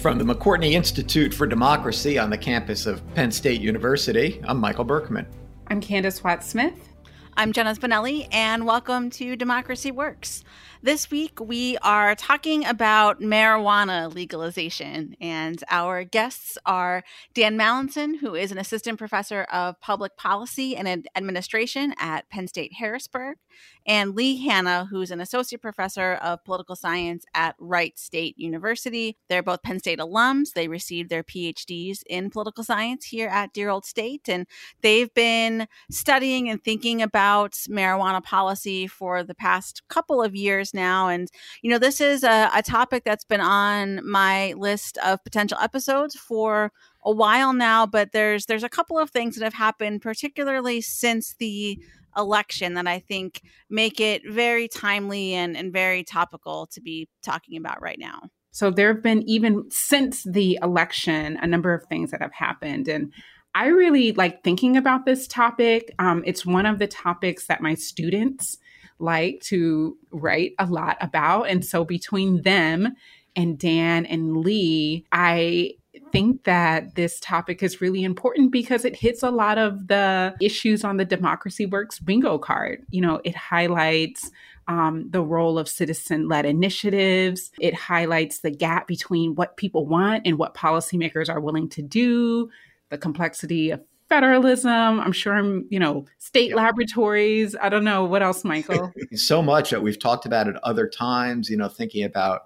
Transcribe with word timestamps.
From 0.00 0.16
the 0.16 0.24
McCourtney 0.24 0.72
Institute 0.72 1.34
for 1.34 1.44
Democracy 1.44 2.20
on 2.20 2.30
the 2.30 2.38
campus 2.38 2.86
of 2.86 3.02
Penn 3.14 3.32
State 3.32 3.60
University, 3.60 4.40
I'm 4.44 4.58
Michael 4.58 4.84
Berkman. 4.84 5.26
I'm 5.66 5.80
Candis 5.80 6.22
Watts 6.22 6.46
Smith. 6.46 6.92
I'm 7.36 7.52
Jenna 7.52 7.74
Spinelli, 7.74 8.28
and 8.30 8.64
welcome 8.64 9.10
to 9.10 9.34
Democracy 9.34 9.90
Works. 9.90 10.44
This 10.80 11.10
week, 11.10 11.40
we 11.40 11.76
are 11.78 12.14
talking 12.14 12.64
about 12.64 13.20
marijuana 13.20 14.14
legalization, 14.14 15.16
and 15.20 15.62
our 15.68 16.04
guests 16.04 16.56
are 16.64 17.02
Dan 17.34 17.58
Mallinson, 17.58 18.20
who 18.20 18.36
is 18.36 18.52
an 18.52 18.58
assistant 18.58 18.96
professor 18.96 19.42
of 19.52 19.80
public 19.80 20.16
policy 20.16 20.76
and 20.76 21.08
administration 21.16 21.94
at 21.98 22.30
Penn 22.30 22.46
State 22.46 22.74
Harrisburg, 22.74 23.38
and 23.86 24.14
Lee 24.14 24.46
Hannah, 24.46 24.86
who's 24.88 25.10
an 25.10 25.20
associate 25.20 25.60
professor 25.60 26.14
of 26.22 26.44
political 26.44 26.76
science 26.76 27.24
at 27.34 27.56
Wright 27.58 27.98
State 27.98 28.38
University. 28.38 29.16
They're 29.28 29.42
both 29.42 29.64
Penn 29.64 29.80
State 29.80 29.98
alums. 29.98 30.52
They 30.52 30.68
received 30.68 31.10
their 31.10 31.24
PhDs 31.24 32.02
in 32.08 32.30
political 32.30 32.62
science 32.62 33.06
here 33.06 33.28
at 33.28 33.52
dear 33.52 33.68
old 33.68 33.84
state, 33.84 34.28
and 34.28 34.46
they've 34.82 35.12
been 35.12 35.66
studying 35.90 36.48
and 36.48 36.62
thinking 36.62 37.02
about 37.02 37.54
marijuana 37.68 38.22
policy 38.22 38.86
for 38.86 39.24
the 39.24 39.34
past 39.34 39.82
couple 39.88 40.22
of 40.22 40.36
years 40.36 40.67
years 40.74 40.80
now. 40.80 41.08
And, 41.08 41.28
you 41.62 41.70
know, 41.70 41.78
this 41.78 42.00
is 42.00 42.24
a, 42.24 42.50
a 42.54 42.62
topic 42.62 43.04
that's 43.04 43.24
been 43.24 43.40
on 43.40 44.00
my 44.08 44.54
list 44.54 44.98
of 45.04 45.22
potential 45.24 45.58
episodes 45.60 46.14
for 46.16 46.72
a 47.04 47.12
while 47.12 47.52
now, 47.52 47.86
but 47.86 48.12
there's 48.12 48.46
there's 48.46 48.64
a 48.64 48.68
couple 48.68 48.98
of 48.98 49.10
things 49.10 49.36
that 49.36 49.44
have 49.44 49.54
happened, 49.54 50.02
particularly 50.02 50.80
since 50.80 51.34
the 51.38 51.78
election, 52.16 52.74
that 52.74 52.86
I 52.86 52.98
think 52.98 53.42
make 53.70 54.00
it 54.00 54.22
very 54.28 54.68
timely 54.68 55.34
and, 55.34 55.56
and 55.56 55.72
very 55.72 56.02
topical 56.02 56.66
to 56.72 56.80
be 56.80 57.08
talking 57.22 57.56
about 57.56 57.80
right 57.80 57.98
now. 57.98 58.22
So 58.50 58.70
there 58.70 58.92
have 58.92 59.02
been 59.02 59.22
even 59.28 59.70
since 59.70 60.24
the 60.24 60.58
election 60.62 61.38
a 61.40 61.46
number 61.46 61.72
of 61.72 61.84
things 61.84 62.10
that 62.10 62.22
have 62.22 62.32
happened 62.32 62.88
and 62.88 63.12
I 63.54 63.66
really 63.68 64.12
like 64.12 64.44
thinking 64.44 64.76
about 64.76 65.04
this 65.04 65.26
topic. 65.26 65.92
Um, 65.98 66.22
it's 66.24 66.46
one 66.46 66.66
of 66.66 66.78
the 66.78 66.86
topics 66.86 67.46
that 67.46 67.60
my 67.60 67.74
students 67.74 68.56
like 68.98 69.40
to 69.42 69.96
write 70.10 70.54
a 70.58 70.66
lot 70.66 70.96
about. 71.00 71.44
And 71.44 71.64
so 71.64 71.84
between 71.84 72.42
them 72.42 72.94
and 73.36 73.58
Dan 73.58 74.06
and 74.06 74.38
Lee, 74.38 75.06
I 75.12 75.74
think 76.12 76.44
that 76.44 76.94
this 76.94 77.20
topic 77.20 77.62
is 77.62 77.80
really 77.80 78.02
important 78.02 78.50
because 78.50 78.84
it 78.84 78.96
hits 78.96 79.22
a 79.22 79.30
lot 79.30 79.58
of 79.58 79.88
the 79.88 80.34
issues 80.40 80.84
on 80.84 80.96
the 80.96 81.04
Democracy 81.04 81.66
Works 81.66 81.98
bingo 81.98 82.38
card. 82.38 82.84
You 82.90 83.00
know, 83.00 83.20
it 83.24 83.36
highlights 83.36 84.30
um, 84.68 85.06
the 85.10 85.22
role 85.22 85.58
of 85.58 85.68
citizen 85.68 86.28
led 86.28 86.46
initiatives. 86.46 87.50
It 87.58 87.74
highlights 87.74 88.40
the 88.40 88.50
gap 88.50 88.86
between 88.86 89.34
what 89.34 89.56
people 89.56 89.86
want 89.86 90.26
and 90.26 90.38
what 90.38 90.54
policymakers 90.54 91.28
are 91.28 91.40
willing 91.40 91.68
to 91.70 91.82
do, 91.82 92.50
the 92.90 92.98
complexity 92.98 93.70
of 93.70 93.80
federalism. 94.08 95.00
I'm 95.00 95.12
sure 95.12 95.34
I'm, 95.34 95.66
you 95.70 95.78
know, 95.78 96.06
state 96.18 96.50
yeah. 96.50 96.56
laboratories. 96.56 97.54
I 97.60 97.68
don't 97.68 97.84
know 97.84 98.04
what 98.04 98.22
else, 98.22 98.44
Michael. 98.44 98.92
so 99.14 99.42
much 99.42 99.70
that 99.70 99.82
we've 99.82 99.98
talked 99.98 100.26
about 100.26 100.48
at 100.48 100.56
other 100.62 100.88
times, 100.88 101.50
you 101.50 101.56
know, 101.56 101.68
thinking 101.68 102.04
about 102.04 102.42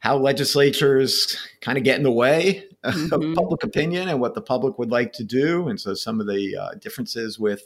how 0.00 0.16
legislatures 0.18 1.36
kind 1.60 1.78
of 1.78 1.84
get 1.84 1.96
in 1.96 2.02
the 2.02 2.10
way 2.10 2.66
mm-hmm. 2.84 3.12
of 3.12 3.34
public 3.34 3.62
opinion 3.62 4.08
and 4.08 4.20
what 4.20 4.34
the 4.34 4.42
public 4.42 4.78
would 4.78 4.90
like 4.90 5.12
to 5.14 5.24
do. 5.24 5.68
And 5.68 5.80
so 5.80 5.94
some 5.94 6.20
of 6.20 6.26
the 6.26 6.56
uh, 6.56 6.74
differences 6.74 7.38
with 7.38 7.62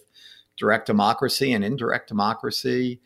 direct 0.57 0.87
democracy 0.87 1.53
and 1.53 1.65
indirect 1.65 2.09
democracy 2.09 3.01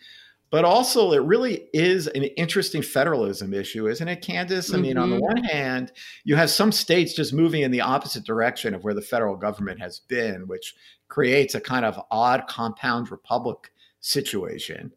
but 0.53 0.67
also 0.67 1.13
it 1.13 1.23
really 1.23 1.67
is 1.73 2.09
an 2.09 2.25
interesting 2.25 2.83
federalism 2.83 3.55
issue, 3.55 3.89
isn't 3.89 4.07
it, 4.07 4.21
Candis? 4.21 4.75
I 4.75 4.77
mean, 4.77 4.93
mm-hmm. 4.93 5.03
on 5.03 5.11
the 5.11 5.17
mm-hmm. 5.17 5.25
one 5.25 5.45
hand, 5.45 5.93
you 6.25 6.37
have 6.37 6.51
some 6.51 6.71
states 6.71 7.15
just 7.15 7.33
moving 7.33 7.63
in 7.63 7.71
the 7.71 7.81
opposite 7.81 8.25
direction 8.25 8.75
of 8.75 8.85
where 8.85 8.93
the 8.93 9.01
federal 9.01 9.35
government 9.35 9.81
has 9.81 10.01
been, 10.01 10.47
which 10.47 10.75
creates 11.09 11.55
a 11.55 11.61
kind 11.61 11.87
of 11.87 11.99
odd 12.11 12.47
compound 12.49 13.11
republic 13.11 13.73
situation. 14.01 14.93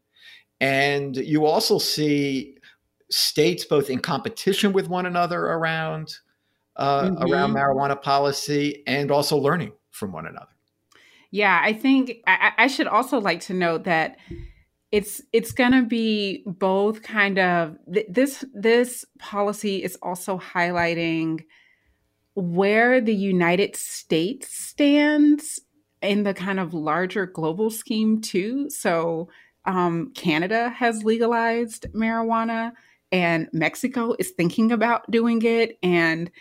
And 0.60 1.16
you 1.16 1.46
also 1.46 1.78
see 1.80 2.58
states 3.10 3.64
both 3.64 3.90
in 3.90 4.00
competition 4.00 4.74
with 4.74 4.90
one 4.90 5.06
another 5.06 5.40
around 5.40 6.18
uh, 6.76 7.04
mm-hmm. 7.04 7.32
around 7.32 7.54
marijuana 7.54 8.02
policy 8.02 8.84
and 8.88 9.10
also 9.10 9.38
learning 9.38 9.72
from 9.92 10.12
one 10.12 10.28
another. 10.28 10.52
Yeah, 11.32 11.62
I 11.64 11.72
think 11.72 12.18
I, 12.28 12.52
I 12.58 12.68
should 12.68 12.88
also 12.88 13.22
like 13.22 13.40
to 13.42 13.54
note 13.54 13.86
that 13.86 14.18
it's 14.96 15.22
it's 15.34 15.52
going 15.52 15.74
to 15.74 15.82
be 15.82 16.42
both 16.46 17.02
kind 17.04 17.38
of 17.38 17.78
th- 17.94 18.06
this 18.10 18.46
this 18.54 19.04
policy 19.20 19.84
is 19.84 19.98
also 20.02 20.40
highlighting 20.40 21.44
where 22.36 23.02
the 23.02 23.14
United 23.14 23.76
States 23.76 24.48
stands 24.48 25.60
in 26.02 26.24
the 26.24 26.34
kind 26.34 26.62
of 26.62 26.74
larger 26.74 27.26
global 27.26 27.70
scheme 27.70 28.22
too. 28.22 28.70
So 28.70 29.28
um, 29.66 30.14
Canada 30.16 30.70
has 30.70 31.04
legalized 31.04 31.88
marijuana, 31.94 32.72
and 33.12 33.50
Mexico 33.52 34.16
is 34.18 34.32
thinking 34.32 34.72
about 34.72 35.12
doing 35.12 35.42
it, 35.42 35.78
and 35.84 36.32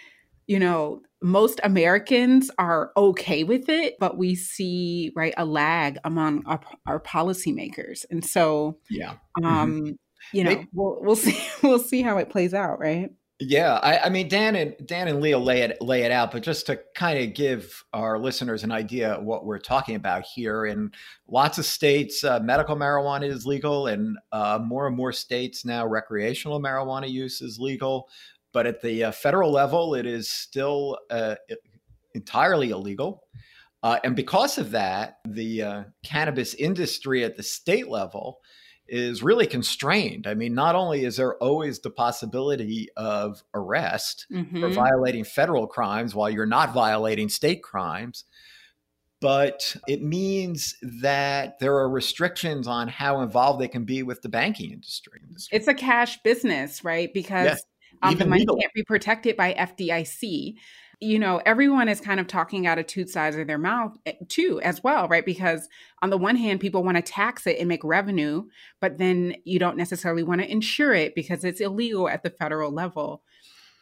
you 0.47 0.59
know 0.59 1.03
most 1.23 1.59
Americans 1.65 2.51
are 2.59 2.93
okay 2.97 3.45
with 3.45 3.69
it, 3.71 3.95
but 3.99 4.19
we 4.19 4.35
see 4.35 5.11
right 5.17 5.33
a 5.39 5.45
lag 5.45 5.97
among 6.05 6.45
our, 6.47 6.61
our 6.87 7.01
policymakers, 7.01 8.05
and 8.11 8.25
so 8.25 8.79
yeah, 8.91 9.15
um, 9.43 9.81
mm-hmm. 9.81 9.93
you 10.33 10.45
know, 10.45 10.65
we'll 10.73 10.99
we'll 11.01 11.17
see 11.17 11.39
we'll 11.63 11.79
see 11.79 12.03
how 12.03 12.19
it 12.19 12.31
plays 12.31 12.53
out, 12.55 12.79
right? 12.79 13.11
Yeah, 13.41 13.75
I, 13.83 13.99
I, 13.99 14.09
mean 14.11 14.29
Dan 14.29 14.55
and 14.55 14.75
Dan 14.87 15.09
and 15.09 15.21
Leo 15.21 15.41
lay 15.41 15.63
it 15.63 15.83
lay 15.83 16.03
it 16.03 16.13
out, 16.13 16.31
but 16.31 16.45
just 16.45 16.67
to 16.67 16.79
kind 16.95 17.19
of 17.19 17.35
give 17.35 17.83
our 17.93 18.17
listeners 18.17 18.63
an 18.63 18.71
idea 18.71 19.15
of 19.15 19.25
what 19.25 19.45
we're 19.45 19.59
talking 19.59 19.97
about 19.97 20.25
here, 20.25 20.67
in 20.67 20.93
lots 21.27 21.59
of 21.59 21.67
states, 21.67 22.23
uh, 22.23 22.39
medical 22.39 22.77
marijuana 22.77 23.29
is 23.29 23.45
legal, 23.45 23.89
and 23.89 24.17
uh, 24.31 24.61
more 24.63 24.87
and 24.87 24.97
more 24.97 25.13
states 25.13 25.65
now 25.65 25.85
recreational 25.85 26.61
marijuana 26.61 27.11
use 27.11 27.43
is 27.43 27.59
legal. 27.59 28.09
But 28.55 28.67
at 28.67 28.81
the 28.81 29.05
uh, 29.05 29.13
federal 29.13 29.51
level, 29.51 29.95
it 29.95 30.07
is 30.07 30.31
still 30.31 30.97
uh, 31.11 31.35
entirely 32.15 32.71
illegal. 32.71 33.25
Uh, 33.83 33.99
and 34.03 34.17
because 34.17 34.57
of 34.57 34.71
that, 34.71 35.19
the 35.27 35.63
uh, 35.63 35.85
cannabis 36.03 36.55
industry 36.55 37.23
at 37.23 37.37
the 37.37 37.43
state 37.43 37.89
level 37.89 38.39
is 38.89 39.23
really 39.23 39.47
constrained. 39.47 40.27
I 40.27 40.35
mean, 40.35 40.55
not 40.55 40.75
only 40.75 41.05
is 41.05 41.17
there 41.17 41.37
always 41.37 41.81
the 41.81 41.91
possibility 41.91 42.89
of 42.97 43.43
arrest 43.53 44.27
mm-hmm. 44.33 44.61
for 44.61 44.69
violating 44.71 45.25
federal 45.25 45.67
crimes 45.67 46.15
while 46.15 46.31
you're 46.31 46.47
not 46.47 46.73
violating 46.73 47.29
state 47.29 47.63
crimes, 47.63 48.25
but 49.21 49.77
it 49.89 50.03
means 50.03 50.77
that 50.83 51.59
there 51.59 51.77
are 51.77 51.89
restrictions 51.89 52.67
on 52.67 52.89
how 52.89 53.23
involved 53.23 53.61
they 53.61 53.69
can 53.69 53.85
be 53.85 54.03
with 54.03 54.21
the 54.21 54.29
banking 54.29 54.71
industry. 54.71 55.21
It's 55.51 55.69
a 55.69 55.75
cash 55.75 56.23
business, 56.23 56.85
right? 56.85 57.13
Because 57.13 57.65
um, 58.03 58.17
the 58.17 58.27
money 58.27 58.41
legal. 58.41 58.57
can't 58.57 58.73
be 58.73 58.83
protected 58.85 59.37
by 59.37 59.55
FDIC. 59.55 60.55
You 61.01 61.19
know, 61.19 61.41
everyone 61.45 61.89
is 61.89 62.01
kind 62.01 62.21
of 62.21 62.27
talking 62.27 62.67
out 62.67 62.79
of 62.79 62.87
two 62.87 63.07
sides 63.07 63.37
of 63.37 63.47
their 63.47 63.59
mouth 63.59 63.97
eh, 64.07 64.13
too, 64.29 64.61
as 64.63 64.83
well, 64.83 65.09
right? 65.09 65.27
Because 65.27 65.69
on 66.03 66.11
the 66.11 66.19
one 66.19 66.37
hand, 66.37 66.61
people 66.61 66.85
want 66.85 66.97
to 66.97 67.03
tax 67.03 67.47
it 67.47 67.59
and 67.59 67.69
make 67.69 67.85
revenue, 67.85 68.45
but 68.81 68.99
then 68.99 69.35
you 69.45 69.59
don't 69.59 69.77
necessarily 69.77 70.23
want 70.23 70.41
to 70.41 70.51
insure 70.51 70.95
it 70.95 71.15
because 71.15 71.45
it's 71.45 71.61
illegal 71.61 72.09
at 72.09 72.23
the 72.23 72.31
federal 72.31 72.73
level. 72.73 73.23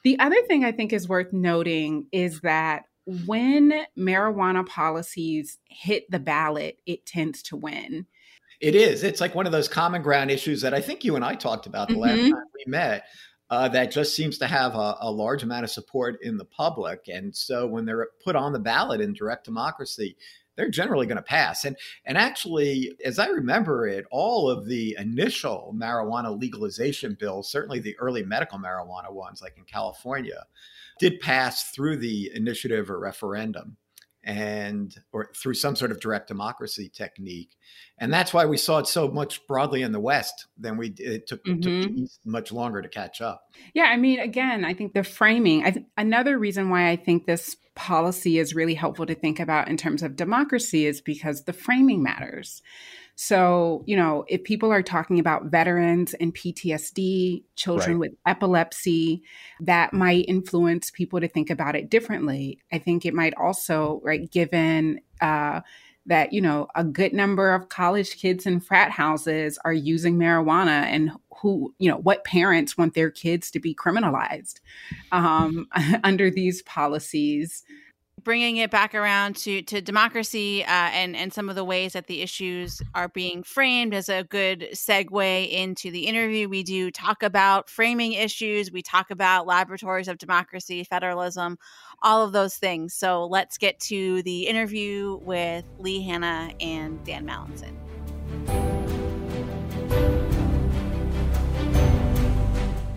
The 0.05 0.19
other 0.19 0.41
thing 0.49 0.65
I 0.65 0.73
think 0.73 0.93
is 0.93 1.09
worth 1.09 1.33
noting 1.33 2.07
is 2.13 2.41
that 2.41 2.85
when 3.07 3.85
marijuana 3.99 4.67
policies 4.67 5.59
hit 5.69 6.11
the 6.11 6.19
ballot, 6.19 6.79
it 6.87 7.07
tends 7.07 7.43
to 7.45 7.57
win. 7.57 8.07
It 8.61 8.77
is. 8.77 9.03
It's 9.03 9.21
like 9.21 9.35
one 9.35 9.47
of 9.47 9.53
those 9.53 9.69
common 9.69 10.03
ground 10.03 10.31
issues 10.31 10.61
that 10.63 10.73
I 10.73 10.81
think 10.81 11.05
you 11.05 11.17
and 11.17 11.25
I 11.25 11.35
talked 11.35 11.67
about 11.67 11.89
the 11.89 11.95
mm-hmm. 11.95 12.03
last 12.03 12.21
time 12.21 12.45
we 12.55 12.71
met 12.71 13.05
uh, 13.53 13.69
that 13.69 13.93
just 13.93 14.17
seems 14.17 14.39
to 14.39 14.47
have 14.47 14.75
a, 14.75 14.97
a, 15.03 15.11
large 15.11 15.43
amount 15.43 15.63
of 15.63 15.71
support 15.71 16.17
in 16.23 16.39
the 16.39 16.45
public. 16.45 17.07
And 17.13 17.37
so 17.37 17.67
when 17.67 17.85
they're 17.85 18.09
put 18.25 18.35
on 18.35 18.55
the 18.55 18.59
ballot 18.59 19.03
in 19.03 19.13
direct 19.13 19.45
democracy, 19.45 20.17
they're 20.57 20.71
generally 20.71 21.07
going 21.07 21.19
to 21.19 21.23
pass. 21.23 21.67
And 21.67 21.77
and 22.07 22.17
actually, 22.17 22.95
as 23.05 23.19
I 23.19 23.27
remember 23.27 23.87
it, 23.87 24.07
all 24.11 24.49
of 24.49 24.65
the 24.65 24.97
initial 24.99 25.75
marijuana 25.77 26.41
legalization 26.41 27.15
bills, 27.21 27.53
certainly 27.53 27.79
the 27.79 27.99
early 27.99 28.23
medical 28.23 28.59
marijuana 28.59 29.13
ones, 29.13 29.43
like 29.43 29.59
in 29.59 29.65
California, 29.65 30.47
did 30.99 31.21
pass 31.21 31.73
through 31.73 31.99
the 31.99 32.31
initiative 32.35 32.91
or 32.91 32.99
referendum 32.99 33.77
and 34.25 34.97
or 35.13 35.31
through 35.37 35.55
some 35.55 35.75
sort 35.75 35.91
of 35.91 36.01
direct 36.01 36.29
democracy 36.29 36.89
technique. 36.89 37.57
And 37.99 38.13
that's 38.13 38.33
why 38.33 38.47
we 38.47 38.57
saw 38.57 38.79
it 38.79 38.87
so 38.87 39.09
much 39.09 39.47
broadly 39.47 39.83
in 39.83 39.93
the 39.93 40.01
west 40.01 40.47
than 40.57 40.77
we 40.77 40.95
it 40.99 41.27
took, 41.27 41.45
mm-hmm. 41.45 41.81
took 41.81 42.11
much 42.25 42.53
longer 42.53 42.83
to 42.83 42.89
catch 42.89 43.21
up. 43.21 43.45
Yeah 43.75 43.85
i 43.85 43.97
mean 43.97 44.19
again 44.19 44.65
i 44.65 44.75
think 44.75 44.95
the 44.95 45.05
framing 45.05 45.65
I 45.65 45.71
th- 45.71 45.87
another 45.97 46.39
reason 46.39 46.71
why 46.71 46.89
i 46.89 46.97
think 46.97 47.27
this 47.27 47.57
policy 47.75 48.39
is 48.39 48.55
really 48.55 48.75
helpful 48.75 49.07
to 49.07 49.15
think 49.15 49.41
about 49.41 49.69
in 49.69 49.77
terms 49.77 50.03
of 50.03 50.17
democracy 50.17 50.87
is 50.87 51.01
because 51.01 51.45
the 51.45 51.53
framing 51.53 52.03
matters 52.03 52.63
So, 53.15 53.85
you 53.87 53.97
know, 53.97 54.25
if 54.29 54.43
people 54.45 54.73
are 54.73 54.83
talking 54.83 55.19
about 55.19 55.47
veterans 55.47 56.15
and 56.15 56.35
PTSD, 56.35 57.45
children 57.57 57.99
right. 57.99 58.11
with 58.11 58.19
epilepsy, 58.27 59.23
that 59.61 59.93
might 59.93 60.25
influence 60.29 60.91
people 60.91 61.21
to 61.21 61.29
think 61.29 61.51
about 61.51 61.77
it 61.77 61.91
differently. 61.91 62.59
I 62.73 62.79
think 62.79 63.05
it 63.05 63.15
might 63.15 63.35
also, 63.35 64.01
right, 64.03 64.31
given 64.31 65.01
uh, 65.21 65.61
that, 66.07 66.33
you 66.33 66.41
know, 66.41 66.69
a 66.75 66.83
good 66.83 67.13
number 67.13 67.55
of 67.55 67.69
college 67.69 68.17
kids 68.17 68.47
in 68.47 68.61
frat 68.61 68.91
houses 68.91 69.59
are 69.65 69.73
using 69.73 70.17
marijuana 70.17 70.85
and 70.85 71.13
who, 71.41 71.75
you 71.79 71.91
know, 71.91 71.99
what 71.99 72.25
parents 72.25 72.79
want 72.79 72.95
their 72.95 73.11
kids 73.11 73.51
to 73.51 73.61
be 73.61 73.75
criminalized 73.75 74.61
um, 75.13 75.69
under 76.05 76.31
these 76.31 76.63
policies 76.63 77.63
bringing 78.25 78.57
it 78.57 78.71
back 78.71 78.95
around 78.95 79.37
to 79.37 79.63
to 79.63 79.81
democracy 79.81 80.65
uh, 80.65 80.69
and 80.69 81.17
and 81.17 81.33
some 81.33 81.49
of 81.49 81.57
the 81.57 81.65
ways 81.65 81.93
that 81.93 82.07
the 82.07 82.23
issues 82.23 82.81
are 82.95 83.09
being 83.09 83.43
framed 83.43 83.95
as 83.95 84.09
a 84.09 84.25
good 84.25 84.69
segue 84.75 85.51
into 85.51 85.91
the 85.91 86.07
interview. 86.07 86.49
We 86.49 86.63
do 86.63 86.91
talk 86.91 87.23
about 87.23 87.69
framing 87.69 88.13
issues. 88.13 88.71
We 88.71 88.83
talk 88.83 89.11
about 89.11 89.47
laboratories 89.47 90.09
of 90.09 90.19
democracy, 90.19 90.85
federalism, 90.85 91.59
all 92.03 92.25
of 92.25 92.33
those 92.33 92.57
things. 92.57 92.95
So 92.95 93.27
let's 93.27 93.59
get 93.59 93.81
to 93.81 94.23
the 94.23 94.47
interview 94.47 95.19
with 95.23 95.65
Lee 95.79 96.03
Hannah 96.03 96.53
and 96.61 97.03
Dan 97.05 97.27
Mallinson. 97.27 97.77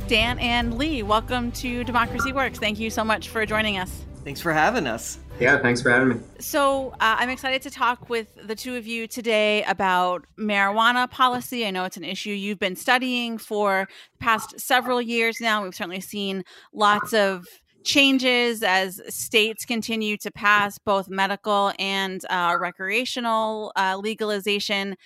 Dan 0.07 0.38
and 0.38 0.77
Lee, 0.77 1.01
welcome 1.01 1.51
to 1.54 1.83
Democracy 1.83 2.31
Works. 2.31 2.60
Thank 2.60 2.80
you 2.80 2.92
so 2.92 3.04
much 3.04 3.30
for 3.30 3.44
joining 3.45 3.80
us. 3.80 4.06
Thanks 4.25 4.42
for 4.42 4.51
having 4.51 4.88
us. 4.88 5.19
Yeah, 5.39 5.60
thanks 5.60 5.83
for 5.83 5.92
having 5.92 6.10
me. 6.10 6.16
So, 6.39 6.89
uh, 6.94 7.18
I'm 7.19 7.30
excited 7.30 7.62
to 7.62 7.69
talk 7.69 8.10
with 8.10 8.27
the 8.44 8.56
two 8.56 8.75
of 8.75 8.88
you 8.88 9.06
today 9.06 9.63
about 9.66 10.25
marijuana 10.36 11.10
policy. 11.10 11.63
I 11.63 11.69
know 11.69 11.83
it's 11.83 11.95
an 11.95 12.04
issue 12.04 12.31
you've 12.31 12.57
been 12.57 12.75
studying 12.75 13.38
for 13.38 13.88
the 14.13 14.24
past 14.24 14.60
several 14.60 15.00
years 15.00 15.39
now. 15.39 15.62
We've 15.62 15.75
certainly 15.75 16.01
seen 16.01 16.44
lots 16.74 17.13
of 17.13 17.45
changes 17.83 18.63
as 18.63 19.00
states 19.10 19.63
continue 19.63 20.18
to 20.18 20.31
pass 20.31 20.80
both 20.80 21.07
medical 21.07 21.72
and 21.77 22.25
uh, 22.31 22.57
recreational 22.60 23.74
uh, 23.75 23.95
legalization. 24.01 24.98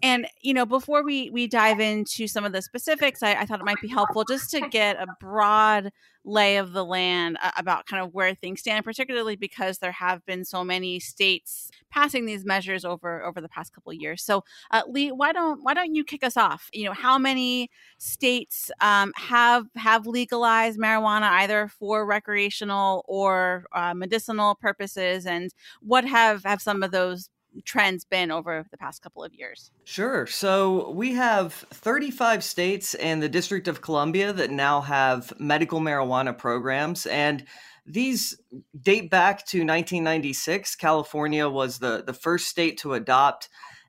And 0.00 0.28
you 0.42 0.54
know, 0.54 0.64
before 0.64 1.02
we 1.02 1.28
we 1.30 1.48
dive 1.48 1.80
into 1.80 2.28
some 2.28 2.44
of 2.44 2.52
the 2.52 2.62
specifics, 2.62 3.20
I, 3.24 3.34
I, 3.34 3.46
thought 3.46 3.58
it 3.58 3.66
might 3.66 3.80
be 3.82 3.88
helpful 3.88 4.22
just 4.22 4.48
to 4.52 4.60
get 4.68 4.94
a 4.96 5.06
broad 5.20 5.90
lay 6.24 6.56
of 6.58 6.72
the 6.72 6.84
land 6.84 7.38
about 7.56 7.86
kind 7.86 8.02
of 8.02 8.12
where 8.14 8.34
things 8.34 8.60
stand, 8.60 8.84
particularly 8.84 9.36
because 9.36 9.78
there 9.78 9.92
have 9.92 10.24
been 10.26 10.44
so 10.44 10.62
many 10.64 11.00
states 11.00 11.70
passing 11.90 12.26
these 12.26 12.44
measures 12.44 12.84
over 12.84 13.24
over 13.24 13.40
the 13.40 13.48
past 13.48 13.72
couple 13.72 13.92
years. 13.92 14.22
So, 14.22 14.44
uh, 14.70 14.82
Lee, 14.88 15.10
why 15.12 15.32
don't 15.32 15.60
why 15.62 15.74
don't 15.74 15.94
you 15.94 16.04
kick 16.04 16.22
us 16.22 16.36
off? 16.36 16.68
You 16.72 16.84
know, 16.86 16.92
how 16.92 17.18
many 17.18 17.70
states 17.98 18.70
um, 18.80 19.12
have 19.16 19.66
have 19.76 20.06
legalized 20.06 20.78
marijuana 20.78 21.28
either 21.30 21.68
for 21.68 22.06
recreational 22.06 23.04
or 23.08 23.64
uh, 23.72 23.94
medicinal 23.94 24.54
purposes, 24.54 25.26
and 25.26 25.50
what 25.80 26.04
have 26.04 26.44
have 26.44 26.60
some 26.62 26.82
of 26.82 26.90
those 26.90 27.28
trends 27.64 28.04
been 28.04 28.30
over 28.30 28.64
the 28.70 28.76
past 28.76 29.02
couple 29.02 29.24
of 29.24 29.34
years? 29.34 29.70
Sure. 29.84 30.26
So 30.26 30.90
we 30.90 31.14
have 31.14 31.52
35 31.52 32.44
states 32.44 32.94
and 32.94 33.22
the 33.22 33.28
District 33.28 33.68
of 33.68 33.80
Columbia 33.80 34.32
that 34.32 34.50
now 34.50 34.80
have 34.80 35.32
medical 35.38 35.80
marijuana 35.80 36.36
programs. 36.36 37.06
And 37.06 37.44
these 37.86 38.40
date 38.80 39.10
back 39.10 39.38
to 39.46 39.58
1996. 39.58 40.76
California 40.76 41.48
was 41.48 41.78
the, 41.78 42.02
the 42.06 42.14
first 42.14 42.48
state 42.48 42.78
to 42.78 42.94
adopt. 42.94 43.48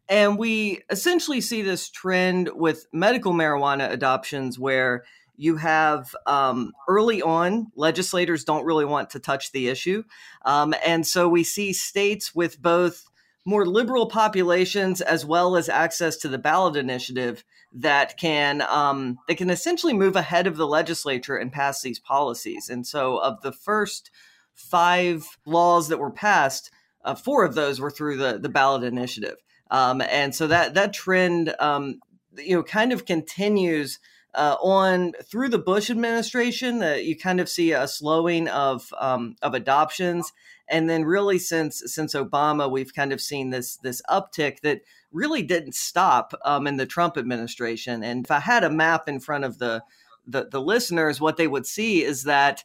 And 0.10 0.38
we 0.38 0.81
essentially 0.90 1.42
see 1.42 1.62
this 1.62 1.90
trend 1.90 2.50
with 2.54 2.86
medical 2.92 3.34
marijuana 3.34 3.92
adoptions 3.92 4.57
where 4.57 5.04
you 5.38 5.56
have 5.56 6.16
um, 6.28 6.72
early 6.88 7.22
on 7.22 7.72
legislators 7.75 8.44
don't 8.44 8.66
really 8.66 8.86
want 8.86 9.10
to 9.12 9.19
touch 9.19 9.52
the 9.52 9.69
issue 9.69 10.04
um, 10.46 10.75
and 10.86 11.07
so 11.07 11.28
we 11.28 11.44
see 11.44 11.74
states 11.74 12.36
with 12.36 12.62
both 12.62 13.10
more 13.46 13.66
liberal 13.66 14.06
populations 14.06 15.02
as 15.02 15.26
well 15.26 15.56
as 15.56 15.68
access 15.68 16.18
to 16.18 16.28
the 16.28 16.38
ballot 16.38 16.76
initiative 16.76 17.44
that 17.74 18.18
can 18.18 18.62
um, 18.62 19.18
that 19.28 19.38
can 19.38 19.50
essentially 19.50 19.94
move 19.94 20.16
ahead 20.16 20.48
of 20.48 20.58
the 20.58 20.68
legislature 20.68 21.38
and 21.38 21.52
pass 21.52 21.82
these 21.82 22.00
policies. 22.00 22.70
And 22.70 22.86
so, 22.86 23.18
of 23.18 23.42
the 23.42 23.52
first 23.52 24.12
five 24.54 25.26
laws 25.46 25.88
that 25.88 25.98
were 25.98 26.12
passed, 26.12 26.72
uh, 27.04 27.16
four 27.16 27.46
of 27.46 27.56
those 27.56 27.80
were 27.80 27.92
through 27.92 28.18
the 28.18 28.38
the 28.38 28.50
ballot 28.50 28.84
initiative. 28.84 29.38
Um, 29.72 30.02
and 30.02 30.36
so 30.36 30.48
that 30.48 30.74
that 30.74 30.94
trend, 30.94 31.56
um, 31.60 32.00
you 32.38 32.56
know, 32.56 32.64
kind 32.64 32.92
of 32.92 33.06
continues 33.06 34.00
uh, 34.34 34.58
on 34.62 35.14
through 35.24 35.50
the 35.50 35.58
Bush 35.58 35.90
administration. 35.90 36.84
Uh, 36.84 36.94
you 36.94 37.18
kind 37.18 37.40
of 37.40 37.50
see 37.50 37.72
a 37.72 37.88
slowing 37.88 38.48
of 38.50 38.94
um, 39.00 39.36
of 39.42 39.54
adoptions, 39.54 40.34
and 40.71 40.89
then 40.89 41.06
really 41.06 41.38
since 41.38 41.83
since 41.85 42.15
Obama, 42.15 42.71
we've 42.71 42.94
kind 42.94 43.13
of 43.13 43.21
seen 43.21 43.50
this 43.50 43.77
this 43.77 44.01
uptick 44.09 44.62
that 44.62 44.81
really 45.12 45.44
didn't 45.44 45.75
stop 45.75 46.33
um, 46.45 46.68
in 46.68 46.77
the 46.77 46.85
Trump 46.85 47.18
administration. 47.18 48.03
And 48.03 48.25
if 48.25 48.31
I 48.31 48.39
had 48.39 48.63
a 48.63 48.69
map 48.69 49.07
in 49.07 49.19
front 49.19 49.44
of 49.44 49.59
the 49.59 49.83
the, 50.25 50.47
the 50.50 50.62
listeners, 50.62 51.19
what 51.19 51.38
they 51.38 51.47
would 51.47 51.65
see 51.65 52.03
is 52.03 52.23
that 52.23 52.63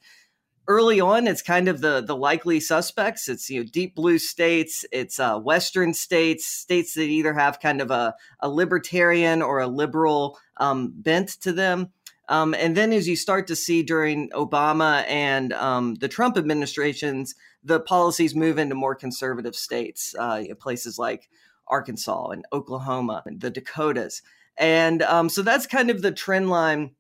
early 0.69 1.01
on 1.01 1.27
it's 1.27 1.43
kind 1.43 1.69
of 1.69 1.81
the 1.81 2.01
the 2.01 2.17
likely 2.17 2.59
suspects 2.59 3.29
it's 3.29 3.49
you 3.49 3.61
know 3.61 3.69
deep 3.73 3.95
blue 3.95 4.19
states 4.19 4.85
it's 4.91 5.21
uh, 5.21 5.39
western 5.39 5.95
states 5.95 6.47
states 6.47 6.95
that 6.95 7.05
either 7.05 7.35
have 7.35 7.61
kind 7.61 7.81
of 7.81 7.91
a, 7.91 8.15
a 8.41 8.49
libertarian 8.49 9.43
or 9.43 9.61
a 9.61 9.69
liberal 9.69 10.39
um, 10.57 10.93
bent 10.97 11.29
to 11.29 11.53
them 11.53 11.93
um, 12.29 12.53
and 12.55 12.77
then 12.77 12.93
as 12.93 13.07
you 13.07 13.15
start 13.15 13.47
to 13.47 13.55
see 13.55 13.83
during 13.83 14.29
obama 14.31 15.05
and 15.09 15.53
um, 15.53 15.95
the 15.97 16.09
trump 16.09 16.37
administrations 16.37 17.35
the 17.67 17.81
policies 17.81 18.35
move 18.35 18.59
into 18.59 18.75
more 18.75 18.95
conservative 18.95 19.55
states 19.55 20.15
uh, 20.19 20.43
places 20.59 20.99
like 20.99 21.29
arkansas 21.69 22.29
and 22.29 22.45
oklahoma 22.53 23.23
and 23.27 23.41
the 23.41 23.51
dakotas 23.51 24.23
and 24.57 25.03
um, 25.03 25.29
so 25.29 25.43
that's 25.43 25.67
kind 25.67 25.91
of 25.91 26.03
the 26.03 26.13
trend 26.13 26.49
line 26.49 26.93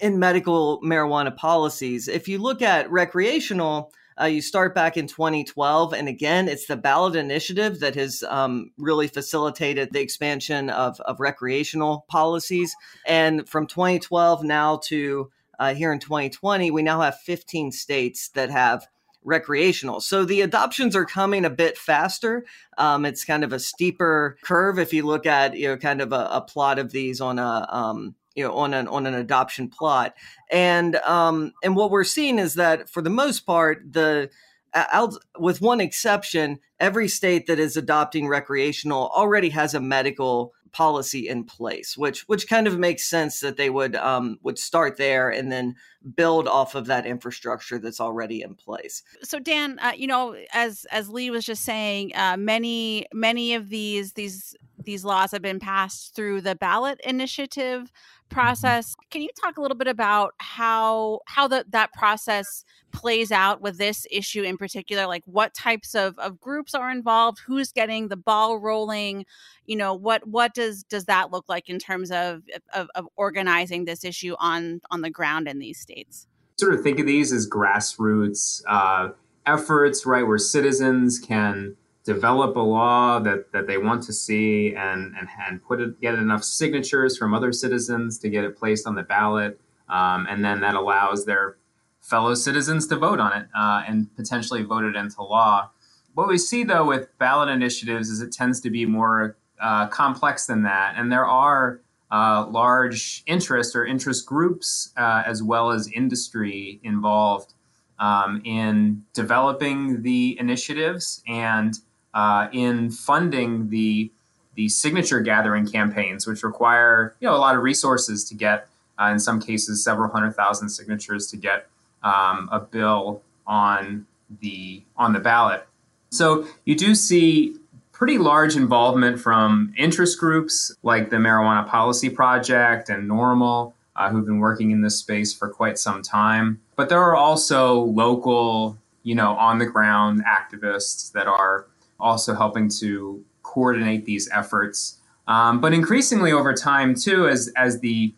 in 0.00 0.18
medical 0.18 0.80
marijuana 0.82 1.34
policies. 1.34 2.08
If 2.08 2.26
you 2.26 2.38
look 2.38 2.62
at 2.62 2.90
recreational, 2.90 3.92
uh, 4.20 4.24
you 4.24 4.42
start 4.42 4.74
back 4.74 4.96
in 4.96 5.06
2012, 5.06 5.92
and 5.92 6.08
again, 6.08 6.48
it's 6.48 6.66
the 6.66 6.76
ballot 6.76 7.16
initiative 7.16 7.80
that 7.80 7.94
has 7.94 8.22
um, 8.24 8.70
really 8.76 9.08
facilitated 9.08 9.92
the 9.92 10.00
expansion 10.00 10.68
of, 10.70 11.00
of 11.00 11.20
recreational 11.20 12.04
policies. 12.08 12.74
And 13.06 13.48
from 13.48 13.66
2012 13.66 14.42
now 14.42 14.80
to 14.84 15.30
uh, 15.58 15.74
here 15.74 15.92
in 15.92 16.00
2020, 16.00 16.70
we 16.70 16.82
now 16.82 17.00
have 17.00 17.18
15 17.20 17.72
states 17.72 18.28
that 18.30 18.50
have 18.50 18.86
recreational. 19.22 20.00
So 20.00 20.24
the 20.24 20.40
adoptions 20.40 20.96
are 20.96 21.04
coming 21.04 21.44
a 21.44 21.50
bit 21.50 21.76
faster. 21.76 22.44
Um, 22.78 23.04
it's 23.04 23.24
kind 23.24 23.44
of 23.44 23.52
a 23.52 23.58
steeper 23.58 24.36
curve 24.42 24.78
if 24.78 24.92
you 24.92 25.04
look 25.04 25.26
at 25.26 25.56
you 25.56 25.68
know 25.68 25.76
kind 25.76 26.00
of 26.00 26.12
a, 26.12 26.28
a 26.32 26.40
plot 26.40 26.78
of 26.78 26.92
these 26.92 27.20
on 27.20 27.38
a 27.38 27.66
um, 27.70 28.14
you 28.34 28.44
know 28.44 28.54
on 28.54 28.74
an 28.74 28.88
on 28.88 29.06
an 29.06 29.14
adoption 29.14 29.68
plot 29.68 30.14
and 30.50 30.96
um 30.96 31.52
and 31.62 31.76
what 31.76 31.90
we're 31.90 32.04
seeing 32.04 32.38
is 32.38 32.54
that 32.54 32.88
for 32.88 33.02
the 33.02 33.10
most 33.10 33.40
part 33.40 33.82
the 33.92 34.30
out, 34.72 35.14
with 35.38 35.60
one 35.60 35.80
exception 35.80 36.60
every 36.78 37.08
state 37.08 37.46
that 37.46 37.58
is 37.58 37.76
adopting 37.76 38.28
recreational 38.28 39.10
already 39.14 39.48
has 39.50 39.74
a 39.74 39.80
medical 39.80 40.52
policy 40.72 41.28
in 41.28 41.44
place 41.44 41.96
which 41.96 42.28
which 42.28 42.48
kind 42.48 42.66
of 42.66 42.78
makes 42.78 43.04
sense 43.04 43.40
that 43.40 43.56
they 43.56 43.70
would 43.70 43.96
um 43.96 44.38
would 44.42 44.58
start 44.58 44.96
there 44.96 45.30
and 45.30 45.50
then 45.50 45.74
build 46.14 46.48
off 46.48 46.74
of 46.74 46.86
that 46.86 47.06
infrastructure 47.06 47.78
that's 47.78 48.00
already 48.00 48.42
in 48.42 48.54
place. 48.54 49.02
So 49.22 49.38
dan 49.38 49.78
uh, 49.80 49.92
you 49.94 50.06
know 50.06 50.36
as 50.52 50.86
as 50.90 51.08
Lee 51.08 51.30
was 51.30 51.44
just 51.44 51.64
saying 51.64 52.12
uh, 52.14 52.36
many 52.36 53.06
many 53.12 53.54
of 53.54 53.68
these 53.68 54.14
these 54.14 54.54
these 54.84 55.04
laws 55.04 55.32
have 55.32 55.42
been 55.42 55.60
passed 55.60 56.14
through 56.14 56.40
the 56.40 56.54
ballot 56.54 57.00
initiative 57.04 57.90
Mm-hmm. 58.30 58.40
process. 58.40 58.94
Can 59.10 59.22
you 59.22 59.28
talk 59.40 59.56
a 59.56 59.60
little 59.60 59.76
bit 59.76 59.88
about 59.88 60.34
how 60.38 61.20
how 61.26 61.48
the, 61.48 61.64
that 61.70 61.92
process 61.92 62.64
plays 62.92 63.32
out 63.32 63.60
with 63.60 63.78
this 63.78 64.06
issue 64.10 64.42
in 64.42 64.56
particular? 64.56 65.06
Like 65.06 65.22
what 65.26 65.54
types 65.54 65.94
of, 65.94 66.18
of 66.18 66.40
groups 66.40 66.74
are 66.74 66.90
involved? 66.90 67.40
Who's 67.46 67.72
getting 67.72 68.08
the 68.08 68.16
ball 68.16 68.58
rolling? 68.58 69.26
You 69.66 69.76
know, 69.76 69.94
what 69.94 70.26
what 70.26 70.54
does 70.54 70.84
does 70.84 71.06
that 71.06 71.32
look 71.32 71.48
like 71.48 71.68
in 71.68 71.78
terms 71.78 72.10
of 72.10 72.42
of, 72.72 72.88
of 72.94 73.08
organizing 73.16 73.84
this 73.84 74.04
issue 74.04 74.34
on 74.38 74.80
on 74.90 75.00
the 75.00 75.10
ground 75.10 75.48
in 75.48 75.58
these 75.58 75.78
states? 75.78 76.26
Sort 76.58 76.74
of 76.74 76.82
think 76.82 77.00
of 77.00 77.06
these 77.06 77.32
as 77.32 77.48
grassroots 77.48 78.62
uh, 78.68 79.08
efforts, 79.46 80.04
right, 80.04 80.26
where 80.26 80.38
citizens 80.38 81.18
can 81.18 81.74
develop 82.04 82.56
a 82.56 82.60
law 82.60 83.18
that, 83.18 83.52
that 83.52 83.66
they 83.66 83.78
want 83.78 84.02
to 84.04 84.12
see 84.12 84.74
and, 84.74 85.14
and, 85.16 85.28
and 85.46 85.62
put 85.62 85.80
it, 85.80 86.00
get 86.00 86.14
enough 86.14 86.42
signatures 86.42 87.16
from 87.18 87.34
other 87.34 87.52
citizens 87.52 88.18
to 88.18 88.28
get 88.28 88.44
it 88.44 88.56
placed 88.56 88.86
on 88.86 88.94
the 88.94 89.02
ballot. 89.02 89.60
Um, 89.88 90.26
and 90.28 90.44
then 90.44 90.60
that 90.60 90.74
allows 90.74 91.26
their 91.26 91.56
fellow 92.00 92.34
citizens 92.34 92.86
to 92.88 92.96
vote 92.96 93.20
on 93.20 93.32
it 93.32 93.48
uh, 93.54 93.82
and 93.86 94.14
potentially 94.16 94.62
vote 94.62 94.84
it 94.84 94.96
into 94.96 95.22
law. 95.22 95.70
What 96.14 96.28
we 96.28 96.38
see 96.38 96.64
though 96.64 96.84
with 96.84 97.16
ballot 97.18 97.48
initiatives 97.48 98.08
is 98.08 98.20
it 98.20 98.32
tends 98.32 98.60
to 98.60 98.70
be 98.70 98.86
more 98.86 99.36
uh, 99.60 99.88
complex 99.88 100.46
than 100.46 100.62
that, 100.62 100.94
and 100.96 101.12
there 101.12 101.26
are 101.26 101.80
uh, 102.10 102.46
large 102.50 103.22
interest 103.26 103.76
or 103.76 103.84
interest 103.84 104.26
groups 104.26 104.92
uh, 104.96 105.22
as 105.24 105.42
well 105.42 105.70
as 105.70 105.88
industry 105.92 106.80
involved 106.82 107.54
um, 108.00 108.40
in 108.44 109.04
developing 109.12 110.02
the 110.02 110.36
initiatives 110.40 111.22
and 111.28 111.78
uh, 112.14 112.48
in 112.52 112.90
funding 112.90 113.68
the 113.70 114.10
the 114.56 114.68
signature 114.68 115.20
gathering 115.20 115.66
campaigns, 115.66 116.26
which 116.26 116.42
require 116.42 117.14
you 117.20 117.28
know 117.28 117.34
a 117.34 117.38
lot 117.38 117.56
of 117.56 117.62
resources 117.62 118.24
to 118.24 118.34
get, 118.34 118.68
uh, 119.00 119.06
in 119.06 119.18
some 119.18 119.40
cases, 119.40 119.82
several 119.82 120.10
hundred 120.10 120.32
thousand 120.32 120.68
signatures 120.68 121.28
to 121.28 121.36
get 121.36 121.66
um, 122.02 122.48
a 122.52 122.60
bill 122.60 123.22
on 123.46 124.06
the 124.40 124.82
on 124.96 125.12
the 125.12 125.20
ballot. 125.20 125.66
So 126.10 126.46
you 126.64 126.74
do 126.74 126.94
see 126.94 127.56
pretty 127.92 128.18
large 128.18 128.56
involvement 128.56 129.20
from 129.20 129.74
interest 129.76 130.18
groups 130.18 130.74
like 130.82 131.10
the 131.10 131.16
Marijuana 131.16 131.68
Policy 131.68 132.08
Project 132.08 132.88
and 132.88 133.08
NORML, 133.08 133.72
uh, 133.94 134.10
who've 134.10 134.24
been 134.24 134.38
working 134.38 134.70
in 134.70 134.80
this 134.80 134.96
space 134.96 135.34
for 135.34 135.48
quite 135.48 135.78
some 135.78 136.02
time. 136.02 136.60
But 136.76 136.88
there 136.88 137.00
are 137.00 137.14
also 137.14 137.80
local, 137.82 138.78
you 139.02 139.14
know, 139.14 139.32
on 139.36 139.58
the 139.58 139.66
ground 139.66 140.24
activists 140.24 141.12
that 141.12 141.26
are 141.26 141.66
also 142.00 142.34
helping 142.34 142.68
to 142.80 143.24
coordinate 143.42 144.04
these 144.04 144.28
efforts. 144.30 144.98
Um, 145.26 145.60
but 145.60 145.72
increasingly 145.72 146.32
over 146.32 146.54
time, 146.54 146.94
too, 146.94 147.28
as, 147.28 147.52
as 147.56 147.80
the 147.80 148.12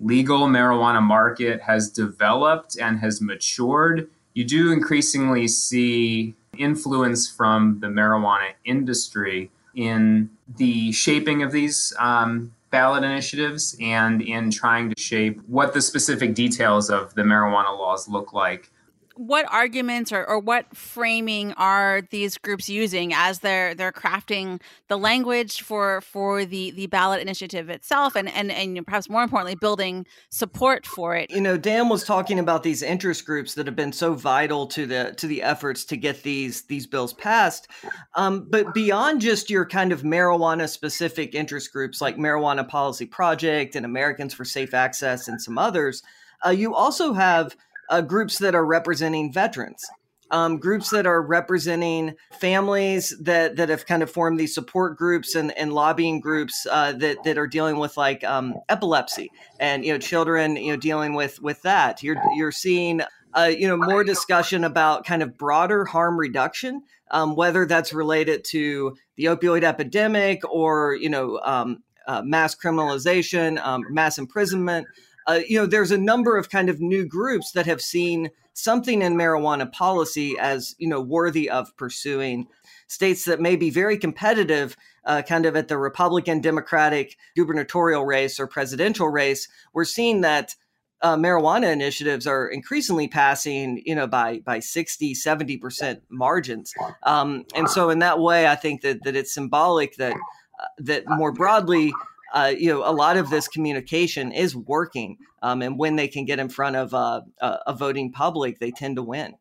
legal 0.00 0.46
marijuana 0.46 1.02
market 1.02 1.62
has 1.62 1.88
developed 1.88 2.76
and 2.78 2.98
has 3.00 3.20
matured, 3.20 4.08
you 4.34 4.44
do 4.44 4.72
increasingly 4.72 5.48
see 5.48 6.34
influence 6.58 7.28
from 7.28 7.78
the 7.80 7.86
marijuana 7.86 8.52
industry 8.64 9.50
in 9.74 10.30
the 10.56 10.92
shaping 10.92 11.42
of 11.42 11.52
these 11.52 11.92
um, 11.98 12.52
ballot 12.70 13.04
initiatives 13.04 13.76
and 13.80 14.20
in 14.22 14.50
trying 14.50 14.90
to 14.90 15.00
shape 15.00 15.40
what 15.46 15.72
the 15.72 15.80
specific 15.80 16.34
details 16.34 16.90
of 16.90 17.14
the 17.14 17.22
marijuana 17.22 17.76
laws 17.78 18.08
look 18.08 18.32
like 18.32 18.70
what 19.16 19.50
arguments 19.50 20.12
or, 20.12 20.26
or 20.28 20.38
what 20.38 20.76
framing 20.76 21.52
are 21.54 22.02
these 22.10 22.36
groups 22.38 22.68
using 22.68 23.12
as 23.14 23.40
they're 23.40 23.74
they're 23.74 23.92
crafting 23.92 24.60
the 24.88 24.98
language 24.98 25.62
for 25.62 26.00
for 26.02 26.44
the 26.44 26.70
the 26.72 26.86
ballot 26.86 27.20
initiative 27.20 27.70
itself 27.70 28.14
and 28.14 28.28
and 28.30 28.52
and 28.52 28.84
perhaps 28.86 29.08
more 29.08 29.22
importantly 29.22 29.54
building 29.54 30.06
support 30.30 30.86
for 30.86 31.16
it? 31.16 31.30
You 31.30 31.40
know 31.40 31.56
dan 31.56 31.88
was 31.88 32.04
talking 32.04 32.38
about 32.38 32.62
these 32.62 32.82
interest 32.82 33.24
groups 33.24 33.54
that 33.54 33.66
have 33.66 33.76
been 33.76 33.92
so 33.92 34.14
vital 34.14 34.66
to 34.68 34.86
the 34.86 35.14
to 35.16 35.26
the 35.26 35.42
efforts 35.42 35.84
to 35.86 35.96
get 35.96 36.22
these 36.22 36.62
these 36.62 36.86
bills 36.86 37.12
passed. 37.12 37.68
Um, 38.14 38.46
but 38.50 38.74
beyond 38.74 39.20
just 39.20 39.50
your 39.50 39.64
kind 39.64 39.92
of 39.92 40.02
marijuana 40.02 40.68
specific 40.68 41.34
interest 41.34 41.72
groups 41.72 42.00
like 42.00 42.16
marijuana 42.16 42.66
policy 42.66 43.06
project 43.06 43.76
and 43.76 43.84
americans 43.84 44.34
for 44.34 44.44
safe 44.44 44.74
access 44.74 45.28
and 45.28 45.40
some 45.40 45.58
others 45.58 46.02
uh, 46.44 46.50
you 46.50 46.74
also 46.74 47.12
have 47.12 47.56
uh, 47.90 48.00
groups 48.00 48.38
that 48.38 48.54
are 48.54 48.64
representing 48.64 49.32
veterans. 49.32 49.84
Um, 50.32 50.58
groups 50.58 50.90
that 50.90 51.06
are 51.06 51.22
representing 51.22 52.16
families 52.40 53.14
that 53.20 53.54
that 53.56 53.68
have 53.68 53.86
kind 53.86 54.02
of 54.02 54.10
formed 54.10 54.40
these 54.40 54.52
support 54.52 54.98
groups 54.98 55.36
and, 55.36 55.56
and 55.56 55.72
lobbying 55.72 56.18
groups 56.18 56.66
uh, 56.68 56.92
that 56.94 57.22
that 57.22 57.38
are 57.38 57.46
dealing 57.46 57.78
with 57.78 57.96
like 57.96 58.24
um, 58.24 58.54
epilepsy 58.68 59.30
and 59.60 59.84
you 59.84 59.92
know 59.92 59.98
children 59.98 60.56
you 60.56 60.72
know 60.72 60.76
dealing 60.76 61.14
with 61.14 61.40
with 61.40 61.62
that. 61.62 62.02
You're 62.02 62.20
you're 62.34 62.50
seeing 62.50 63.02
uh, 63.34 63.52
you 63.56 63.68
know 63.68 63.76
more 63.76 64.02
discussion 64.02 64.64
about 64.64 65.04
kind 65.04 65.22
of 65.22 65.38
broader 65.38 65.84
harm 65.84 66.18
reduction, 66.18 66.82
um, 67.12 67.36
whether 67.36 67.64
that's 67.64 67.92
related 67.92 68.44
to 68.50 68.96
the 69.16 69.26
opioid 69.26 69.62
epidemic 69.62 70.42
or 70.50 70.96
you 70.96 71.08
know 71.08 71.38
um, 71.44 71.84
uh, 72.08 72.22
mass 72.22 72.56
criminalization, 72.56 73.64
um, 73.64 73.84
mass 73.90 74.18
imprisonment 74.18 74.88
uh, 75.26 75.40
you 75.46 75.58
know, 75.58 75.66
there's 75.66 75.90
a 75.90 75.98
number 75.98 76.36
of 76.36 76.50
kind 76.50 76.68
of 76.68 76.80
new 76.80 77.04
groups 77.04 77.52
that 77.52 77.66
have 77.66 77.80
seen 77.80 78.30
something 78.52 79.02
in 79.02 79.14
marijuana 79.14 79.70
policy 79.70 80.36
as 80.38 80.74
you 80.78 80.88
know 80.88 81.00
worthy 81.00 81.48
of 81.50 81.76
pursuing. 81.76 82.46
States 82.88 83.24
that 83.24 83.40
may 83.40 83.56
be 83.56 83.68
very 83.68 83.98
competitive, 83.98 84.76
uh, 85.04 85.20
kind 85.22 85.44
of 85.44 85.56
at 85.56 85.66
the 85.66 85.76
Republican 85.76 86.40
Democratic 86.40 87.16
gubernatorial 87.36 88.04
race 88.04 88.38
or 88.38 88.46
presidential 88.46 89.08
race, 89.08 89.48
we're 89.72 89.84
seeing 89.84 90.20
that 90.20 90.54
uh, 91.02 91.16
marijuana 91.16 91.72
initiatives 91.72 92.26
are 92.26 92.46
increasingly 92.46 93.08
passing, 93.08 93.82
you 93.84 93.94
know, 93.94 94.06
by 94.06 94.40
by 94.40 94.60
60, 94.60 95.14
70% 95.14 96.00
margins. 96.08 96.72
Um, 97.02 97.44
and 97.54 97.68
so 97.68 97.90
in 97.90 97.98
that 97.98 98.20
way, 98.20 98.46
I 98.46 98.54
think 98.54 98.82
that, 98.82 99.02
that 99.04 99.16
it's 99.16 99.34
symbolic 99.34 99.96
that, 99.96 100.14
uh, 100.14 100.66
that 100.78 101.04
more 101.08 101.32
broadly, 101.32 101.92
uh, 102.32 102.52
you 102.56 102.68
know, 102.68 102.88
a 102.88 102.92
lot 102.92 103.16
of 103.16 103.30
this 103.30 103.48
communication 103.48 104.32
is 104.32 104.56
working. 104.56 105.18
Um, 105.42 105.62
and 105.62 105.78
when 105.78 105.96
they 105.96 106.08
can 106.08 106.24
get 106.24 106.38
in 106.38 106.48
front 106.48 106.76
of 106.76 106.92
uh, 106.94 107.22
a, 107.40 107.58
a 107.68 107.74
voting 107.74 108.12
public, 108.12 108.58
they 108.58 108.70
tend 108.70 108.96
to 108.96 109.02
win. 109.02 109.34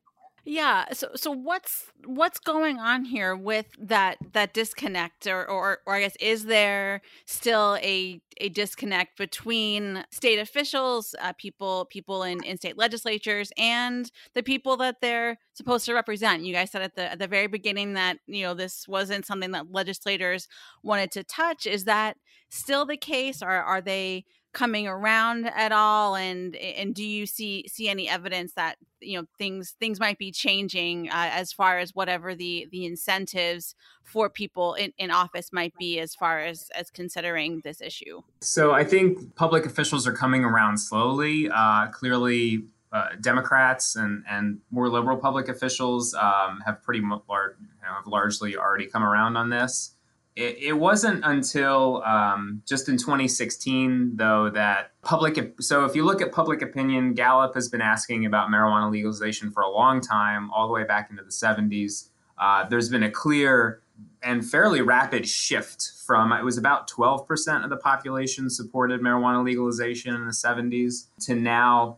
Yeah. 0.47 0.85
So 0.93 1.09
so 1.15 1.31
what's 1.31 1.85
what's 2.05 2.37
going 2.39 2.77
on 2.79 3.03
here 3.03 3.35
with 3.35 3.65
that 3.79 4.17
that 4.33 4.53
disconnect 4.53 5.25
or 5.25 5.43
or, 5.49 5.79
or 5.87 5.95
I 5.95 6.01
guess 6.01 6.15
is 6.19 6.45
there 6.45 7.01
still 7.25 7.77
a 7.81 8.21
a 8.37 8.49
disconnect 8.49 9.17
between 9.17 10.03
state 10.11 10.37
officials, 10.37 11.15
uh, 11.19 11.33
people 11.39 11.85
people 11.89 12.21
in, 12.21 12.43
in 12.43 12.57
state 12.57 12.77
legislatures 12.77 13.51
and 13.57 14.11
the 14.35 14.43
people 14.43 14.77
that 14.77 14.97
they're 15.01 15.39
supposed 15.53 15.85
to 15.87 15.95
represent? 15.95 16.43
You 16.43 16.53
guys 16.53 16.69
said 16.69 16.83
at 16.83 16.95
the 16.95 17.11
at 17.11 17.17
the 17.17 17.27
very 17.27 17.47
beginning 17.47 17.93
that, 17.93 18.17
you 18.27 18.43
know, 18.43 18.53
this 18.53 18.87
wasn't 18.87 19.25
something 19.25 19.49
that 19.51 19.71
legislators 19.71 20.47
wanted 20.83 21.09
to 21.13 21.23
touch. 21.23 21.65
Is 21.65 21.85
that 21.85 22.17
still 22.49 22.85
the 22.85 22.97
case 22.97 23.41
or 23.41 23.49
are 23.49 23.81
they 23.81 24.25
coming 24.55 24.87
around 24.87 25.45
at 25.45 25.71
all? 25.71 26.15
And 26.15 26.55
and 26.55 26.95
do 26.95 27.05
you 27.05 27.27
see 27.27 27.65
see 27.67 27.87
any 27.87 28.09
evidence 28.09 28.53
that 28.53 28.77
you 29.01 29.19
know 29.19 29.27
things 29.37 29.75
things 29.79 29.99
might 29.99 30.17
be 30.17 30.31
changing 30.31 31.09
uh, 31.09 31.29
as 31.31 31.53
far 31.53 31.77
as 31.77 31.93
whatever 31.93 32.33
the 32.33 32.67
the 32.71 32.85
incentives 32.85 33.75
for 34.03 34.29
people 34.29 34.73
in, 34.73 34.93
in 34.97 35.11
office 35.11 35.53
might 35.53 35.73
be 35.77 35.99
as 35.99 36.15
far 36.15 36.39
as 36.39 36.69
as 36.73 36.89
considering 36.89 37.61
this 37.63 37.81
issue? 37.81 38.21
So 38.41 38.71
i 38.71 38.83
think 38.83 39.35
public 39.35 39.65
officials 39.65 40.07
are 40.07 40.13
coming 40.13 40.43
around 40.43 40.79
slowly. 40.79 41.49
Uh, 41.53 41.87
clearly 41.87 42.63
uh, 42.91 43.09
Democrats 43.19 43.97
and, 43.97 44.23
and 44.29 44.59
more 44.71 44.87
liberal 44.87 45.17
public 45.17 45.49
officials 45.49 46.13
um, 46.13 46.61
have 46.65 46.81
pretty 46.81 47.01
much 47.01 47.21
lar- 47.27 47.57
you 47.59 47.67
know, 47.83 47.93
have 47.93 48.07
largely 48.07 48.55
already 48.55 48.85
come 48.85 49.03
around 49.03 49.35
on 49.35 49.49
this 49.49 49.94
it, 50.35 50.57
it 50.59 50.73
wasn't 50.73 51.23
until 51.23 52.03
um, 52.03 52.61
just 52.65 52.89
in 52.89 52.97
2016, 52.97 54.15
though, 54.15 54.49
that 54.49 54.91
public. 55.01 55.55
So, 55.61 55.85
if 55.85 55.95
you 55.95 56.03
look 56.03 56.21
at 56.21 56.31
public 56.31 56.61
opinion, 56.61 57.13
Gallup 57.13 57.53
has 57.55 57.69
been 57.69 57.81
asking 57.81 58.25
about 58.25 58.49
marijuana 58.49 58.91
legalization 58.91 59.51
for 59.51 59.63
a 59.63 59.69
long 59.69 60.01
time, 60.01 60.51
all 60.51 60.67
the 60.67 60.73
way 60.73 60.83
back 60.83 61.09
into 61.09 61.23
the 61.23 61.29
70s. 61.29 62.09
Uh, 62.37 62.67
there's 62.67 62.89
been 62.89 63.03
a 63.03 63.11
clear 63.11 63.81
and 64.23 64.45
fairly 64.45 64.81
rapid 64.81 65.27
shift 65.27 65.93
from 66.05 66.33
it 66.33 66.43
was 66.43 66.57
about 66.57 66.89
12% 66.89 67.63
of 67.63 67.69
the 67.69 67.77
population 67.77 68.49
supported 68.49 68.99
marijuana 68.99 69.43
legalization 69.43 70.13
in 70.13 70.25
the 70.25 70.33
70s 70.33 71.07
to 71.19 71.35
now 71.35 71.97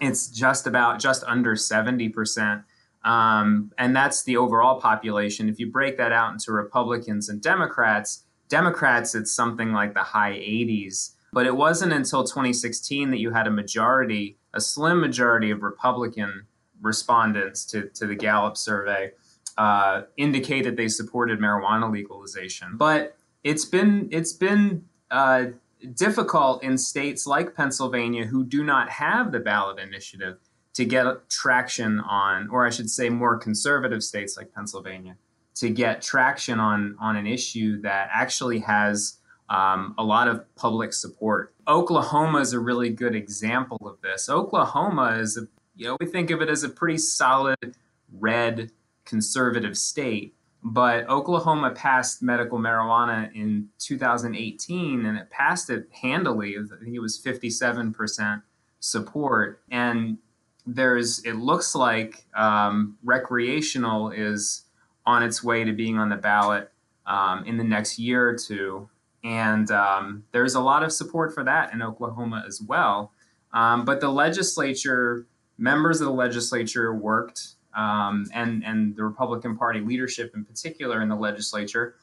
it's 0.00 0.28
just 0.28 0.66
about 0.66 0.98
just 0.98 1.22
under 1.24 1.54
70% 1.54 2.64
um, 3.04 3.72
and 3.78 3.94
that's 3.94 4.22
the 4.24 4.36
overall 4.36 4.80
population. 4.80 5.48
If 5.48 5.58
you 5.58 5.70
break 5.70 5.96
that 5.96 6.12
out 6.12 6.32
into 6.32 6.52
Republicans 6.52 7.28
and 7.28 7.42
Democrats, 7.42 8.24
Democrats, 8.48 9.14
it's 9.14 9.34
something 9.34 9.72
like 9.72 9.94
the 9.94 10.02
high 10.02 10.32
80s. 10.32 11.12
But 11.32 11.46
it 11.46 11.56
wasn't 11.56 11.92
until 11.92 12.24
2016 12.24 13.10
that 13.10 13.18
you 13.18 13.30
had 13.30 13.46
a 13.46 13.50
majority, 13.50 14.36
a 14.52 14.60
slim 14.60 15.00
majority 15.00 15.50
of 15.50 15.62
Republican 15.62 16.46
respondents 16.80 17.64
to, 17.66 17.88
to 17.88 18.06
the 18.06 18.14
Gallup 18.14 18.56
survey 18.56 19.12
uh, 19.56 20.02
indicate 20.16 20.64
that 20.64 20.76
they 20.76 20.88
supported 20.88 21.40
marijuana 21.40 21.90
legalization. 21.90 22.76
But 22.76 23.16
it's 23.44 23.64
been 23.64 24.08
it's 24.10 24.32
been 24.32 24.84
uh, 25.10 25.46
difficult 25.94 26.62
in 26.62 26.78
states 26.78 27.26
like 27.26 27.54
Pennsylvania 27.54 28.26
who 28.26 28.44
do 28.44 28.62
not 28.62 28.90
have 28.90 29.32
the 29.32 29.40
ballot 29.40 29.78
initiative 29.78 30.38
to 30.74 30.84
get 30.84 31.28
traction 31.28 32.00
on, 32.00 32.48
or 32.48 32.66
I 32.66 32.70
should 32.70 32.90
say, 32.90 33.08
more 33.08 33.36
conservative 33.36 34.02
states 34.02 34.36
like 34.36 34.54
Pennsylvania, 34.54 35.16
to 35.56 35.68
get 35.70 36.02
traction 36.02 36.58
on 36.60 36.96
on 37.00 37.16
an 37.16 37.26
issue 37.26 37.80
that 37.82 38.08
actually 38.12 38.60
has 38.60 39.18
um, 39.52 39.94
a 39.98 40.04
lot 40.04 40.28
of 40.28 40.42
public 40.56 40.92
support. 40.92 41.54
Oklahoma 41.68 42.38
is 42.38 42.54
a 42.54 42.58
really 42.58 42.88
good 42.88 43.14
example 43.14 43.78
of 43.84 44.00
this. 44.00 44.28
Oklahoma 44.30 45.18
is, 45.20 45.36
a, 45.36 45.46
you 45.76 45.86
know, 45.86 45.96
we 46.00 46.06
think 46.06 46.30
of 46.30 46.40
it 46.40 46.48
as 46.48 46.64
a 46.64 46.68
pretty 46.68 46.98
solid 46.98 47.76
red 48.18 48.70
conservative 49.04 49.76
state, 49.76 50.34
but 50.64 51.08
Oklahoma 51.08 51.70
passed 51.70 52.22
medical 52.22 52.58
marijuana 52.58 53.30
in 53.34 53.68
2018, 53.78 55.04
and 55.04 55.18
it 55.18 55.28
passed 55.28 55.68
it 55.68 55.86
handily. 56.00 56.56
I 56.56 56.62
think 56.82 56.94
it 56.94 57.00
was 57.00 57.20
57% 57.20 58.42
support, 58.80 59.60
and 59.70 60.16
there's 60.66 61.24
it 61.24 61.34
looks 61.34 61.74
like 61.74 62.24
um, 62.34 62.96
recreational 63.02 64.10
is 64.10 64.64
on 65.06 65.22
its 65.22 65.42
way 65.42 65.64
to 65.64 65.72
being 65.72 65.98
on 65.98 66.08
the 66.08 66.16
ballot 66.16 66.70
um, 67.06 67.44
in 67.44 67.56
the 67.56 67.64
next 67.64 67.98
year 67.98 68.28
or 68.28 68.36
two. 68.36 68.88
And 69.24 69.70
um, 69.70 70.24
there's 70.32 70.54
a 70.54 70.60
lot 70.60 70.82
of 70.82 70.92
support 70.92 71.34
for 71.34 71.44
that 71.44 71.72
in 71.72 71.82
Oklahoma 71.82 72.44
as 72.46 72.60
well. 72.60 73.12
Um, 73.52 73.84
but 73.84 74.00
the 74.00 74.08
legislature, 74.08 75.26
members 75.58 76.00
of 76.00 76.06
the 76.06 76.12
legislature 76.12 76.94
worked, 76.94 77.54
um, 77.76 78.26
and, 78.32 78.64
and 78.64 78.96
the 78.96 79.04
Republican 79.04 79.56
Party 79.56 79.80
leadership 79.80 80.32
in 80.34 80.44
particular 80.44 81.02
in 81.02 81.08
the 81.08 81.16
legislature 81.16 81.94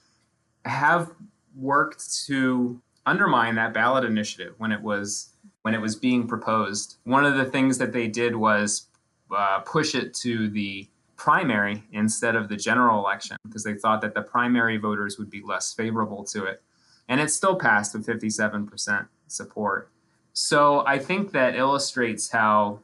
have 0.65 1.11
worked 1.55 2.25
to 2.25 2.81
undermine 3.05 3.55
that 3.55 3.73
ballot 3.73 4.03
initiative 4.03 4.53
when 4.57 4.71
it 4.71 4.81
was 4.81 5.33
when 5.69 5.75
it 5.75 5.81
was 5.81 5.95
being 5.95 6.27
proposed. 6.27 6.97
One 7.03 7.25
of 7.25 7.35
the 7.35 7.45
things 7.45 7.77
that 7.77 7.93
they 7.93 8.07
did 8.07 8.35
was 8.35 8.87
uh, 9.29 9.59
push 9.59 9.93
it 9.93 10.15
to 10.15 10.49
the 10.49 10.87
primary 11.15 11.83
instead 11.91 12.35
of 12.35 12.49
the 12.49 12.55
general 12.55 12.97
election 12.97 13.37
because 13.43 13.63
they 13.63 13.75
thought 13.75 14.01
that 14.01 14.15
the 14.15 14.23
primary 14.23 14.77
voters 14.77 15.19
would 15.19 15.29
be 15.29 15.43
less 15.43 15.71
favorable 15.71 16.23
to 16.23 16.45
it. 16.45 16.63
And 17.07 17.21
it 17.21 17.29
still 17.29 17.55
passed 17.55 17.93
with 17.93 18.03
57% 18.07 19.07
support. 19.27 19.91
So 20.33 20.83
I 20.87 20.97
think 20.97 21.33
that 21.33 21.53
illustrates 21.53 22.31
how 22.31 22.79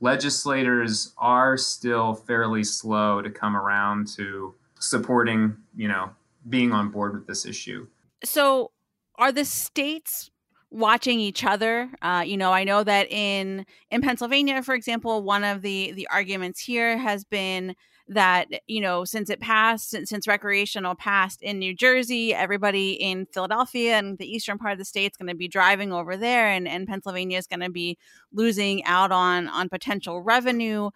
legislators 0.00 1.12
are 1.18 1.58
still 1.58 2.14
fairly 2.14 2.64
slow 2.64 3.20
to 3.20 3.28
come 3.28 3.54
around 3.54 4.06
to 4.16 4.54
supporting, 4.78 5.54
you 5.76 5.88
know, 5.88 6.08
being 6.48 6.72
on 6.72 6.88
board 6.88 7.12
with 7.12 7.26
this 7.26 7.44
issue. 7.44 7.88
So 8.24 8.70
are 9.16 9.32
the 9.32 9.44
states 9.44 10.30
watching 10.72 11.20
each 11.20 11.44
other. 11.44 11.90
Uh, 12.00 12.24
you 12.26 12.36
know, 12.36 12.52
I 12.52 12.64
know 12.64 12.82
that 12.82 13.10
in 13.10 13.66
in 13.90 14.00
Pennsylvania, 14.00 14.62
for 14.62 14.74
example, 14.74 15.22
one 15.22 15.44
of 15.44 15.62
the 15.62 15.92
the 15.92 16.08
arguments 16.08 16.60
here 16.60 16.98
has 16.98 17.24
been 17.24 17.76
that 18.08 18.48
you 18.66 18.80
know 18.80 19.04
since 19.04 19.30
it 19.30 19.38
passed 19.38 19.90
since, 19.90 20.10
since 20.10 20.26
recreational 20.26 20.94
passed 20.94 21.42
in 21.42 21.58
New 21.58 21.74
Jersey, 21.74 22.34
everybody 22.34 22.92
in 22.92 23.26
Philadelphia 23.26 23.96
and 23.96 24.18
the 24.18 24.26
eastern 24.26 24.58
part 24.58 24.72
of 24.72 24.78
the 24.78 24.84
state 24.84 25.12
is 25.12 25.16
going 25.16 25.28
to 25.28 25.36
be 25.36 25.48
driving 25.48 25.92
over 25.92 26.16
there, 26.16 26.48
and 26.48 26.66
and 26.66 26.88
Pennsylvania 26.88 27.38
is 27.38 27.46
going 27.46 27.60
to 27.60 27.70
be 27.70 27.98
losing 28.32 28.82
out 28.84 29.12
on 29.12 29.48
on 29.48 29.68
potential 29.68 30.22
revenue. 30.22 30.90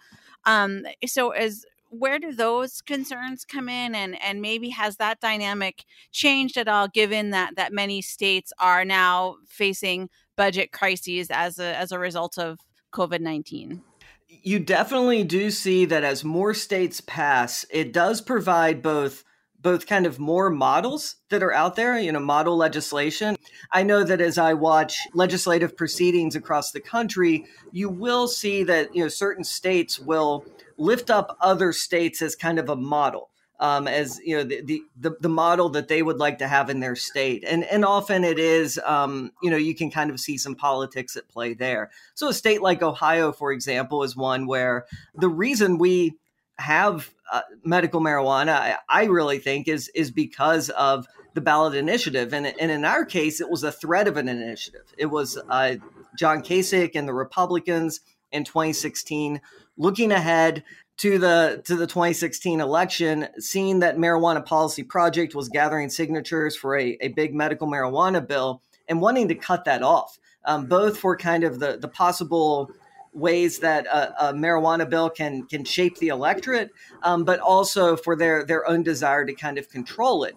Um, 0.44 0.84
so 1.04 1.30
as 1.30 1.64
where 1.90 2.18
do 2.18 2.32
those 2.32 2.80
concerns 2.82 3.44
come 3.44 3.68
in 3.68 3.94
and 3.94 4.20
and 4.22 4.40
maybe 4.40 4.70
has 4.70 4.96
that 4.96 5.20
dynamic 5.20 5.84
changed 6.12 6.56
at 6.56 6.68
all 6.68 6.88
given 6.88 7.30
that 7.30 7.56
that 7.56 7.72
many 7.72 8.02
states 8.02 8.52
are 8.58 8.84
now 8.84 9.36
facing 9.46 10.08
budget 10.36 10.72
crises 10.72 11.28
as 11.30 11.58
a 11.58 11.76
as 11.76 11.92
a 11.92 11.98
result 11.98 12.38
of 12.38 12.58
COVID-19 12.92 13.80
you 14.28 14.58
definitely 14.58 15.22
do 15.22 15.50
see 15.50 15.84
that 15.84 16.02
as 16.04 16.24
more 16.24 16.54
states 16.54 17.00
pass 17.00 17.64
it 17.70 17.92
does 17.92 18.20
provide 18.20 18.82
both 18.82 19.24
both 19.62 19.86
kind 19.86 20.06
of 20.06 20.18
more 20.18 20.50
models 20.50 21.16
that 21.28 21.42
are 21.42 21.52
out 21.52 21.76
there, 21.76 21.98
you 21.98 22.12
know, 22.12 22.20
model 22.20 22.56
legislation. 22.56 23.36
I 23.72 23.82
know 23.82 24.04
that 24.04 24.20
as 24.20 24.38
I 24.38 24.54
watch 24.54 24.98
legislative 25.14 25.76
proceedings 25.76 26.36
across 26.36 26.72
the 26.72 26.80
country, 26.80 27.46
you 27.72 27.88
will 27.88 28.28
see 28.28 28.62
that, 28.64 28.94
you 28.94 29.02
know, 29.02 29.08
certain 29.08 29.44
states 29.44 29.98
will 29.98 30.44
lift 30.76 31.10
up 31.10 31.36
other 31.40 31.72
states 31.72 32.22
as 32.22 32.36
kind 32.36 32.58
of 32.58 32.68
a 32.68 32.76
model. 32.76 33.30
Um, 33.58 33.88
as 33.88 34.20
you 34.22 34.36
know, 34.36 34.44
the, 34.44 34.82
the 35.00 35.16
the 35.18 35.30
model 35.30 35.70
that 35.70 35.88
they 35.88 36.02
would 36.02 36.18
like 36.18 36.36
to 36.38 36.46
have 36.46 36.68
in 36.68 36.80
their 36.80 36.94
state, 36.94 37.42
and 37.48 37.64
and 37.64 37.86
often 37.86 38.22
it 38.22 38.38
is, 38.38 38.78
um, 38.84 39.32
you 39.42 39.50
know, 39.50 39.56
you 39.56 39.74
can 39.74 39.90
kind 39.90 40.10
of 40.10 40.20
see 40.20 40.36
some 40.36 40.54
politics 40.54 41.16
at 41.16 41.26
play 41.28 41.54
there. 41.54 41.90
So 42.12 42.28
a 42.28 42.34
state 42.34 42.60
like 42.60 42.82
Ohio, 42.82 43.32
for 43.32 43.52
example, 43.52 44.02
is 44.02 44.14
one 44.14 44.46
where 44.46 44.84
the 45.14 45.30
reason 45.30 45.78
we 45.78 46.16
have 46.58 47.14
uh, 47.32 47.42
medical 47.64 48.00
marijuana, 48.00 48.52
I, 48.52 48.76
I, 48.88 49.04
really 49.04 49.38
think, 49.38 49.68
is 49.68 49.88
is 49.94 50.10
because 50.10 50.70
of 50.70 51.06
the 51.34 51.40
ballot 51.40 51.74
initiative, 51.74 52.32
and 52.32 52.46
and 52.46 52.70
in 52.70 52.84
our 52.84 53.04
case, 53.04 53.40
it 53.40 53.50
was 53.50 53.62
a 53.62 53.72
threat 53.72 54.08
of 54.08 54.16
an 54.16 54.28
initiative. 54.28 54.92
It 54.96 55.06
was 55.06 55.38
uh, 55.48 55.76
John 56.16 56.42
Kasich 56.42 56.92
and 56.94 57.08
the 57.08 57.14
Republicans 57.14 58.00
in 58.32 58.44
2016 58.44 59.40
looking 59.76 60.12
ahead 60.12 60.64
to 60.98 61.18
the 61.18 61.62
to 61.64 61.76
the 61.76 61.86
2016 61.86 62.60
election, 62.60 63.28
seeing 63.38 63.80
that 63.80 63.96
marijuana 63.96 64.44
policy 64.44 64.82
project 64.82 65.34
was 65.34 65.48
gathering 65.48 65.90
signatures 65.90 66.56
for 66.56 66.76
a, 66.76 66.96
a 67.00 67.08
big 67.08 67.34
medical 67.34 67.68
marijuana 67.68 68.26
bill 68.26 68.62
and 68.88 69.00
wanting 69.00 69.28
to 69.28 69.34
cut 69.34 69.64
that 69.64 69.82
off, 69.82 70.18
um, 70.44 70.66
both 70.66 70.96
for 70.96 71.16
kind 71.16 71.44
of 71.44 71.58
the 71.58 71.76
the 71.76 71.88
possible 71.88 72.70
ways 73.16 73.60
that 73.60 73.86
a, 73.86 74.28
a, 74.28 74.32
marijuana 74.34 74.88
bill 74.88 75.10
can 75.10 75.46
can 75.46 75.64
shape 75.64 75.98
the 75.98 76.08
electorate, 76.08 76.70
um, 77.02 77.24
but 77.24 77.40
also 77.40 77.96
for 77.96 78.14
their 78.16 78.44
their 78.44 78.68
own 78.68 78.82
desire 78.82 79.24
to 79.24 79.34
kind 79.34 79.58
of 79.58 79.68
control 79.68 80.24
it 80.24 80.36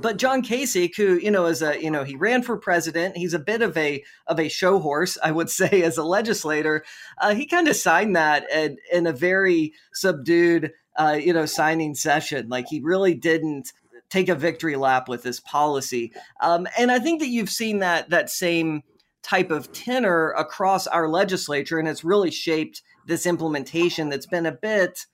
but 0.00 0.18
John 0.18 0.42
Kasich, 0.42 0.96
who 0.96 1.14
you 1.14 1.30
know 1.30 1.46
is 1.46 1.62
a 1.62 1.82
you 1.82 1.90
know 1.90 2.04
he 2.04 2.16
ran 2.16 2.42
for 2.42 2.56
president, 2.56 3.16
he's 3.16 3.34
a 3.34 3.38
bit 3.38 3.62
of 3.62 3.76
a 3.76 4.04
of 4.26 4.38
a 4.38 4.48
show 4.48 4.78
horse, 4.78 5.16
I 5.22 5.32
would 5.32 5.50
say, 5.60 5.82
as 5.82 5.98
a 5.98 6.04
legislator. 6.04 6.84
Uh, 7.18 7.34
he 7.34 7.46
kind 7.46 7.68
of 7.68 7.76
signed 7.76 8.16
that 8.16 8.50
in, 8.50 8.78
in 8.92 9.06
a 9.06 9.12
very 9.12 9.72
subdued, 9.92 10.72
uh, 10.96 11.18
you 11.20 11.32
know, 11.32 11.46
signing 11.46 11.94
session. 11.94 12.48
Like 12.48 12.66
he 12.68 12.80
really 12.80 13.14
didn't 13.14 13.72
take 14.08 14.28
a 14.28 14.34
victory 14.34 14.76
lap 14.76 15.08
with 15.08 15.22
this 15.22 15.40
policy, 15.40 16.12
um, 16.40 16.66
and 16.78 16.90
I 16.90 16.98
think 16.98 17.20
that 17.20 17.28
you've 17.28 17.50
seen 17.50 17.80
that 17.80 18.10
that 18.10 18.30
same 18.30 18.82
type 19.26 19.50
of 19.50 19.72
tenor 19.72 20.30
across 20.32 20.86
our 20.86 21.08
legislature, 21.08 21.78
and 21.78 21.88
it's 21.88 22.04
really 22.04 22.30
shaped 22.30 22.82
this 23.06 23.26
implementation 23.26 24.08
that's 24.08 24.26
been 24.26 24.46
a 24.46 24.52
bit 24.52 25.06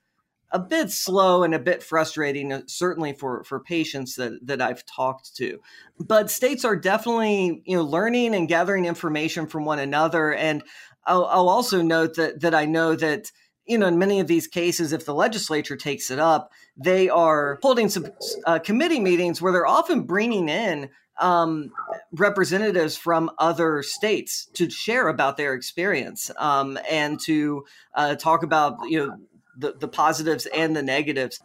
a 0.51 0.59
bit 0.59 0.91
slow 0.91 1.41
and 1.41 1.55
a 1.55 1.59
bit 1.59 1.81
frustrating, 1.81 2.53
uh, 2.53 2.61
certainly 2.67 3.13
for 3.13 3.43
for 3.43 3.59
patients 3.59 4.15
that 4.15 4.33
that 4.45 4.61
I've 4.61 4.85
talked 4.85 5.35
to. 5.37 5.59
But 5.99 6.29
states 6.29 6.63
are 6.63 6.75
definitely 6.75 7.63
you 7.65 7.75
know 7.75 7.83
learning 7.83 8.35
and 8.35 8.47
gathering 8.47 8.85
information 8.85 9.47
from 9.47 9.65
one 9.65 9.79
another. 9.79 10.33
And 10.33 10.63
I'll, 11.05 11.25
I'll 11.25 11.49
also 11.49 11.81
note 11.81 12.15
that 12.15 12.41
that 12.41 12.53
I 12.53 12.65
know 12.65 12.95
that 12.95 13.31
you 13.65 13.79
know 13.79 13.87
in 13.87 13.97
many 13.97 14.19
of 14.19 14.27
these 14.27 14.47
cases, 14.47 14.93
if 14.93 15.05
the 15.05 15.15
legislature 15.15 15.75
takes 15.75 16.11
it 16.11 16.19
up, 16.19 16.51
they 16.77 17.09
are 17.09 17.57
holding 17.63 17.89
some 17.89 18.05
uh, 18.45 18.59
committee 18.59 18.99
meetings 18.99 19.41
where 19.41 19.51
they're 19.51 19.65
often 19.65 20.03
bringing 20.03 20.49
in 20.49 20.89
um, 21.19 21.71
representatives 22.11 22.97
from 22.97 23.29
other 23.37 23.83
states 23.83 24.47
to 24.53 24.69
share 24.69 25.07
about 25.07 25.37
their 25.37 25.53
experience 25.53 26.31
um, 26.37 26.77
and 26.89 27.19
to 27.25 27.65
uh, 27.95 28.15
talk 28.15 28.43
about 28.43 28.77
you 28.89 28.99
know 28.99 29.17
the, 29.57 29.73
the 29.73 29.87
positives 29.87 30.45
and 30.47 30.75
the 30.75 30.83
negatives. 30.83 31.39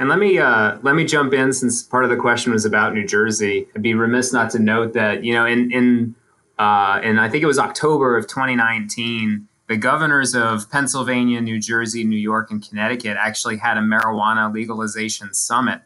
And 0.00 0.08
let 0.08 0.18
me 0.18 0.38
uh, 0.38 0.78
let 0.82 0.94
me 0.94 1.04
jump 1.04 1.32
in 1.32 1.52
since 1.52 1.82
part 1.82 2.04
of 2.04 2.10
the 2.10 2.16
question 2.16 2.52
was 2.52 2.64
about 2.64 2.94
New 2.94 3.06
Jersey. 3.06 3.68
I'd 3.74 3.82
be 3.82 3.94
remiss 3.94 4.32
not 4.32 4.50
to 4.50 4.58
note 4.58 4.94
that 4.94 5.24
you 5.24 5.34
know 5.34 5.46
in 5.46 5.70
in 5.70 6.14
uh, 6.58 7.00
and 7.02 7.20
I 7.20 7.28
think 7.28 7.42
it 7.42 7.46
was 7.46 7.58
October 7.58 8.16
of 8.16 8.28
2019, 8.28 9.48
the 9.66 9.76
governors 9.76 10.36
of 10.36 10.70
Pennsylvania, 10.70 11.40
New 11.40 11.60
Jersey, 11.60 12.04
New 12.04 12.18
York, 12.18 12.50
and 12.50 12.66
Connecticut 12.66 13.16
actually 13.18 13.56
had 13.56 13.76
a 13.76 13.80
marijuana 13.80 14.52
legalization 14.52 15.34
summit, 15.34 15.82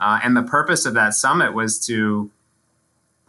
uh, 0.00 0.20
and 0.22 0.36
the 0.36 0.42
purpose 0.42 0.86
of 0.86 0.94
that 0.94 1.14
summit 1.14 1.54
was 1.54 1.84
to 1.86 2.30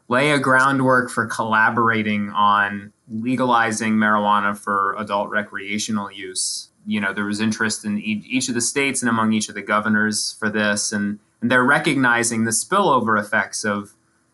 lay 0.09 0.31
a 0.31 0.39
groundwork 0.39 1.09
for 1.09 1.25
collaborating 1.25 2.31
on 2.31 2.91
legalizing 3.09 3.93
marijuana 3.93 4.57
for 4.57 4.95
adult 4.97 5.29
recreational 5.29 6.11
use. 6.11 6.69
You 6.85 6.99
know 6.99 7.13
there 7.13 7.25
was 7.25 7.39
interest 7.39 7.85
in 7.85 7.99
each 7.99 8.49
of 8.49 8.55
the 8.55 8.61
states 8.61 9.01
and 9.01 9.09
among 9.09 9.31
each 9.33 9.47
of 9.47 9.55
the 9.55 9.61
governors 9.61 10.35
for 10.39 10.49
this, 10.49 10.91
and, 10.91 11.19
and 11.41 11.51
they're 11.51 11.63
recognizing 11.63 12.43
the 12.43 12.51
spillover 12.51 13.19
effects 13.19 13.63
of 13.63 13.93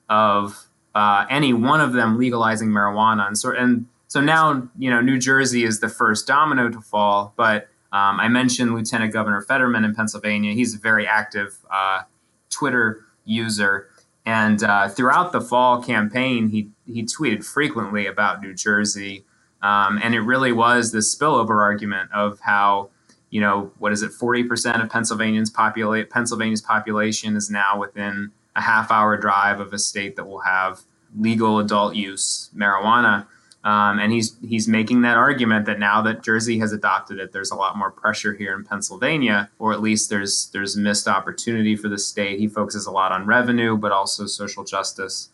of 0.10 0.68
uh, 0.94 1.26
any 1.30 1.52
one 1.52 1.82
of 1.82 1.94
them 1.94 2.18
legalizing 2.18 2.70
marijuana, 2.70 3.28
and 3.28 3.38
so 3.38 3.52
and 3.52 3.86
so 4.08 4.22
now 4.22 4.68
you 4.78 4.90
know 4.90 5.02
New 5.02 5.20
Jersey 5.20 5.64
is 5.64 5.82
the 5.82 5.90
first 5.90 6.26
domino 6.28 6.70
to 6.70 6.80
fall, 6.80 7.34
but 7.36 7.68
um, 7.92 8.20
I 8.20 8.28
mentioned 8.28 8.74
Lieutenant 8.74 9.12
Governor 9.12 9.42
Fetterman 9.42 9.84
in 9.84 9.96
Pennsylvania. 9.96 10.54
He's 10.54 10.76
a 10.76 10.78
very 10.78 11.08
active 11.08 11.58
uh, 11.72 12.04
Twitter 12.50 13.06
user, 13.26 13.90
and 14.26 14.64
uh, 14.64 14.88
throughout 14.90 15.32
the 15.32 15.42
fall 15.42 15.82
campaign, 15.82 16.50
he 16.50 16.70
he 16.86 17.04
tweeted 17.04 17.44
frequently 17.44 18.08
about 18.08 18.42
New 18.42 18.54
Jersey 18.54 19.26
um, 19.66 20.00
and 20.04 20.14
it 20.14 20.20
really 20.20 20.52
was 20.52 20.92
the 20.92 21.00
spillover 21.00 21.60
argument 21.60 22.12
of 22.14 22.40
how, 22.42 22.90
you 23.32 23.42
know, 23.42 23.72
what 23.80 23.92
is 23.92 24.04
it, 24.04 24.12
40% 24.12 24.84
of 24.84 24.92
Pennsylvanians 24.92 25.50
populate 25.50 26.12
Pennsylvania's 26.12 26.62
population 26.62 27.36
is 27.36 27.50
now 27.50 27.80
within 27.80 28.32
a 28.56 28.62
half 28.62 28.92
hour 28.92 29.18
drive 29.18 29.60
of 29.60 29.74
a 29.74 29.80
state 29.80 30.18
that 30.18 30.26
will 30.26 30.42
have 30.42 30.82
legal 31.18 31.58
adult 31.58 31.96
use 31.96 32.52
marijuana. 32.56 33.26
Um, 33.66 33.98
and 33.98 34.14
he's 34.14 34.38
he's 34.48 34.68
making 34.68 35.02
that 35.02 35.18
argument 35.18 35.66
that 35.66 35.80
now 35.80 36.00
that 36.04 36.22
Jersey 36.22 36.60
has 36.60 36.72
adopted 36.72 37.18
it, 37.18 37.34
there's 37.34 37.50
a 37.50 37.56
lot 37.56 37.76
more 37.76 37.90
pressure 37.90 38.32
here 38.32 38.54
in 38.54 38.64
Pennsylvania, 38.64 39.50
or 39.58 39.74
at 39.74 39.82
least 39.82 40.12
there's 40.12 40.52
there's 40.54 40.78
missed 40.78 41.08
opportunity 41.08 41.76
for 41.76 41.90
the 41.90 41.98
state. 41.98 42.38
He 42.38 42.48
focuses 42.48 42.86
a 42.86 42.92
lot 42.92 43.12
on 43.12 43.26
revenue, 43.26 43.76
but 43.76 43.92
also 43.92 44.28
social 44.28 44.64
justice. 44.64 45.30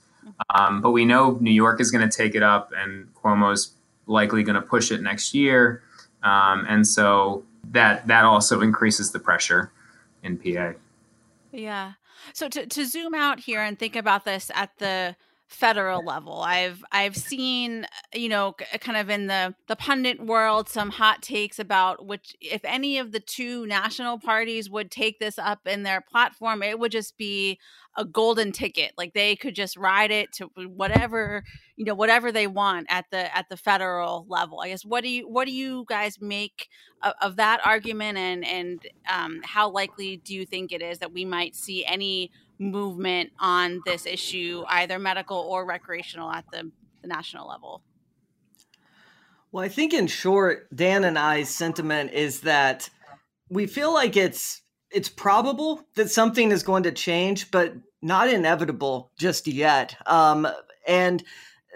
Um, 0.55 0.79
but 0.79 0.91
we 0.91 1.03
know 1.03 1.37
New 1.41 1.51
York 1.51 1.81
is 1.81 1.91
going 1.91 2.07
to 2.09 2.17
take 2.17 2.33
it 2.33 2.41
up, 2.41 2.71
and 2.73 3.13
Cuomo's 3.15 3.73
likely 4.07 4.43
going 4.43 4.55
to 4.55 4.61
push 4.61 4.91
it 4.91 5.01
next 5.01 5.33
year, 5.33 5.83
um, 6.23 6.65
and 6.69 6.87
so 6.87 7.43
that 7.71 8.07
that 8.07 8.23
also 8.23 8.61
increases 8.61 9.11
the 9.11 9.19
pressure 9.19 9.73
in 10.23 10.37
PA. 10.37 10.71
Yeah. 11.51 11.93
So 12.33 12.47
to, 12.47 12.65
to 12.65 12.85
zoom 12.85 13.13
out 13.13 13.41
here 13.41 13.61
and 13.61 13.77
think 13.77 13.97
about 13.97 14.23
this 14.23 14.51
at 14.53 14.77
the 14.77 15.17
federal 15.51 16.03
level. 16.03 16.41
I've 16.41 16.81
I've 16.93 17.17
seen 17.17 17.85
you 18.13 18.29
know 18.29 18.53
kind 18.79 18.97
of 18.97 19.09
in 19.09 19.27
the 19.27 19.53
the 19.67 19.75
pundit 19.75 20.25
world 20.25 20.69
some 20.69 20.89
hot 20.89 21.21
takes 21.21 21.59
about 21.59 22.05
which 22.05 22.35
if 22.39 22.61
any 22.63 22.97
of 22.97 23.11
the 23.11 23.19
two 23.19 23.67
national 23.67 24.17
parties 24.17 24.69
would 24.69 24.89
take 24.89 25.19
this 25.19 25.37
up 25.37 25.59
in 25.67 25.83
their 25.83 25.99
platform 25.99 26.63
it 26.63 26.79
would 26.79 26.91
just 26.91 27.17
be 27.17 27.59
a 27.97 28.05
golden 28.05 28.53
ticket. 28.53 28.93
Like 28.97 29.13
they 29.13 29.35
could 29.35 29.53
just 29.53 29.75
ride 29.75 30.11
it 30.11 30.31
to 30.33 30.49
whatever 30.55 31.43
you 31.75 31.85
know 31.85 31.95
whatever 31.95 32.31
they 32.31 32.47
want 32.47 32.87
at 32.89 33.05
the 33.11 33.35
at 33.35 33.49
the 33.49 33.57
federal 33.57 34.25
level. 34.29 34.61
I 34.61 34.69
guess 34.69 34.85
what 34.85 35.03
do 35.03 35.09
you 35.09 35.27
what 35.27 35.45
do 35.45 35.51
you 35.51 35.85
guys 35.89 36.21
make 36.21 36.69
of, 37.03 37.13
of 37.21 37.35
that 37.35 37.59
argument? 37.65 38.17
And 38.17 38.45
and 38.45 38.87
um, 39.11 39.41
how 39.43 39.69
likely 39.69 40.17
do 40.17 40.33
you 40.33 40.45
think 40.45 40.71
it 40.71 40.81
is 40.81 40.99
that 40.99 41.11
we 41.11 41.25
might 41.25 41.55
see 41.55 41.85
any 41.85 42.31
movement 42.61 43.31
on 43.39 43.81
this 43.85 44.05
issue, 44.05 44.63
either 44.67 44.99
medical 44.99 45.37
or 45.37 45.65
recreational, 45.65 46.31
at 46.31 46.45
the, 46.51 46.71
the 47.01 47.07
national 47.07 47.47
level? 47.47 47.81
Well, 49.51 49.65
I 49.65 49.67
think 49.67 49.93
in 49.93 50.07
short, 50.07 50.73
Dan 50.73 51.03
and 51.03 51.19
I's 51.19 51.49
sentiment 51.49 52.13
is 52.13 52.41
that 52.41 52.89
we 53.49 53.67
feel 53.67 53.93
like 53.93 54.15
it's 54.15 54.61
it's 54.91 55.09
probable 55.09 55.81
that 55.95 56.11
something 56.11 56.51
is 56.51 56.63
going 56.63 56.83
to 56.83 56.91
change, 56.91 57.49
but 57.51 57.73
not 58.01 58.29
inevitable 58.29 59.11
just 59.17 59.47
yet. 59.47 59.95
Um, 60.05 60.47
and 60.87 61.23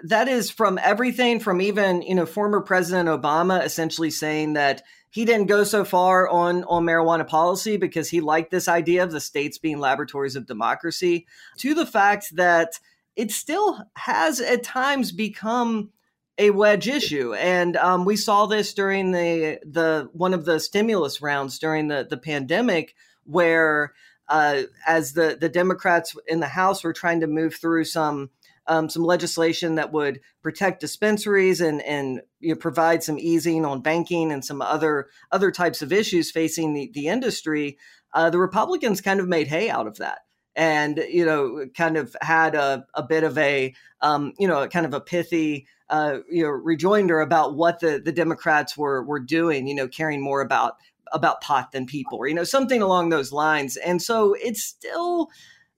that 0.03 0.27
is 0.27 0.51
from 0.51 0.77
everything 0.83 1.39
from 1.39 1.61
even 1.61 2.01
you 2.01 2.15
know 2.15 2.25
former 2.25 2.61
President 2.61 3.09
Obama 3.09 3.63
essentially 3.63 4.09
saying 4.09 4.53
that 4.53 4.83
he 5.15 5.23
didn't 5.23 5.47
go 5.47 5.63
so 5.63 5.85
far 5.85 6.27
on 6.27 6.65
on 6.65 6.83
marijuana 6.83 7.25
policy 7.25 7.77
because 7.77 8.09
he 8.09 8.19
liked 8.19 8.51
this 8.51 8.67
idea 8.67 9.01
of 9.01 9.13
the 9.13 9.21
states 9.21 9.57
being 9.57 9.79
laboratories 9.79 10.35
of 10.35 10.45
democracy 10.45 11.25
to 11.55 11.73
the 11.73 11.85
fact 11.85 12.35
that 12.35 12.81
it 13.15 13.31
still 13.31 13.81
has 13.95 14.41
at 14.41 14.61
times 14.61 15.13
become 15.13 15.89
a 16.37 16.49
wedge 16.49 16.89
issue. 16.89 17.33
And 17.33 17.77
um, 17.77 18.03
we 18.03 18.17
saw 18.17 18.45
this 18.45 18.73
during 18.73 19.13
the 19.13 19.59
the 19.63 20.09
one 20.11 20.33
of 20.33 20.43
the 20.43 20.59
stimulus 20.59 21.21
rounds 21.21 21.59
during 21.59 21.87
the 21.87 22.05
the 22.09 22.17
pandemic 22.17 22.93
where 23.23 23.93
uh, 24.27 24.63
as 24.85 25.13
the 25.13 25.37
the 25.39 25.47
democrats 25.47 26.13
in 26.27 26.41
the 26.41 26.47
house 26.47 26.83
were 26.83 26.91
trying 26.91 27.21
to 27.21 27.27
move 27.27 27.55
through 27.55 27.85
some 27.85 28.31
um, 28.67 28.89
some 28.89 29.03
legislation 29.03 29.75
that 29.75 29.91
would 29.91 30.21
protect 30.41 30.81
dispensaries 30.81 31.61
and 31.61 31.81
and 31.83 32.21
you 32.39 32.53
know, 32.53 32.59
provide 32.59 33.03
some 33.03 33.19
easing 33.19 33.65
on 33.65 33.81
banking 33.81 34.31
and 34.31 34.43
some 34.43 34.61
other 34.61 35.07
other 35.31 35.51
types 35.51 35.81
of 35.81 35.93
issues 35.93 36.31
facing 36.31 36.73
the 36.73 36.91
the 36.93 37.07
industry. 37.07 37.77
Uh, 38.13 38.29
the 38.29 38.39
Republicans 38.39 39.01
kind 39.01 39.19
of 39.19 39.27
made 39.27 39.47
hay 39.47 39.69
out 39.69 39.87
of 39.87 39.97
that 39.97 40.19
and 40.55 41.03
you 41.09 41.25
know 41.25 41.65
kind 41.75 41.97
of 41.97 42.15
had 42.21 42.55
a, 42.55 42.85
a 42.93 43.03
bit 43.03 43.23
of 43.23 43.37
a 43.37 43.73
um, 44.01 44.33
you 44.39 44.47
know 44.47 44.67
kind 44.67 44.85
of 44.85 44.93
a 44.93 45.01
pithy 45.01 45.67
uh, 45.89 46.19
you 46.29 46.43
know 46.43 46.49
rejoinder 46.49 47.19
about 47.21 47.55
what 47.55 47.79
the 47.79 48.01
the 48.03 48.11
Democrats 48.11 48.77
were 48.77 49.03
were 49.03 49.19
doing 49.19 49.67
you 49.67 49.75
know 49.75 49.87
caring 49.87 50.21
more 50.21 50.41
about 50.41 50.75
about 51.11 51.41
pot 51.41 51.71
than 51.71 51.85
people 51.85 52.17
or 52.17 52.27
you 52.27 52.33
know 52.33 52.43
something 52.43 52.81
along 52.81 53.09
those 53.09 53.31
lines 53.31 53.77
and 53.77 54.01
so 54.01 54.33
it's 54.39 54.63
still 54.63 55.29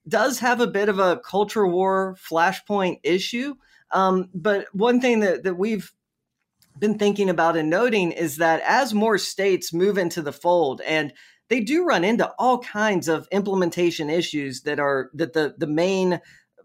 does 0.08 0.38
have 0.40 0.60
a 0.60 0.66
bit 0.66 0.88
of 0.88 0.98
a 0.98 1.18
culture 1.18 1.66
war 1.66 2.16
flashpoint 2.18 3.00
issue. 3.02 3.54
Um, 3.90 4.28
but 4.34 4.66
one 4.72 5.00
thing 5.00 5.20
that, 5.20 5.44
that 5.44 5.54
we've 5.54 5.92
been 6.78 6.98
thinking 6.98 7.30
about 7.30 7.56
and 7.56 7.70
noting 7.70 8.12
is 8.12 8.36
that 8.36 8.60
as 8.64 8.94
more 8.94 9.18
states 9.18 9.72
move 9.72 9.98
into 9.98 10.22
the 10.22 10.32
fold 10.32 10.80
and 10.82 11.12
they 11.48 11.60
do 11.60 11.84
run 11.84 12.04
into 12.04 12.30
all 12.38 12.58
kinds 12.58 13.08
of 13.08 13.26
implementation 13.32 14.10
issues 14.10 14.62
that 14.62 14.78
are 14.78 15.10
that 15.14 15.32
the 15.32 15.54
the 15.58 15.66
main 15.66 16.20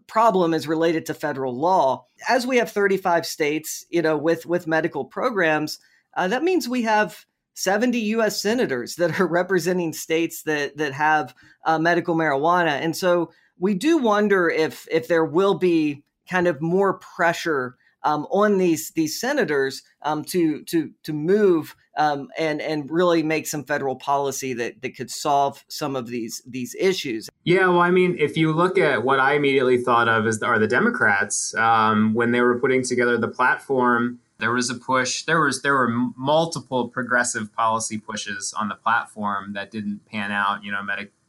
problem 0.06 0.54
is 0.54 0.68
related 0.68 1.06
to 1.06 1.14
federal 1.14 1.58
law 1.58 2.04
as 2.28 2.46
we 2.46 2.58
have 2.58 2.70
35 2.70 3.26
states 3.26 3.84
you 3.90 4.02
know 4.02 4.16
with 4.16 4.46
with 4.46 4.66
medical 4.66 5.04
programs 5.04 5.78
uh, 6.16 6.28
that 6.28 6.44
means 6.44 6.68
we 6.68 6.82
have 6.82 7.24
70 7.54 7.98
US 7.98 8.40
senators 8.40 8.96
that 8.96 9.18
are 9.20 9.26
representing 9.40 9.92
states 9.92 10.42
that 10.42 10.76
that 10.76 10.92
have 10.92 11.34
uh, 11.64 11.78
medical 11.78 12.14
marijuana 12.14 12.72
and 12.80 12.96
so 12.96 13.30
we 13.58 13.74
do 13.74 13.98
wonder 13.98 14.48
if 14.48 14.86
if 14.90 15.08
there 15.08 15.24
will 15.24 15.54
be 15.54 16.02
kind 16.28 16.46
of 16.46 16.60
more 16.60 16.94
pressure 16.94 17.76
um, 18.02 18.26
on 18.30 18.58
these 18.58 18.90
these 18.92 19.18
senators 19.18 19.82
um, 20.02 20.24
to 20.24 20.62
to 20.64 20.90
to 21.02 21.12
move 21.12 21.74
um, 21.96 22.28
and 22.38 22.60
and 22.60 22.90
really 22.90 23.22
make 23.22 23.46
some 23.46 23.64
federal 23.64 23.96
policy 23.96 24.52
that 24.54 24.82
that 24.82 24.96
could 24.96 25.10
solve 25.10 25.64
some 25.68 25.96
of 25.96 26.06
these 26.06 26.42
these 26.46 26.76
issues. 26.78 27.28
Yeah, 27.44 27.68
well, 27.68 27.80
I 27.80 27.90
mean, 27.90 28.16
if 28.18 28.36
you 28.36 28.52
look 28.52 28.78
at 28.78 29.04
what 29.04 29.20
I 29.20 29.34
immediately 29.34 29.78
thought 29.78 30.08
of 30.08 30.26
as 30.26 30.42
are 30.42 30.58
the 30.58 30.68
Democrats 30.68 31.54
um, 31.54 32.14
when 32.14 32.32
they 32.32 32.40
were 32.40 32.58
putting 32.58 32.82
together 32.82 33.16
the 33.16 33.28
platform 33.28 34.20
there 34.44 34.52
was 34.52 34.68
a 34.68 34.74
push. 34.74 35.22
There 35.22 35.40
was 35.40 35.62
there 35.62 35.72
were 35.72 35.88
multiple 35.88 36.88
progressive 36.88 37.50
policy 37.54 37.96
pushes 37.96 38.52
on 38.52 38.68
the 38.68 38.74
platform 38.74 39.54
that 39.54 39.70
didn't 39.70 40.04
pan 40.04 40.32
out. 40.32 40.62
You 40.62 40.70
know, 40.70 40.82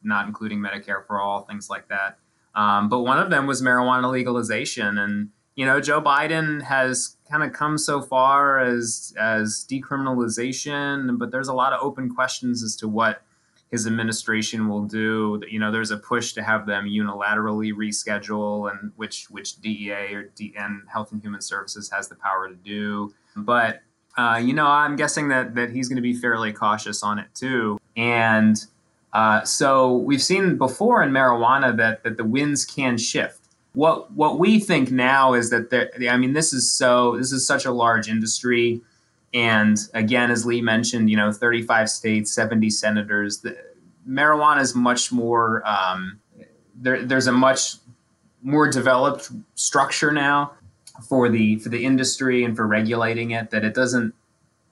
not 0.04 0.28
including 0.28 0.60
Medicare 0.60 1.08
for 1.08 1.22
all, 1.22 1.44
things 1.44 1.70
like 1.70 1.88
that. 1.88 2.20
Um, 2.56 2.90
but 2.90 3.04
one 3.04 3.18
of 3.18 3.30
them 3.30 3.48
was 3.48 3.62
marijuana 3.62 4.12
legalization, 4.12 4.98
and 4.98 5.30
you 5.56 5.66
know, 5.66 5.80
Joe 5.80 6.02
Biden 6.02 6.64
has 6.64 7.16
kind 7.32 7.42
of 7.42 7.54
come 7.54 7.78
so 7.78 8.02
far 8.02 8.60
as 8.60 9.14
as 9.18 9.66
decriminalization, 9.72 11.18
but 11.18 11.32
there's 11.32 11.48
a 11.48 11.54
lot 11.54 11.72
of 11.72 11.80
open 11.82 12.14
questions 12.14 12.64
as 12.64 12.76
to 12.76 12.88
what 12.90 13.22
his 13.72 13.88
administration 13.88 14.68
will 14.68 14.84
do. 14.84 15.42
You 15.50 15.60
know, 15.60 15.72
there's 15.72 15.92
a 15.92 15.98
push 15.98 16.34
to 16.34 16.44
have 16.44 16.66
them 16.66 16.86
unilaterally 16.86 17.74
reschedule, 17.74 18.72
and 18.72 18.92
which 18.96 19.28
which 19.30 19.62
DEA 19.62 20.14
or 20.14 20.24
D, 20.36 20.54
and 20.58 20.84
Health 20.92 21.12
and 21.12 21.22
Human 21.22 21.42
Services 21.42 21.90
has 21.92 22.08
the 22.08 22.16
power 22.16 22.48
to 22.48 22.56
do. 22.56 23.14
But 23.36 23.82
uh, 24.18 24.42
you 24.44 24.54
know, 24.54 24.68
I'm 24.68 24.96
guessing 24.96 25.30
that 25.30 25.56
that 25.56 25.72
he's 25.72 25.90
going 25.90 25.98
to 25.98 26.02
be 26.02 26.14
fairly 26.14 26.54
cautious 26.54 27.04
on 27.04 27.20
it 27.20 27.28
too. 27.34 27.80
And 27.98 28.64
uh, 29.14 29.44
so 29.44 29.98
we've 29.98 30.22
seen 30.22 30.58
before 30.58 31.02
in 31.04 31.12
marijuana 31.12 31.76
that 31.78 32.04
that 32.04 32.18
the 32.18 32.24
winds 32.24 32.66
can 32.66 32.98
shift. 32.98 33.42
What 33.74 34.12
what 34.14 34.40
we 34.40 34.60
think 34.60 34.92
now 34.92 35.34
is 35.34 35.50
that 35.50 35.70
there. 35.70 35.92
I 36.10 36.18
mean, 36.18 36.34
this 36.34 36.54
is 36.54 36.72
so 36.72 37.18
this 37.18 37.32
is 37.32 37.46
such 37.46 37.66
a 37.66 37.72
large 37.72 38.08
industry 38.08 38.82
and 39.36 39.78
again, 39.94 40.32
as 40.32 40.46
Lee 40.46 40.62
mentioned, 40.62 41.10
you 41.10 41.18
know, 41.18 41.30
35 41.30 41.90
states, 41.90 42.32
70 42.32 42.70
senators. 42.70 43.40
The, 43.40 43.58
marijuana 44.08 44.62
is 44.62 44.74
much 44.74 45.12
more. 45.12 45.62
Um, 45.68 46.22
there, 46.74 47.04
there's 47.04 47.28
a 47.28 47.34
much 47.34 47.76
more 48.42 48.70
developed 48.70 49.30
structure 49.56 50.14
now 50.14 50.54
for 51.10 51.28
the 51.28 51.58
for 51.58 51.68
the 51.68 51.84
industry 51.84 52.46
and 52.46 52.56
for 52.56 52.66
regulating 52.66 53.32
it. 53.32 53.50
That 53.50 53.66
it 53.66 53.74
doesn't 53.74 54.16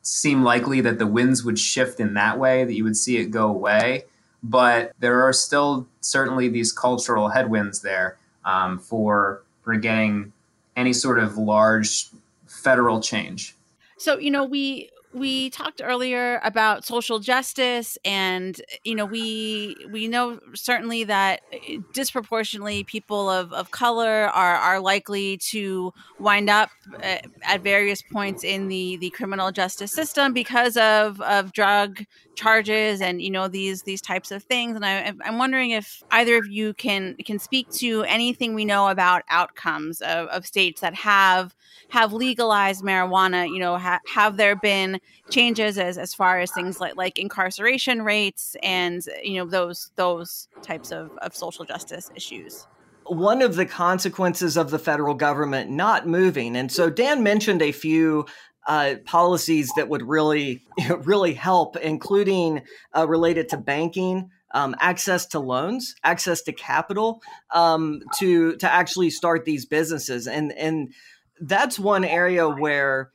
seem 0.02 0.44
likely 0.44 0.80
that 0.80 0.98
the 0.98 1.08
winds 1.08 1.44
would 1.44 1.60
shift 1.60 2.00
in 2.00 2.14
that 2.14 2.40
way. 2.40 2.64
That 2.64 2.74
you 2.74 2.86
would 2.86 2.96
see 2.96 3.18
it 3.18 3.26
go 3.26 3.50
away. 3.50 4.06
But 4.42 4.94
there 4.98 5.24
are 5.24 5.34
still 5.34 5.88
certainly 6.00 6.48
these 6.48 6.72
cultural 6.72 7.28
headwinds 7.28 7.82
there 7.82 8.18
um, 8.46 8.80
for 8.80 9.44
for 9.62 9.76
getting 9.76 10.32
any 10.78 10.94
sort 10.94 11.20
of 11.20 11.38
large 11.38 12.08
federal 12.48 13.02
change. 13.02 13.58
So, 13.98 14.18
you 14.18 14.32
know, 14.32 14.46
we 14.46 14.90
we 15.14 15.50
talked 15.52 15.82
earlier 15.84 16.40
about 16.44 16.86
social 16.86 17.20
justice 17.20 17.98
and 18.04 18.60
you 18.84 18.96
know 18.96 19.06
we 19.06 19.76
we 19.92 20.08
know 20.08 20.40
certainly 20.56 21.04
that 21.04 21.42
eh, 21.52 21.78
disproportionately 21.94 22.84
people 22.84 23.30
of, 23.30 23.54
of 23.54 23.72
color 23.72 24.26
are 24.34 24.56
are 24.56 24.80
likely 24.80 25.38
to 25.38 25.94
wind 26.20 26.50
up 26.50 26.70
eh, 27.02 27.20
at 27.44 27.62
various 27.62 28.02
points 28.02 28.44
in 28.44 28.68
the 28.68 28.98
the 28.98 29.10
criminal 29.12 29.52
justice 29.52 29.92
system 29.92 30.34
because 30.34 30.78
of 30.78 31.22
of 31.22 31.54
drug 31.54 32.04
charges 32.36 33.02
and 33.02 33.22
you 33.22 33.30
know 33.30 33.48
these 33.48 33.84
these 33.84 34.02
types 34.02 34.32
of 34.32 34.44
things. 34.44 34.76
And 34.76 34.86
I, 34.86 35.14
i'm 35.24 35.38
wondering 35.38 35.72
if 35.72 36.04
either 36.12 36.38
of 36.38 36.48
you 36.48 36.74
can 36.74 37.16
can 37.26 37.40
speak 37.40 37.70
to 37.74 38.04
anything 38.04 38.54
we 38.54 38.66
know 38.66 38.90
about 38.90 39.24
outcomes 39.30 40.02
of, 40.02 40.28
of 40.28 40.46
states 40.46 40.82
that 40.82 40.96
have 40.96 41.56
have 41.90 42.14
legalized 42.14 42.84
marijuana. 42.84 43.48
You 43.48 43.60
know 43.60 43.78
ha- 43.78 44.00
have 44.08 44.38
there 44.38 44.56
been 44.56 45.00
changes 45.30 45.78
as 45.78 45.98
as 45.98 46.14
far 46.14 46.40
as 46.40 46.52
things 46.52 46.80
like 46.80 46.96
like 46.96 47.18
incarceration 47.18 48.04
rates 48.04 48.56
and 48.62 49.06
you 49.24 49.38
know 49.38 49.46
those 49.46 49.92
those 49.96 50.48
types 50.62 50.92
of, 50.92 51.12
of 51.22 51.36
social 51.36 51.66
justice 51.66 52.12
issues. 52.16 52.68
One 53.06 53.42
of 53.42 53.56
the 53.56 53.66
consequences 53.66 54.56
of 54.56 54.70
the 54.72 54.80
federal 54.80 55.14
government 55.14 55.70
not 55.70 56.08
moving 56.08 56.56
and 56.56 56.72
so 56.72 56.90
dan 56.90 57.24
mentioned 57.24 57.62
a 57.62 57.72
few 57.72 58.26
uh, 58.68 58.96
policies 59.06 59.70
that 59.76 59.90
would 59.90 60.04
really 60.04 60.64
really 61.04 61.34
help 61.34 61.76
including 61.78 62.62
uh, 62.96 63.08
related 63.08 63.50
to 63.50 63.58
banking 63.58 64.30
um, 64.54 64.76
access 64.80 65.26
to 65.26 65.40
loans 65.40 65.96
access 66.04 66.42
to 66.44 66.54
capital 66.54 67.22
um, 67.54 68.02
to 68.20 68.56
to 68.58 68.72
actually 68.72 69.10
start 69.10 69.46
these 69.46 69.66
businesses. 69.66 70.28
And 70.28 70.52
and 70.54 70.94
that's 71.42 71.80
one 71.80 72.06
area 72.06 72.48
where 72.48 73.12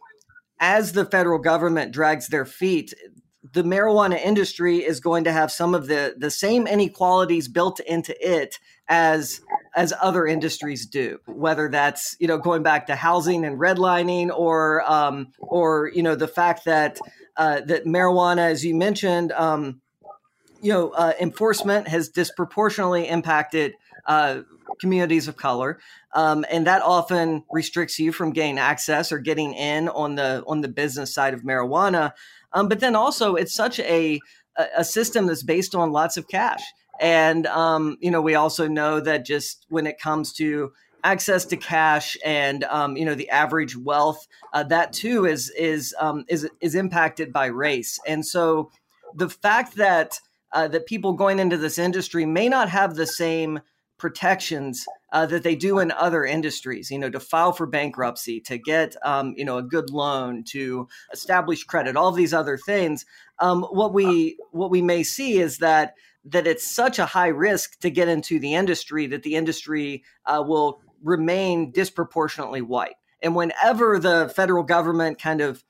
as 0.60 0.92
the 0.92 1.04
federal 1.04 1.38
government 1.38 1.92
drags 1.92 2.28
their 2.28 2.44
feet, 2.44 2.94
the 3.52 3.62
marijuana 3.62 4.18
industry 4.20 4.78
is 4.78 5.00
going 5.00 5.24
to 5.24 5.32
have 5.32 5.50
some 5.50 5.74
of 5.74 5.86
the 5.86 6.14
the 6.16 6.30
same 6.30 6.66
inequalities 6.66 7.48
built 7.48 7.80
into 7.80 8.14
it 8.20 8.58
as 8.88 9.40
as 9.74 9.92
other 10.02 10.26
industries 10.26 10.86
do 10.86 11.18
whether 11.26 11.68
that's 11.68 12.16
you 12.18 12.26
know 12.26 12.38
going 12.38 12.62
back 12.62 12.86
to 12.86 12.96
housing 12.96 13.44
and 13.44 13.58
redlining 13.58 14.30
or 14.36 14.82
um, 14.90 15.28
or 15.38 15.90
you 15.94 16.02
know 16.02 16.14
the 16.14 16.28
fact 16.28 16.64
that 16.64 16.98
uh, 17.36 17.60
that 17.60 17.84
marijuana 17.84 18.50
as 18.50 18.64
you 18.64 18.74
mentioned 18.74 19.32
um, 19.32 19.80
you 20.60 20.72
know 20.72 20.90
uh, 20.90 21.12
enforcement 21.20 21.88
has 21.88 22.08
disproportionately 22.08 23.08
impacted 23.08 23.72
uh, 24.06 24.40
communities 24.80 25.28
of 25.28 25.36
color 25.36 25.78
um, 26.14 26.44
and 26.50 26.66
that 26.66 26.82
often 26.82 27.42
restricts 27.50 27.98
you 27.98 28.12
from 28.12 28.32
getting 28.32 28.58
access 28.58 29.12
or 29.12 29.18
getting 29.18 29.54
in 29.54 29.88
on 29.88 30.14
the 30.14 30.42
on 30.46 30.60
the 30.60 30.68
business 30.68 31.12
side 31.12 31.34
of 31.34 31.42
marijuana 31.42 32.12
um, 32.52 32.68
but 32.68 32.80
then 32.80 32.96
also, 32.96 33.34
it's 33.34 33.54
such 33.54 33.78
a 33.80 34.20
a 34.76 34.84
system 34.84 35.26
that's 35.26 35.44
based 35.44 35.76
on 35.76 35.92
lots 35.92 36.16
of 36.16 36.26
cash. 36.26 36.62
And 37.00 37.46
um, 37.46 37.96
you 38.00 38.10
know, 38.10 38.20
we 38.20 38.34
also 38.34 38.66
know 38.66 39.00
that 39.00 39.24
just 39.24 39.66
when 39.68 39.86
it 39.86 40.00
comes 40.00 40.32
to 40.34 40.72
access 41.04 41.44
to 41.44 41.56
cash 41.56 42.16
and 42.24 42.64
um, 42.64 42.96
you 42.96 43.04
know 43.04 43.14
the 43.14 43.30
average 43.30 43.76
wealth, 43.76 44.26
uh, 44.52 44.64
that 44.64 44.92
too 44.92 45.26
is 45.26 45.50
is 45.50 45.94
um, 46.00 46.24
is 46.28 46.48
is 46.60 46.74
impacted 46.74 47.32
by 47.32 47.46
race. 47.46 47.98
And 48.06 48.24
so, 48.24 48.70
the 49.14 49.28
fact 49.28 49.76
that 49.76 50.18
uh, 50.52 50.68
that 50.68 50.86
people 50.86 51.12
going 51.12 51.38
into 51.38 51.58
this 51.58 51.78
industry 51.78 52.24
may 52.24 52.48
not 52.48 52.68
have 52.70 52.94
the 52.94 53.06
same 53.06 53.60
protections 53.98 54.86
uh, 55.12 55.26
that 55.26 55.42
they 55.42 55.56
do 55.56 55.78
in 55.78 55.90
other 55.92 56.24
industries. 56.24 56.90
You 56.90 56.98
know, 56.98 57.10
to 57.10 57.20
file 57.20 57.52
for 57.52 57.66
bankruptcy, 57.66 58.40
to 58.42 58.58
get 58.58 58.96
um, 59.04 59.34
you 59.36 59.44
know 59.44 59.58
a 59.58 59.62
good 59.62 59.90
loan, 59.90 60.44
to 60.48 60.88
establish 61.12 61.64
credit, 61.64 61.96
all 61.96 62.12
these 62.12 62.34
other 62.34 62.56
things. 62.56 63.04
Um, 63.38 63.62
what 63.64 63.92
we 63.92 64.38
what 64.52 64.70
we 64.70 64.82
may 64.82 65.02
see 65.02 65.38
is 65.38 65.58
that 65.58 65.94
that 66.24 66.46
it's 66.46 66.66
such 66.66 66.98
a 66.98 67.06
high 67.06 67.28
risk 67.28 67.78
to 67.80 67.90
get 67.90 68.08
into 68.08 68.38
the 68.38 68.54
industry 68.54 69.06
that 69.06 69.22
the 69.22 69.34
industry 69.34 70.04
uh, 70.26 70.42
will 70.46 70.80
remain 71.02 71.70
disproportionately 71.70 72.60
white. 72.60 72.96
And 73.22 73.34
whenever 73.34 73.98
the 73.98 74.32
federal 74.34 74.62
government 74.62 75.20
kind 75.20 75.40
of 75.40 75.64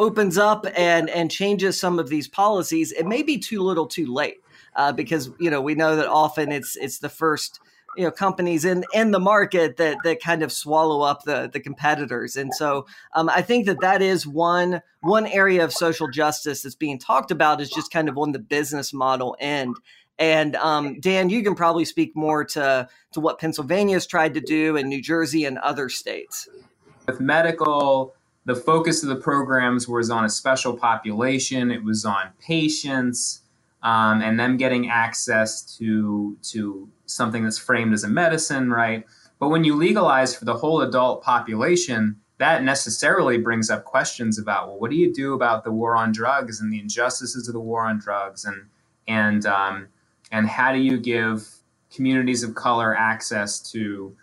opens 0.00 0.38
up 0.38 0.66
and 0.76 1.08
and 1.10 1.30
changes 1.30 1.78
some 1.78 1.98
of 1.98 2.08
these 2.08 2.26
policies, 2.26 2.90
it 2.90 3.06
may 3.06 3.22
be 3.22 3.38
too 3.38 3.60
little, 3.60 3.86
too 3.86 4.12
late 4.12 4.38
uh, 4.74 4.92
because 4.92 5.30
you 5.38 5.50
know 5.50 5.60
we 5.60 5.74
know 5.74 5.94
that 5.94 6.08
often 6.08 6.50
it's 6.50 6.74
it's 6.76 6.98
the 6.98 7.08
first 7.08 7.60
you 7.96 8.04
know 8.04 8.10
companies 8.10 8.64
in 8.64 8.84
in 8.94 9.10
the 9.10 9.20
market 9.20 9.76
that 9.76 9.98
that 10.02 10.22
kind 10.22 10.42
of 10.42 10.50
swallow 10.50 11.02
up 11.02 11.24
the 11.24 11.50
the 11.52 11.60
competitors. 11.60 12.36
And 12.36 12.54
so 12.54 12.86
um, 13.14 13.28
i 13.28 13.42
think 13.42 13.66
that 13.66 13.80
that 13.80 14.00
is 14.02 14.26
one 14.26 14.80
one 15.00 15.26
area 15.26 15.62
of 15.62 15.72
social 15.72 16.08
justice 16.08 16.62
that's 16.62 16.74
being 16.74 16.98
talked 16.98 17.30
about 17.30 17.60
is 17.60 17.70
just 17.70 17.92
kind 17.92 18.08
of 18.08 18.16
on 18.16 18.32
the 18.32 18.38
business 18.38 18.92
model 18.92 19.36
end. 19.38 19.76
And 20.18 20.56
um, 20.56 21.00
dan 21.00 21.30
you 21.30 21.42
can 21.42 21.54
probably 21.54 21.84
speak 21.84 22.16
more 22.16 22.44
to 22.44 22.88
to 23.12 23.20
what 23.20 23.38
pennsylvania's 23.38 24.06
tried 24.06 24.34
to 24.34 24.40
do 24.40 24.76
and 24.76 24.88
new 24.88 25.02
jersey 25.02 25.44
and 25.44 25.58
other 25.58 25.88
states. 25.88 26.48
With 27.06 27.20
medical 27.20 28.14
the 28.50 28.60
focus 28.60 29.04
of 29.04 29.08
the 29.08 29.16
programs 29.16 29.86
was 29.86 30.10
on 30.10 30.24
a 30.24 30.28
special 30.28 30.76
population 30.76 31.70
it 31.70 31.84
was 31.84 32.04
on 32.04 32.30
patients 32.40 33.42
um, 33.82 34.20
and 34.22 34.38
them 34.38 34.56
getting 34.56 34.90
access 34.90 35.62
to 35.78 36.36
to 36.42 36.88
something 37.06 37.44
that's 37.44 37.58
framed 37.58 37.92
as 37.92 38.04
a 38.04 38.08
medicine, 38.08 38.70
right? 38.70 39.04
But 39.38 39.48
when 39.48 39.64
you 39.64 39.74
legalize 39.74 40.36
for 40.36 40.44
the 40.44 40.54
whole 40.54 40.80
adult 40.82 41.22
population, 41.22 42.16
that 42.38 42.62
necessarily 42.62 43.38
brings 43.38 43.70
up 43.70 43.84
questions 43.84 44.38
about 44.38 44.68
well, 44.68 44.78
what 44.78 44.90
do 44.90 44.96
you 44.96 45.12
do 45.12 45.34
about 45.34 45.64
the 45.64 45.72
war 45.72 45.96
on 45.96 46.12
drugs 46.12 46.60
and 46.60 46.72
the 46.72 46.78
injustices 46.78 47.48
of 47.48 47.54
the 47.54 47.60
war 47.60 47.84
on 47.84 47.98
drugs, 47.98 48.44
and 48.44 48.66
and 49.08 49.46
um, 49.46 49.88
and 50.30 50.48
how 50.48 50.72
do 50.72 50.78
you 50.78 50.98
give 50.98 51.48
communities 51.94 52.42
of 52.42 52.54
color 52.54 52.96
access 52.96 53.60
to 53.72 54.14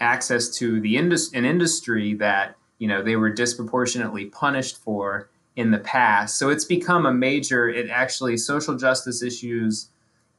access 0.00 0.48
to 0.48 0.80
the 0.80 0.96
indus- 0.96 1.32
an 1.32 1.44
industry 1.44 2.14
that 2.14 2.56
you 2.82 2.88
know 2.88 3.00
they 3.00 3.14
were 3.14 3.30
disproportionately 3.30 4.24
punished 4.24 4.76
for 4.76 5.30
in 5.54 5.70
the 5.70 5.78
past. 5.78 6.36
So 6.36 6.48
it's 6.48 6.64
become 6.64 7.06
a 7.06 7.14
major. 7.14 7.68
It 7.68 7.88
actually 7.88 8.36
social 8.38 8.76
justice 8.76 9.22
issues 9.22 9.88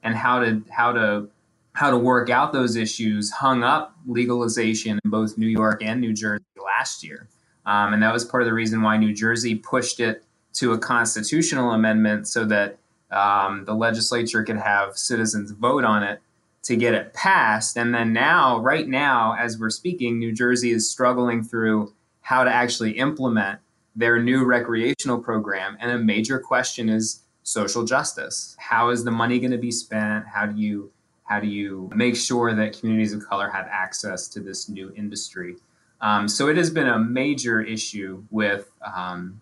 and 0.04 0.14
how 0.14 0.40
to 0.40 0.62
how 0.70 0.92
to 0.92 1.30
how 1.72 1.90
to 1.90 1.98
work 1.98 2.30
out 2.30 2.52
those 2.52 2.76
issues 2.76 3.32
hung 3.32 3.64
up 3.64 3.96
legalization 4.06 5.00
in 5.06 5.10
both 5.10 5.38
New 5.38 5.48
York 5.48 5.82
and 5.82 6.02
New 6.02 6.12
Jersey 6.12 6.44
last 6.78 7.02
year, 7.02 7.30
um, 7.66 7.94
and 7.94 8.04
that 8.04 8.12
was 8.12 8.26
part 8.26 8.44
of 8.44 8.48
the 8.48 8.54
reason 8.54 8.82
why 8.82 8.98
New 8.98 9.14
Jersey 9.14 9.56
pushed 9.56 10.02
it 10.02 10.26
to 10.56 10.74
a 10.74 10.78
constitutional 10.78 11.72
amendment 11.72 12.28
so 12.28 12.44
that 12.44 12.78
um, 13.10 13.64
the 13.64 13.74
legislature 13.74 14.44
could 14.44 14.58
have 14.58 14.98
citizens 14.98 15.52
vote 15.52 15.86
on 15.86 16.04
it 16.04 16.20
to 16.64 16.76
get 16.76 16.94
it 16.94 17.14
passed. 17.14 17.78
And 17.78 17.96
then 17.96 18.12
now, 18.12 18.60
right 18.60 18.88
now, 18.88 19.34
as 19.40 19.58
we're 19.58 19.70
speaking, 19.70 20.20
New 20.20 20.34
Jersey 20.34 20.72
is 20.72 20.92
struggling 20.92 21.42
through 21.42 21.94
how 22.24 22.44
to 22.44 22.52
actually 22.52 22.92
implement 22.92 23.60
their 23.96 24.22
new 24.22 24.44
recreational 24.44 25.20
program. 25.20 25.78
And 25.80 25.92
a 25.92 25.98
major 26.00 26.40
question 26.40 26.90
is 26.90 27.22
social 27.44 27.84
justice. 27.86 28.56
How 28.60 28.90
is 28.90 29.04
the 29.04 29.12
money 29.12 29.40
going 29.40 29.52
to 29.52 29.58
be 29.58 29.72
spent? 29.72 30.26
How 30.28 30.48
do 30.48 30.60
you 30.60 30.92
how 31.26 31.40
do 31.40 31.48
you 31.48 31.90
make 31.96 32.16
sure 32.18 32.54
that 32.54 32.78
communities 32.78 33.14
of 33.14 33.26
color 33.26 33.50
have 33.50 33.68
access 33.72 34.28
to 34.30 34.42
this 34.42 34.68
new 34.68 34.92
industry? 34.96 35.56
Um, 36.02 36.28
so 36.28 36.50
it 36.50 36.58
has 36.58 36.70
been 36.70 36.88
a 36.88 37.00
major 37.00 37.62
issue 37.62 38.24
with, 38.30 38.70
um, 38.86 39.42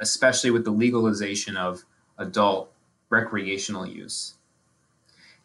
especially 0.00 0.50
with 0.50 0.64
the 0.64 0.72
legalization 0.72 1.56
of 1.56 1.84
adult 2.18 2.72
recreational 3.08 3.86
use. 3.86 4.34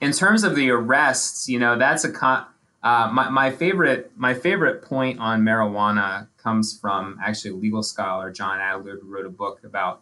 In 0.01 0.11
terms 0.11 0.43
of 0.43 0.55
the 0.55 0.71
arrests, 0.71 1.47
you 1.47 1.59
know, 1.59 1.77
that's 1.77 2.03
a 2.03 2.11
con- 2.11 2.45
uh, 2.81 3.09
my, 3.11 3.29
my 3.29 3.51
favorite 3.51 4.11
my 4.15 4.33
favorite 4.33 4.81
point 4.81 5.19
on 5.19 5.41
marijuana 5.41 6.27
comes 6.47 6.79
from 6.79 7.19
actually 7.21 7.51
a 7.51 7.55
legal 7.55 7.83
scholar 7.83 8.31
John 8.31 8.61
Adler 8.61 8.97
who 9.01 9.13
wrote 9.13 9.25
a 9.25 9.29
book 9.29 9.59
about 9.65 10.01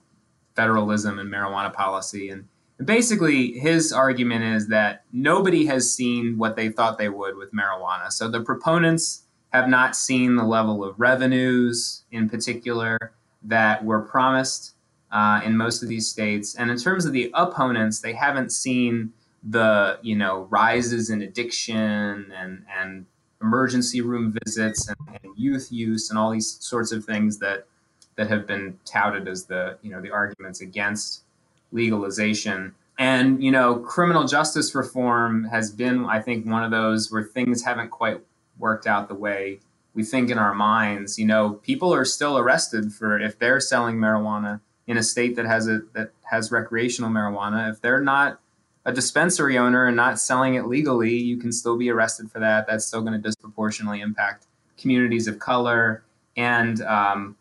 federalism 0.56 1.18
and 1.18 1.34
marijuana 1.34 1.74
policy. 1.74 2.30
And, 2.30 2.48
and 2.78 2.86
basically 2.86 3.54
his 3.54 3.92
argument 3.92 4.44
is 4.44 4.68
that 4.68 5.06
nobody 5.12 5.66
has 5.66 5.92
seen 5.92 6.38
what 6.38 6.56
they 6.56 6.70
thought 6.70 7.00
they 7.00 7.10
would 7.10 7.36
with 7.36 7.52
marijuana. 7.52 8.12
So 8.12 8.30
the 8.30 8.42
proponents 8.42 9.24
have 9.50 9.68
not 9.68 9.96
seen 9.96 10.36
the 10.36 10.44
level 10.44 10.84
of 10.84 11.00
revenues 11.00 12.04
in 12.12 12.30
particular 12.30 13.14
that 13.42 13.84
were 13.84 14.02
promised 14.02 14.76
uh, 15.12 15.42
in 15.44 15.58
most 15.58 15.82
of 15.82 15.90
these 15.90 16.08
states. 16.08 16.54
And 16.54 16.70
in 16.70 16.78
terms 16.78 17.06
of 17.06 17.12
the 17.12 17.32
opponents 17.34 18.02
they 18.02 18.14
haven't 18.14 18.52
seen 18.52 19.14
the 19.48 20.00
you 20.02 20.16
know 20.16 20.48
rises 20.52 21.10
in 21.10 21.22
addiction 21.22 22.32
and 22.36 22.66
and 22.80 23.06
emergency 23.42 24.02
room 24.02 24.34
visits 24.44 24.88
and, 24.88 24.98
and, 25.24 25.34
youth 25.38 25.70
use 25.70 26.10
and 26.10 26.18
all 26.18 26.32
these 26.32 26.58
sorts 26.62 26.94
of 26.94 27.04
things 27.04 27.40
that 27.40 27.68
that 28.16 28.30
have 28.30 28.48
been 28.48 28.80
touted 28.86 29.28
as 29.28 29.46
the 29.46 29.78
you 29.82 29.92
know 29.92 30.02
the 30.02 30.12
arguments 30.12 30.62
against 30.62 31.24
legalization. 31.72 32.74
And 32.98 33.44
you 33.44 33.52
know 33.52 33.76
criminal 33.76 34.26
justice 34.26 34.74
reform 34.74 35.44
has 35.46 35.72
been 35.72 36.06
i 36.06 36.22
think 36.22 36.46
one 36.46 36.64
of 36.64 36.72
those 36.72 37.12
where 37.12 37.24
things 37.24 37.64
haven't 37.64 37.90
quite 37.90 38.22
worked 38.58 38.88
out 38.88 39.10
the 39.10 39.16
way 39.16 39.60
we 39.96 40.04
think 40.04 40.30
in 40.30 40.38
our 40.38 40.54
minds. 40.54 41.18
You 41.18 41.26
know 41.26 41.54
people 41.64 41.94
are 41.94 42.06
still 42.06 42.38
arrested 42.38 42.94
for 42.94 43.20
if 43.20 43.40
they're 43.40 43.60
selling 43.60 43.98
marijuana 43.98 44.60
in 44.86 44.98
a 44.98 45.04
state 45.04 45.36
that 45.38 45.46
has 45.46 45.68
a 45.68 45.82
that 45.94 46.12
has 46.30 46.52
recreational 46.52 47.10
marijuana. 47.10 47.72
If 47.72 47.82
they're 47.82 48.02
not 48.02 48.40
a 48.86 48.92
dispensary 48.92 49.58
owner 49.58 49.86
and 49.86 49.96
not 49.96 50.20
selling 50.20 50.56
it 50.56 50.68
legally, 50.68 51.16
you 51.16 51.38
can 51.38 51.52
still 51.52 51.78
be 51.78 51.90
arrested 51.90 52.32
for 52.32 52.40
that. 52.40 52.68
That's 52.68 52.86
still 52.86 53.02
going 53.02 53.14
to 53.14 53.20
disproportionately 53.20 54.02
impact 54.02 54.46
communities 54.78 55.28
of 55.28 55.40
color. 55.40 56.04
And 56.38 56.82
um, 56.82 57.36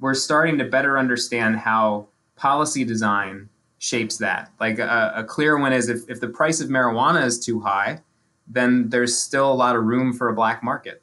we're 0.00 0.14
starting 0.14 0.58
to 0.58 0.64
better 0.64 0.98
understand 0.98 1.56
how 1.56 2.08
policy 2.36 2.84
design 2.84 3.48
shapes 3.78 4.16
that. 4.18 4.50
Like 4.58 4.78
a, 4.78 5.12
a 5.16 5.24
clear 5.24 5.58
one 5.58 5.72
is 5.72 5.88
if, 5.88 6.08
if 6.08 6.20
the 6.20 6.28
price 6.28 6.60
of 6.60 6.68
marijuana 6.68 7.24
is 7.24 7.38
too 7.38 7.60
high, 7.60 8.00
then 8.46 8.88
there's 8.88 9.18
still 9.18 9.52
a 9.52 9.54
lot 9.54 9.76
of 9.76 9.84
room 9.84 10.12
for 10.12 10.28
a 10.28 10.34
black 10.34 10.62
market. 10.62 11.02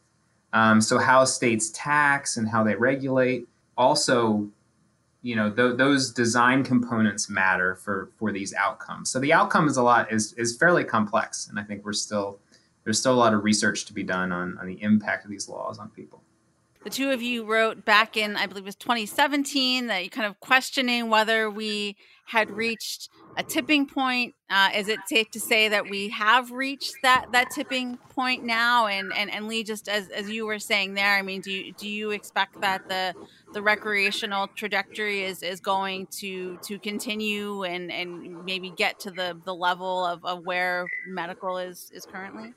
Um, 0.54 0.82
so, 0.82 1.00
how 1.00 1.26
states 1.26 1.72
tax 1.74 2.38
and 2.38 2.48
how 2.48 2.64
they 2.64 2.76
regulate 2.76 3.48
also 3.76 4.48
you 5.24 5.36
know 5.36 5.50
th- 5.50 5.78
those 5.78 6.12
design 6.12 6.64
components 6.64 7.30
matter 7.30 7.76
for 7.76 8.12
for 8.18 8.32
these 8.32 8.54
outcomes. 8.54 9.10
So 9.10 9.20
the 9.20 9.34
outcome 9.34 9.68
is 9.68 9.78
a 9.78 9.82
lot 9.82 10.12
is 10.12 10.34
is 10.34 10.56
fairly 10.56 10.84
complex 10.84 11.48
and 11.50 11.60
i 11.60 11.64
think 11.64 11.84
we're 11.84 11.94
still 11.94 12.40
there's 12.84 13.00
still 13.00 13.14
a 13.14 13.22
lot 13.26 13.34
of 13.34 13.44
research 13.44 13.86
to 13.86 13.94
be 13.94 14.04
done 14.04 14.32
on 14.32 14.58
on 14.60 14.68
the 14.68 14.80
impact 14.84 15.26
of 15.26 15.32
these 15.32 15.50
laws 15.50 15.80
on 15.80 15.90
people. 15.90 16.22
The 16.84 16.90
two 16.90 17.12
of 17.12 17.22
you 17.22 17.46
wrote 17.46 17.86
back 17.86 18.18
in 18.18 18.36
i 18.36 18.46
believe 18.46 18.66
it 18.66 18.66
was 18.66 18.76
2017 18.76 19.88
that 19.88 20.04
you 20.04 20.10
kind 20.10 20.28
of 20.28 20.40
questioning 20.42 21.10
whether 21.10 21.50
we 21.50 21.96
had 22.26 22.52
reached 22.52 23.10
a 23.36 23.44
tipping 23.44 23.88
point? 23.88 24.36
Uh, 24.50 24.70
is 24.76 24.88
it 24.88 25.00
safe 25.08 25.30
to 25.32 25.40
say 25.40 25.70
that 25.70 25.90
we 25.90 26.10
have 26.10 26.52
reached 26.52 26.96
that 27.02 27.28
that 27.32 27.50
tipping 27.50 27.98
point 28.16 28.44
now? 28.44 28.88
And 28.88 29.12
and, 29.16 29.32
and 29.32 29.48
Lee, 29.48 29.64
just 29.64 29.88
as, 29.88 30.10
as 30.10 30.30
you 30.30 30.46
were 30.46 30.60
saying 30.60 30.94
there, 30.94 31.16
I 31.16 31.22
mean, 31.22 31.42
do 31.42 31.52
you, 31.52 31.74
do 31.74 31.88
you 31.88 32.12
expect 32.12 32.62
that 32.62 32.88
the 32.88 33.14
the 33.54 33.62
recreational 33.62 34.48
trajectory 34.48 35.24
is 35.24 35.44
is 35.44 35.60
going 35.60 36.08
to 36.20 36.58
to 36.64 36.80
continue 36.80 37.64
and 37.64 37.92
and 37.92 38.46
maybe 38.46 38.70
get 38.70 39.00
to 39.02 39.12
the 39.12 39.40
the 39.46 39.56
level 39.56 40.06
of, 40.06 40.24
of 40.26 40.46
where 40.46 40.86
medical 41.08 41.58
is 41.58 41.92
is 41.94 42.06
currently? 42.06 42.54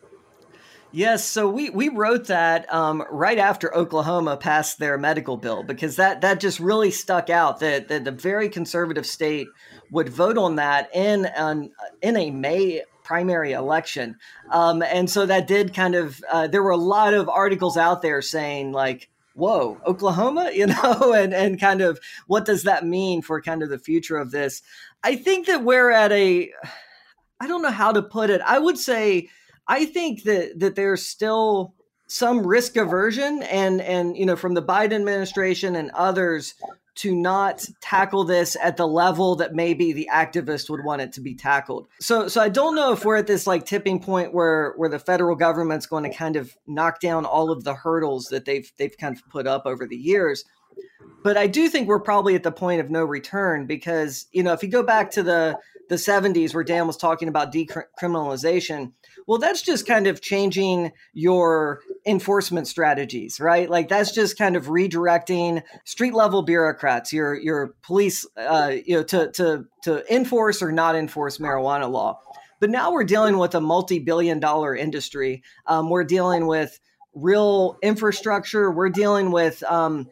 Yes, 0.96 1.26
so 1.26 1.46
we, 1.46 1.68
we 1.68 1.90
wrote 1.90 2.28
that 2.28 2.72
um, 2.72 3.04
right 3.10 3.36
after 3.36 3.74
Oklahoma 3.76 4.38
passed 4.38 4.78
their 4.78 4.96
medical 4.96 5.36
bill 5.36 5.62
because 5.62 5.96
that, 5.96 6.22
that 6.22 6.40
just 6.40 6.58
really 6.58 6.90
stuck 6.90 7.28
out 7.28 7.60
that, 7.60 7.88
that 7.88 8.06
the 8.06 8.10
very 8.10 8.48
conservative 8.48 9.04
state 9.04 9.46
would 9.90 10.08
vote 10.08 10.38
on 10.38 10.56
that 10.56 10.88
in 10.94 11.26
an, 11.26 11.70
in 12.00 12.16
a 12.16 12.30
May 12.30 12.82
primary 13.04 13.52
election, 13.52 14.16
um, 14.50 14.80
and 14.80 15.10
so 15.10 15.26
that 15.26 15.46
did 15.46 15.74
kind 15.74 15.94
of 15.94 16.24
uh, 16.32 16.46
there 16.46 16.62
were 16.62 16.70
a 16.70 16.78
lot 16.78 17.12
of 17.12 17.28
articles 17.28 17.76
out 17.76 18.00
there 18.00 18.22
saying 18.22 18.72
like 18.72 19.10
whoa, 19.34 19.78
Oklahoma, 19.86 20.50
you 20.54 20.66
know, 20.66 21.12
and, 21.12 21.34
and 21.34 21.60
kind 21.60 21.82
of 21.82 22.00
what 22.26 22.46
does 22.46 22.62
that 22.62 22.86
mean 22.86 23.20
for 23.20 23.42
kind 23.42 23.62
of 23.62 23.68
the 23.68 23.78
future 23.78 24.16
of 24.16 24.30
this? 24.30 24.62
I 25.04 25.16
think 25.16 25.46
that 25.46 25.62
we're 25.62 25.90
at 25.90 26.10
a, 26.10 26.50
I 27.38 27.46
don't 27.46 27.60
know 27.60 27.70
how 27.70 27.92
to 27.92 28.00
put 28.00 28.30
it. 28.30 28.40
I 28.40 28.58
would 28.58 28.78
say 28.78 29.28
I 29.68 29.86
think 29.86 30.22
that 30.24 30.58
that 30.60 30.74
there's 30.76 31.04
still 31.04 31.74
some 32.08 32.46
risk 32.46 32.76
aversion 32.76 33.42
and 33.44 33.80
and 33.80 34.16
you 34.16 34.26
know 34.26 34.36
from 34.36 34.54
the 34.54 34.62
Biden 34.62 34.94
administration 34.94 35.76
and 35.76 35.90
others 35.92 36.54
to 36.96 37.14
not 37.14 37.62
tackle 37.82 38.24
this 38.24 38.56
at 38.62 38.78
the 38.78 38.86
level 38.86 39.36
that 39.36 39.54
maybe 39.54 39.92
the 39.92 40.08
activist 40.10 40.70
would 40.70 40.82
want 40.82 41.02
it 41.02 41.12
to 41.12 41.20
be 41.20 41.34
tackled. 41.34 41.86
So 42.00 42.28
so 42.28 42.40
I 42.40 42.48
don't 42.48 42.74
know 42.74 42.92
if 42.92 43.04
we're 43.04 43.16
at 43.16 43.26
this 43.26 43.46
like 43.46 43.66
tipping 43.66 44.00
point 44.00 44.32
where 44.32 44.72
where 44.76 44.88
the 44.88 44.98
federal 44.98 45.36
government's 45.36 45.86
going 45.86 46.04
to 46.04 46.16
kind 46.16 46.36
of 46.36 46.56
knock 46.66 47.00
down 47.00 47.24
all 47.24 47.50
of 47.50 47.64
the 47.64 47.74
hurdles 47.74 48.28
that 48.28 48.44
they've 48.44 48.70
they've 48.78 48.96
kind 48.96 49.16
of 49.16 49.28
put 49.28 49.46
up 49.46 49.66
over 49.66 49.86
the 49.86 49.96
years. 49.96 50.44
But 51.22 51.36
I 51.36 51.48
do 51.48 51.68
think 51.68 51.88
we're 51.88 52.00
probably 52.00 52.34
at 52.34 52.44
the 52.44 52.52
point 52.52 52.80
of 52.80 52.90
no 52.90 53.04
return 53.04 53.66
because 53.66 54.26
you 54.32 54.42
know 54.42 54.52
if 54.52 54.62
you 54.62 54.68
go 54.68 54.82
back 54.82 55.10
to 55.12 55.22
the 55.22 55.58
the 55.88 55.96
70s 55.96 56.54
where 56.54 56.64
Dan 56.64 56.86
was 56.86 56.96
talking 56.96 57.28
about 57.28 57.52
decriminalization, 57.52 58.92
well, 59.26 59.38
that's 59.38 59.62
just 59.62 59.86
kind 59.86 60.06
of 60.06 60.20
changing 60.20 60.92
your 61.12 61.80
enforcement 62.06 62.68
strategies, 62.68 63.40
right? 63.40 63.68
Like 63.68 63.88
that's 63.88 64.12
just 64.12 64.38
kind 64.38 64.56
of 64.56 64.66
redirecting 64.66 65.62
street 65.84 66.14
level 66.14 66.42
bureaucrats, 66.42 67.12
your 67.12 67.34
your 67.34 67.74
police, 67.82 68.26
uh, 68.36 68.72
you 68.84 68.96
know, 68.96 69.02
to 69.04 69.30
to 69.32 69.64
to 69.82 70.14
enforce 70.14 70.62
or 70.62 70.72
not 70.72 70.94
enforce 70.94 71.38
marijuana 71.38 71.90
law. 71.90 72.20
But 72.60 72.70
now 72.70 72.92
we're 72.92 73.04
dealing 73.04 73.38
with 73.38 73.54
a 73.54 73.60
multi-billion 73.60 74.40
dollar 74.40 74.74
industry. 74.74 75.42
Um, 75.66 75.90
we're 75.90 76.04
dealing 76.04 76.46
with 76.46 76.80
real 77.14 77.78
infrastructure. 77.82 78.70
We're 78.70 78.90
dealing 78.90 79.30
with 79.30 79.62
um, 79.64 80.08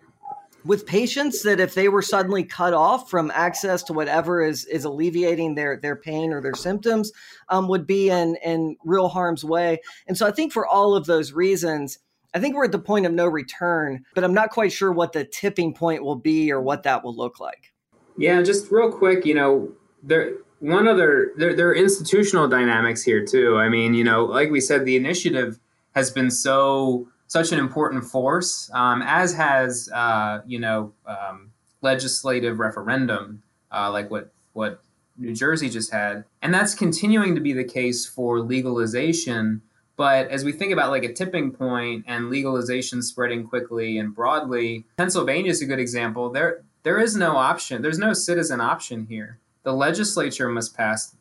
with 0.64 0.86
patients 0.86 1.42
that 1.42 1.60
if 1.60 1.74
they 1.74 1.88
were 1.88 2.02
suddenly 2.02 2.42
cut 2.42 2.72
off 2.72 3.10
from 3.10 3.30
access 3.34 3.82
to 3.84 3.92
whatever 3.92 4.42
is 4.42 4.64
is 4.66 4.84
alleviating 4.84 5.54
their 5.54 5.78
their 5.80 5.96
pain 5.96 6.32
or 6.32 6.40
their 6.40 6.54
symptoms 6.54 7.12
um, 7.48 7.68
would 7.68 7.86
be 7.86 8.10
in 8.10 8.36
in 8.44 8.76
real 8.84 9.08
harm's 9.08 9.44
way. 9.44 9.80
And 10.06 10.16
so 10.16 10.26
i 10.26 10.30
think 10.30 10.52
for 10.52 10.66
all 10.66 10.94
of 10.94 11.06
those 11.06 11.32
reasons 11.32 11.98
i 12.34 12.40
think 12.40 12.54
we're 12.54 12.64
at 12.64 12.72
the 12.72 12.78
point 12.78 13.06
of 13.06 13.12
no 13.12 13.26
return 13.26 14.04
but 14.14 14.24
i'm 14.24 14.34
not 14.34 14.50
quite 14.50 14.72
sure 14.72 14.92
what 14.92 15.12
the 15.12 15.24
tipping 15.24 15.74
point 15.74 16.02
will 16.02 16.16
be 16.16 16.50
or 16.50 16.60
what 16.60 16.82
that 16.84 17.04
will 17.04 17.14
look 17.14 17.40
like. 17.40 17.72
Yeah 18.16 18.42
just 18.42 18.70
real 18.70 18.90
quick 18.90 19.26
you 19.26 19.34
know 19.34 19.72
there 20.02 20.34
one 20.60 20.88
other 20.88 21.32
there, 21.36 21.54
there 21.54 21.68
are 21.68 21.74
institutional 21.74 22.48
dynamics 22.48 23.02
here 23.02 23.24
too. 23.24 23.58
I 23.58 23.68
mean 23.68 23.92
you 23.94 24.04
know 24.04 24.24
like 24.24 24.50
we 24.50 24.60
said 24.60 24.84
the 24.84 24.96
initiative 24.96 25.58
has 25.94 26.10
been 26.10 26.30
so 26.30 27.08
such 27.34 27.50
an 27.50 27.58
important 27.58 28.04
force, 28.04 28.70
um, 28.72 29.02
as 29.02 29.34
has 29.34 29.90
uh, 29.92 30.40
you 30.46 30.60
know 30.60 30.92
um, 31.04 31.50
legislative 31.82 32.60
referendum 32.60 33.42
uh, 33.72 33.90
like 33.90 34.08
what 34.08 34.32
what 34.52 34.80
New 35.18 35.34
Jersey 35.34 35.68
just 35.68 35.90
had, 35.90 36.24
and 36.42 36.54
that's 36.54 36.76
continuing 36.76 37.34
to 37.34 37.40
be 37.40 37.52
the 37.52 37.64
case 37.64 38.06
for 38.06 38.38
legalization. 38.38 39.62
But 39.96 40.28
as 40.28 40.44
we 40.44 40.52
think 40.52 40.72
about 40.72 40.90
like 40.90 41.02
a 41.02 41.12
tipping 41.12 41.50
point 41.50 42.04
and 42.06 42.30
legalization 42.30 43.02
spreading 43.02 43.48
quickly 43.48 43.98
and 43.98 44.14
broadly, 44.14 44.84
Pennsylvania 44.96 45.50
is 45.50 45.60
a 45.60 45.66
good 45.66 45.80
example. 45.80 46.30
There 46.30 46.62
there 46.84 47.00
is 47.00 47.16
no 47.16 47.36
option. 47.36 47.82
There's 47.82 47.98
no 47.98 48.12
citizen 48.12 48.60
option 48.60 49.06
here. 49.06 49.40
The 49.64 49.72
legislature 49.72 50.48
must 50.48 50.76
pass 50.76 51.16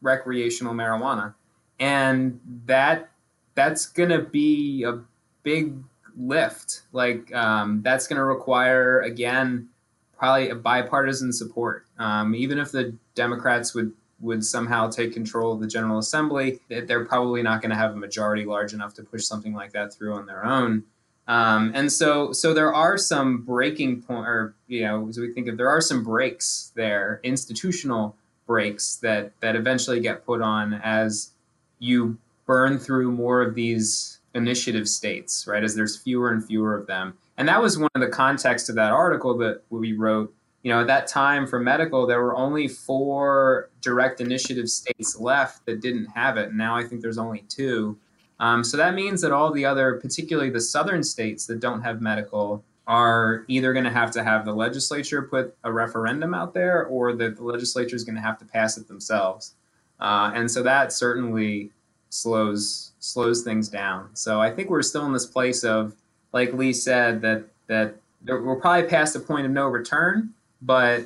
recreational 0.00 0.72
marijuana, 0.72 1.34
and 1.80 2.38
that 2.66 3.10
that's 3.54 3.86
gonna 3.86 4.22
be 4.22 4.84
a 4.84 5.00
big 5.42 5.74
lift. 6.16 6.82
Like 6.92 7.34
um, 7.34 7.82
that's 7.82 8.06
gonna 8.06 8.24
require 8.24 9.00
again 9.00 9.68
probably 10.16 10.48
a 10.48 10.54
bipartisan 10.54 11.32
support. 11.32 11.86
Um, 11.98 12.34
even 12.34 12.58
if 12.58 12.72
the 12.72 12.96
Democrats 13.14 13.74
would 13.74 13.92
would 14.20 14.44
somehow 14.44 14.88
take 14.88 15.12
control 15.12 15.52
of 15.52 15.60
the 15.60 15.66
General 15.66 15.98
Assembly, 15.98 16.60
they're 16.68 17.04
probably 17.04 17.42
not 17.42 17.60
going 17.60 17.70
to 17.70 17.76
have 17.76 17.92
a 17.92 17.96
majority 17.96 18.44
large 18.44 18.72
enough 18.72 18.94
to 18.94 19.02
push 19.02 19.24
something 19.24 19.52
like 19.52 19.72
that 19.72 19.92
through 19.92 20.14
on 20.14 20.24
their 20.24 20.44
own. 20.44 20.84
Um, 21.26 21.72
and 21.74 21.92
so, 21.92 22.32
so 22.32 22.54
there 22.54 22.72
are 22.72 22.96
some 22.96 23.42
breaking 23.42 24.02
point, 24.02 24.26
or 24.26 24.54
you 24.66 24.82
know, 24.82 25.08
as 25.08 25.18
we 25.18 25.32
think 25.32 25.48
of, 25.48 25.56
there 25.56 25.68
are 25.68 25.80
some 25.80 26.02
breaks 26.02 26.72
there, 26.74 27.20
institutional 27.22 28.16
breaks 28.46 28.96
that 28.96 29.32
that 29.40 29.56
eventually 29.56 30.00
get 30.00 30.24
put 30.24 30.42
on 30.42 30.74
as 30.74 31.30
you 31.78 32.18
burn 32.46 32.78
through 32.78 33.12
more 33.12 33.40
of 33.40 33.54
these 33.54 34.20
initiative 34.34 34.88
states, 34.88 35.46
right? 35.46 35.64
As 35.64 35.74
there's 35.74 35.96
fewer 35.96 36.30
and 36.30 36.44
fewer 36.44 36.76
of 36.76 36.86
them. 36.86 37.14
And 37.36 37.48
that 37.48 37.60
was 37.60 37.78
one 37.78 37.90
of 37.94 38.00
the 38.00 38.08
context 38.08 38.68
of 38.68 38.74
that 38.76 38.92
article 38.92 39.36
that 39.38 39.62
we 39.70 39.92
wrote. 39.92 40.34
You 40.62 40.72
know, 40.72 40.80
at 40.80 40.86
that 40.86 41.06
time 41.06 41.46
for 41.46 41.60
medical, 41.60 42.06
there 42.06 42.22
were 42.22 42.34
only 42.34 42.68
four 42.68 43.70
direct 43.80 44.20
initiative 44.20 44.68
states 44.68 45.18
left 45.18 45.66
that 45.66 45.80
didn't 45.80 46.06
have 46.06 46.36
it. 46.36 46.48
And 46.48 46.58
now 46.58 46.76
I 46.76 46.84
think 46.84 47.02
there's 47.02 47.18
only 47.18 47.44
two. 47.48 47.98
Um, 48.40 48.64
so 48.64 48.76
that 48.76 48.94
means 48.94 49.20
that 49.20 49.32
all 49.32 49.52
the 49.52 49.64
other, 49.64 49.98
particularly 50.00 50.50
the 50.50 50.60
southern 50.60 51.02
states 51.02 51.46
that 51.46 51.60
don't 51.60 51.82
have 51.82 52.00
medical, 52.00 52.64
are 52.86 53.44
either 53.48 53.72
going 53.72 53.84
to 53.84 53.90
have 53.90 54.10
to 54.10 54.22
have 54.22 54.44
the 54.44 54.52
legislature 54.52 55.22
put 55.22 55.56
a 55.64 55.72
referendum 55.72 56.34
out 56.34 56.52
there 56.52 56.84
or 56.86 57.14
that 57.14 57.36
the 57.36 57.42
legislature 57.42 57.96
is 57.96 58.04
going 58.04 58.16
to 58.16 58.20
have 58.20 58.38
to 58.38 58.44
pass 58.44 58.76
it 58.76 58.88
themselves. 58.88 59.54
Uh, 60.00 60.32
and 60.34 60.50
so 60.50 60.62
that 60.62 60.92
certainly 60.92 61.70
slows 62.14 62.92
slows 63.00 63.42
things 63.42 63.68
down. 63.68 64.08
So 64.14 64.40
I 64.40 64.50
think 64.50 64.70
we're 64.70 64.82
still 64.82 65.04
in 65.04 65.12
this 65.12 65.26
place 65.26 65.64
of, 65.64 65.94
like 66.32 66.52
Lee 66.52 66.72
said, 66.72 67.20
that 67.22 67.44
that 67.66 67.96
we're 68.24 68.60
probably 68.60 68.88
past 68.88 69.14
the 69.14 69.20
point 69.20 69.46
of 69.46 69.52
no 69.52 69.66
return, 69.66 70.32
but 70.62 71.04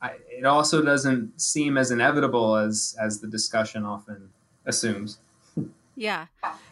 I, 0.00 0.14
it 0.30 0.44
also 0.44 0.82
doesn't 0.82 1.40
seem 1.40 1.76
as 1.76 1.90
inevitable 1.90 2.56
as 2.56 2.96
as 3.00 3.20
the 3.20 3.26
discussion 3.26 3.84
often 3.84 4.30
assumes. 4.64 5.18
Yeah, 5.94 6.26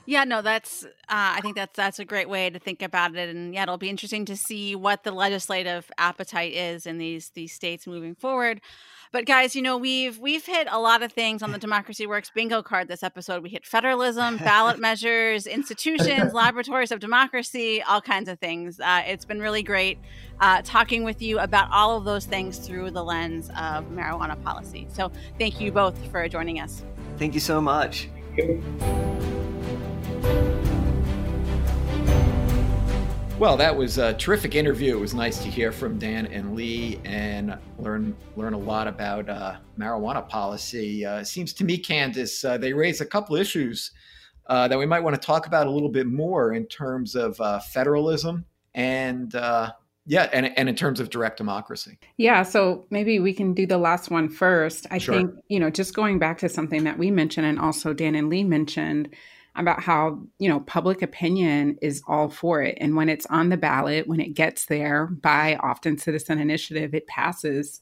yeah, 0.05 0.25
no, 0.25 0.42
that's. 0.42 0.85
Uh, 0.85 0.88
I 1.09 1.40
think 1.40 1.57
that's 1.57 1.77
that's 1.77 1.99
a 1.99 2.05
great 2.05 2.29
way 2.29 2.51
to 2.51 2.59
think 2.59 2.83
about 2.83 3.14
it, 3.14 3.35
and 3.35 3.55
yeah, 3.55 3.62
it'll 3.62 3.79
be 3.79 3.88
interesting 3.88 4.25
to 4.27 4.37
see 4.37 4.75
what 4.77 5.05
the 5.05 5.12
legislative 5.12 5.90
appetite 5.97 6.53
is 6.53 6.87
in 6.87 6.99
these 6.99 7.31
these 7.31 7.53
states 7.53 7.87
moving 7.87 8.14
forward. 8.14 8.61
But 9.14 9.27
guys, 9.27 9.55
you 9.55 9.62
know, 9.62 9.77
we've 9.77 10.18
we've 10.18 10.44
hit 10.44 10.66
a 10.68 10.81
lot 10.81 11.05
of 11.05 11.12
things 11.12 11.40
on 11.40 11.53
the 11.53 11.59
Democracy 11.66 12.05
Works 12.05 12.33
bingo 12.35 12.64
card 12.64 12.88
this 12.88 13.05
episode. 13.05 13.44
We 13.44 13.48
hit 13.48 13.64
federalism, 13.64 14.38
ballot 14.38 14.81
measures, 14.81 15.46
institutions, 15.46 16.33
laboratories 16.35 16.90
of 16.90 16.98
democracy, 16.98 17.81
all 17.81 18.00
kinds 18.00 18.29
of 18.29 18.40
things. 18.40 18.81
Uh, 18.81 19.03
it's 19.07 19.24
been 19.24 19.38
really 19.38 19.62
great 19.62 20.00
uh, 20.40 20.62
talking 20.64 21.05
with 21.05 21.22
you 21.22 21.38
about 21.38 21.70
all 21.70 21.96
of 21.96 22.05
those 22.05 22.27
things 22.27 22.59
through 22.59 22.90
the 22.90 23.05
lens 23.05 23.50
of 23.50 23.85
marijuana 23.85 24.42
policy. 24.42 24.88
So 24.92 25.12
thank 25.38 25.61
you 25.61 25.70
both 25.70 25.96
for 26.11 26.29
joining 26.29 26.59
us. 26.59 26.83
Thank 27.16 27.35
you 27.35 27.40
so 27.40 27.61
much. 27.61 28.09
Well, 33.44 33.59
that 33.59 33.76
was 33.76 33.98
a 33.98 34.14
terrific 34.14 34.54
interview. 34.54 34.96
It 34.96 35.00
was 35.00 35.12
nice 35.12 35.42
to 35.42 35.50
hear 35.50 35.70
from 35.70 35.98
Dan 35.98 36.28
and 36.28 36.57
Lee 36.57 36.98
and 37.04 37.54
learn 37.78 38.16
learn 38.37 38.54
a 38.54 38.59
lot 38.59 38.88
about 38.88 39.28
uh, 39.28 39.57
marijuana 39.78 40.26
policy. 40.26 41.04
Uh, 41.04 41.22
seems 41.22 41.52
to 41.52 41.64
me, 41.64 41.76
Candis, 41.76 42.42
uh, 42.42 42.57
they 42.57 42.72
raise 42.72 43.02
a 43.02 43.04
couple 43.04 43.37
issues 43.37 43.90
uh, 44.46 44.66
that 44.69 44.79
we 44.79 44.87
might 44.87 45.00
want 45.00 45.14
to 45.14 45.21
talk 45.21 45.46
about 45.46 45.66
a 45.66 45.71
little 45.71 45.90
bit 45.90 46.06
more 46.06 46.54
in 46.54 46.64
terms 46.64 47.14
of 47.14 47.38
uh, 47.38 47.60
federalism 47.60 48.46
and 48.75 49.35
uh, 49.35 49.73
yeah, 50.06 50.31
and 50.33 50.56
and 50.56 50.66
in 50.71 50.75
terms 50.75 50.98
of 50.98 51.10
direct 51.10 51.37
democracy. 51.37 51.98
Yeah, 52.16 52.44
so 52.44 52.87
maybe 52.88 53.21
we 53.21 53.35
can 53.35 53.52
do 53.52 53.66
the 53.66 53.77
last 53.77 54.10
one 54.10 54.31
first. 54.31 54.87
I 54.90 54.96
sure. 54.96 55.16
think 55.16 55.33
you 55.48 55.60
know, 55.60 55.69
just 55.69 55.94
going 55.94 56.19
back 56.19 56.38
to 56.38 56.48
something 56.48 56.85
that 56.85 56.96
we 56.96 57.10
mentioned 57.10 57.46
and 57.46 57.60
also 57.60 57.92
Dan 57.92 58.14
and 58.14 58.31
Lee 58.31 58.42
mentioned 58.42 59.14
about 59.57 59.83
how, 59.83 60.21
you 60.38 60.48
know, 60.48 60.61
public 60.61 61.02
opinion 61.02 61.79
is 61.81 62.02
all 62.09 62.29
for 62.29 62.63
it. 62.63 62.77
And 62.81 62.96
when 62.96 63.09
it's 63.09 63.27
on 63.27 63.48
the 63.50 63.57
ballot, 63.57 64.07
when 64.09 64.21
it 64.21 64.35
gets 64.35 64.67
there 64.67 65.07
by 65.07 65.57
often 65.57 65.98
citizen 65.98 66.38
initiative, 66.40 66.94
it 66.94 67.07
passes. 67.07 67.81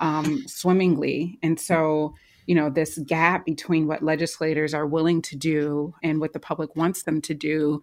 um, 0.00 0.46
swimmingly. 0.46 1.38
And 1.42 1.58
so, 1.58 2.14
you 2.46 2.54
know, 2.54 2.70
this 2.70 2.98
gap 2.98 3.44
between 3.44 3.86
what 3.86 4.02
legislators 4.02 4.74
are 4.74 4.86
willing 4.86 5.22
to 5.22 5.36
do 5.36 5.94
and 6.02 6.20
what 6.20 6.32
the 6.32 6.40
public 6.40 6.74
wants 6.76 7.02
them 7.02 7.20
to 7.22 7.34
do 7.34 7.82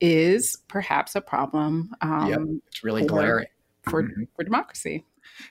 is 0.00 0.56
perhaps 0.68 1.14
a 1.14 1.20
problem. 1.20 1.94
Um, 2.00 2.28
yep, 2.28 2.40
it's 2.68 2.84
really 2.84 3.02
for, 3.02 3.08
glaring 3.08 3.46
for 3.82 4.02
mm-hmm. 4.04 4.24
for 4.34 4.44
democracy. 4.44 5.04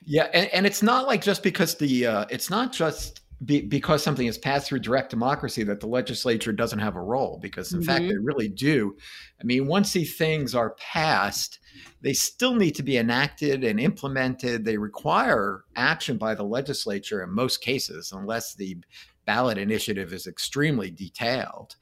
Yeah, 0.06 0.24
and, 0.34 0.50
and 0.54 0.66
it's 0.66 0.82
not 0.82 1.08
like 1.08 1.22
just 1.22 1.44
because 1.44 1.76
the 1.76 2.08
uh, 2.08 2.26
it's 2.30 2.50
not 2.50 2.74
just 2.74 3.22
be, 3.46 3.62
because 3.62 4.04
something 4.04 4.28
is 4.28 4.38
passed 4.38 4.68
through 4.68 4.80
direct 4.80 5.10
democracy 5.10 5.64
that 5.64 5.80
the 5.80 5.88
legislature 5.88 6.52
doesn't 6.52 6.80
have 6.80 6.96
a 6.96 7.02
role 7.02 7.40
because 7.42 7.72
in 7.72 7.80
mm-hmm. 7.80 7.88
fact 7.88 8.08
they 8.08 8.18
really 8.18 8.50
do. 8.50 8.96
I 9.40 9.44
mean 9.44 9.68
once 9.68 9.94
these 9.94 10.18
things 10.18 10.56
are 10.56 10.76
passed 10.80 11.60
they 12.02 12.14
still 12.14 12.56
need 12.56 12.76
to 12.76 12.84
be 12.84 12.98
enacted 12.98 13.64
and 13.64 13.80
implemented. 13.80 14.66
They 14.66 14.78
require 14.78 15.64
action 15.76 16.18
by 16.18 16.36
the 16.36 16.44
legislature 16.44 17.24
in 17.24 17.34
most 17.34 17.62
cases 17.62 18.12
unless 18.12 18.56
the 18.56 18.78
ballot 19.26 19.58
initiative 19.58 20.14
is 20.14 20.28
extremely 20.28 20.90
detailed. 20.90 21.76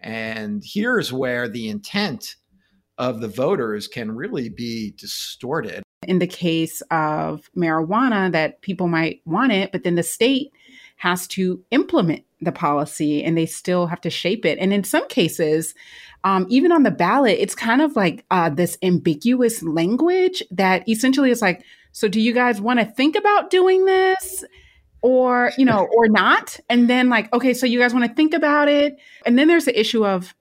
And 0.00 0.62
here's 0.64 1.12
where 1.12 1.48
the 1.48 1.68
intent 1.68 2.36
of 2.98 3.20
the 3.20 3.28
voters 3.28 3.88
can 3.88 4.12
really 4.12 4.48
be 4.48 4.92
distorted. 4.96 5.82
In 6.06 6.18
the 6.18 6.26
case 6.26 6.82
of 6.90 7.48
marijuana 7.56 8.30
that 8.32 8.60
people 8.60 8.88
might 8.88 9.20
want 9.24 9.52
it 9.52 9.70
but 9.72 9.84
then 9.84 9.94
the 9.94 10.02
state 10.02 10.52
has 10.96 11.26
to 11.28 11.62
implement 11.70 12.24
the 12.40 12.52
policy 12.52 13.22
and 13.22 13.36
they 13.36 13.46
still 13.46 13.86
have 13.86 14.00
to 14.02 14.10
shape 14.10 14.44
it. 14.44 14.58
And 14.58 14.72
in 14.72 14.84
some 14.84 15.06
cases, 15.08 15.74
um, 16.24 16.46
even 16.48 16.72
on 16.72 16.82
the 16.82 16.90
ballot, 16.90 17.38
it's 17.38 17.54
kind 17.54 17.82
of 17.82 17.96
like 17.96 18.24
uh, 18.30 18.50
this 18.50 18.78
ambiguous 18.82 19.62
language 19.62 20.42
that 20.50 20.88
essentially 20.88 21.30
is 21.30 21.42
like, 21.42 21.64
so 21.92 22.08
do 22.08 22.20
you 22.20 22.32
guys 22.32 22.60
want 22.60 22.80
to 22.80 22.86
think 22.86 23.16
about 23.16 23.50
doing 23.50 23.84
this? 23.84 24.44
Or, 25.04 25.50
you 25.58 25.64
know, 25.64 25.88
or 25.96 26.08
not. 26.08 26.60
And 26.70 26.88
then, 26.88 27.08
like, 27.08 27.32
okay, 27.32 27.54
so 27.54 27.66
you 27.66 27.80
guys 27.80 27.92
want 27.92 28.08
to 28.08 28.14
think 28.14 28.34
about 28.34 28.68
it. 28.68 28.96
And 29.26 29.36
then 29.36 29.48
there's 29.48 29.64
the 29.64 29.78
issue 29.78 30.06
of 30.06 30.32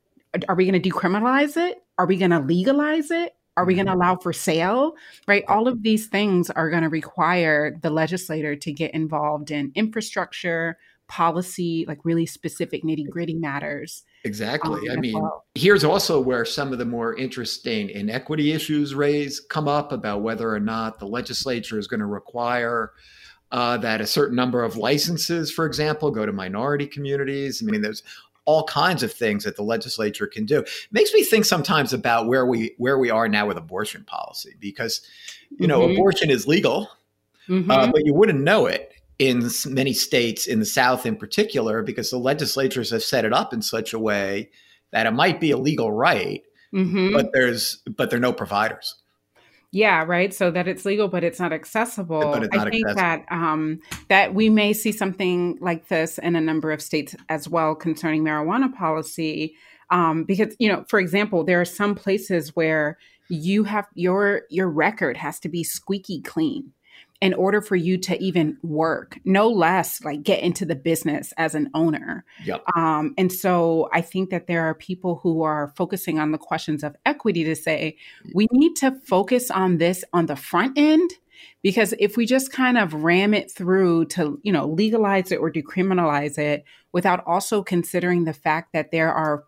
are 0.48 0.56
we 0.56 0.70
going 0.70 0.80
to 0.80 0.90
decriminalize 0.90 1.58
it? 1.58 1.84
Are 1.98 2.06
we 2.06 2.18
going 2.18 2.30
to 2.30 2.40
legalize 2.40 3.10
it? 3.10 3.36
Are 3.62 3.66
we 3.66 3.76
going 3.76 3.86
to 3.86 3.92
mm-hmm. 3.92 4.02
allow 4.02 4.16
for 4.16 4.34
sale? 4.34 4.94
Right? 5.28 5.44
All 5.48 5.68
of 5.68 5.84
these 5.84 6.08
things 6.08 6.50
are 6.50 6.70
going 6.70 6.82
to 6.82 6.90
require 6.90 7.78
the 7.80 7.92
legislator 7.92 8.56
to 8.56 8.74
get 8.74 8.92
involved 8.96 9.52
in 9.52 9.72
infrastructure, 9.76 10.80
policy, 11.08 11.86
like 11.88 12.00
really 12.04 12.26
specific 12.26 12.84
nitty 12.84 13.08
gritty 13.08 13.36
matters. 13.36 14.04
Exactly. 14.24 14.90
Um, 14.90 14.98
I 14.98 15.00
mean, 15.00 15.14
well. 15.14 15.46
here's 15.54 15.84
also 15.84 16.20
where 16.20 16.44
some 16.44 16.72
of 16.72 16.80
the 16.80 16.86
more 16.86 17.16
interesting 17.16 17.90
inequity 17.90 18.52
issues 18.52 18.96
raised 18.96 19.48
come 19.50 19.68
up 19.68 19.92
about 19.92 20.24
whether 20.24 20.50
or 20.50 20.60
not 20.60 20.98
the 20.98 21.06
legislature 21.06 21.78
is 21.78 21.88
going 21.88 22.00
to 22.00 22.08
require 22.08 22.94
uh, 23.52 23.78
that 23.78 24.02
a 24.02 24.08
certain 24.08 24.36
number 24.36 24.64
of 24.64 24.78
licenses, 24.78 25.52
for 25.52 25.66
example, 25.68 26.10
go 26.10 26.26
to 26.26 26.32
minority 26.32 26.88
communities. 26.88 27.62
I 27.62 27.70
mean, 27.70 27.82
there's 27.82 28.02
all 28.52 28.66
kinds 28.66 29.02
of 29.02 29.14
things 29.14 29.46
that 29.46 29.56
the 29.56 29.64
legislature 29.64 30.28
can 30.28 30.46
do. 30.46 30.64
Makes 30.92 31.14
me 31.14 31.24
think 31.24 31.46
sometimes 31.46 31.94
about 31.94 32.28
where 32.28 32.46
we 32.46 32.76
where 32.78 32.98
we 32.98 33.10
are 33.10 33.30
now 33.30 33.48
with 33.48 33.58
abortion 33.58 34.04
policy 34.04 34.56
because 34.60 35.02
you 35.50 35.68
know 35.68 35.82
mm-hmm. 35.82 35.94
abortion 35.94 36.30
is 36.30 36.48
legal, 36.48 36.90
mm-hmm. 37.48 37.72
uh, 37.72 37.88
but 37.88 38.06
you 38.06 38.14
wouldn't 38.14 38.42
know 38.42 38.66
it 38.66 38.94
in 39.20 39.50
many 39.68 39.94
states 39.94 40.48
in 40.48 40.60
the 40.60 40.66
South 40.66 41.06
in 41.06 41.16
particular 41.16 41.82
because 41.82 42.10
the 42.10 42.18
legislatures 42.18 42.90
have 42.90 43.04
set 43.04 43.24
it 43.24 43.32
up 43.32 43.54
in 43.54 43.62
such 43.62 43.94
a 43.94 44.00
way 44.00 44.50
that 44.92 45.06
it 45.06 45.12
might 45.12 45.40
be 45.40 45.52
a 45.52 45.58
legal 45.58 45.92
right, 45.92 46.44
mm-hmm. 46.74 47.14
but 47.14 47.32
there's 47.32 47.78
but 47.96 48.10
there 48.10 48.18
are 48.18 48.22
no 48.22 48.34
providers. 48.34 48.96
Yeah, 49.74 50.04
right. 50.04 50.34
So 50.34 50.52
that 50.52 50.68
it's 50.68 50.84
legal, 50.84 51.08
but 51.08 51.24
it's 51.24 51.40
not 51.40 51.54
accessible. 51.54 52.34
It's 52.34 52.54
not 52.54 52.68
I 52.68 52.70
think 52.70 52.88
accessible. 52.88 52.96
that 52.96 53.26
um, 53.32 53.80
that 54.10 54.34
we 54.34 54.50
may 54.50 54.74
see 54.74 54.92
something 54.92 55.58
like 55.62 55.88
this 55.88 56.18
in 56.18 56.36
a 56.36 56.42
number 56.42 56.72
of 56.72 56.82
states 56.82 57.16
as 57.30 57.48
well 57.48 57.74
concerning 57.74 58.24
marijuana 58.24 58.74
policy, 58.74 59.56
um, 59.90 60.26
because 60.26 60.56
you 60.60 60.68
know, 60.68 60.84
for 60.90 61.00
example, 61.00 61.46
there 61.46 61.62
are 61.62 61.66
some 61.66 61.96
places 61.96 62.54
where 62.54 62.98
you 63.30 63.64
have 63.64 63.88
your 63.94 64.42
your 64.50 64.68
record 64.68 65.16
has 65.16 65.40
to 65.40 65.48
be 65.48 65.64
squeaky 65.64 66.22
clean 66.22 66.74
in 67.22 67.36
order 67.36 67.62
for 67.62 67.76
you 67.76 68.00
to 68.00 68.22
even 68.22 68.58
work, 68.64 69.20
no 69.24 69.48
less 69.48 70.04
like 70.04 70.24
get 70.24 70.42
into 70.42 70.66
the 70.66 70.76
business 70.76 71.34
as 71.38 71.54
an 71.54 71.70
owner. 71.76 72.26
Yep. 72.46 72.64
Um, 72.76 73.14
and 73.18 73.32
so 73.32 73.90
I 73.94 74.02
think 74.02 74.32
that 74.32 74.48
there 74.48 74.64
are 74.64 74.74
people 74.74 75.20
who 75.22 75.44
are 75.44 75.72
focusing 75.78 76.20
on 76.20 76.32
the 76.32 76.40
questions 76.40 76.84
of 76.84 76.96
equity 77.06 77.44
to 77.44 77.56
say, 77.56 77.96
we 78.34 78.48
need 78.52 78.76
to 78.78 78.92
focus 79.06 79.52
on 79.52 79.78
this 79.78 80.04
on 80.14 80.26
the 80.26 80.36
front 80.36 80.78
end 80.78 81.12
because 81.62 81.94
if 82.00 82.18
we 82.18 82.26
just 82.26 82.52
kind 82.52 82.78
of 82.78 82.94
ram 82.94 83.34
it 83.34 83.52
through 83.52 84.06
to 84.06 84.40
you 84.44 84.52
know 84.52 84.68
legalize 84.68 85.32
it 85.32 85.38
or 85.38 85.52
decriminalize 85.52 86.38
it 86.38 86.64
without 86.92 87.24
also 87.26 87.64
considering 87.64 88.26
the 88.26 88.34
fact 88.34 88.74
that 88.74 88.92
there 88.92 89.12
are 89.12 89.44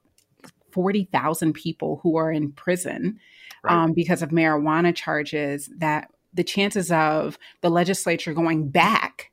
40,000 0.71 1.53
people 1.53 1.99
who 2.01 2.17
are 2.17 2.32
in 2.32 2.51
prison 2.51 3.19
right. 3.63 3.74
um, 3.74 3.93
because 3.93 4.21
of 4.24 4.30
marijuana 4.30 4.93
charges 4.93 5.69
that 5.78 6.09
the 6.34 6.43
chances 6.43 6.91
of 6.91 7.38
the 7.61 7.69
legislature 7.69 8.34
going 8.34 8.69
back 8.69 9.31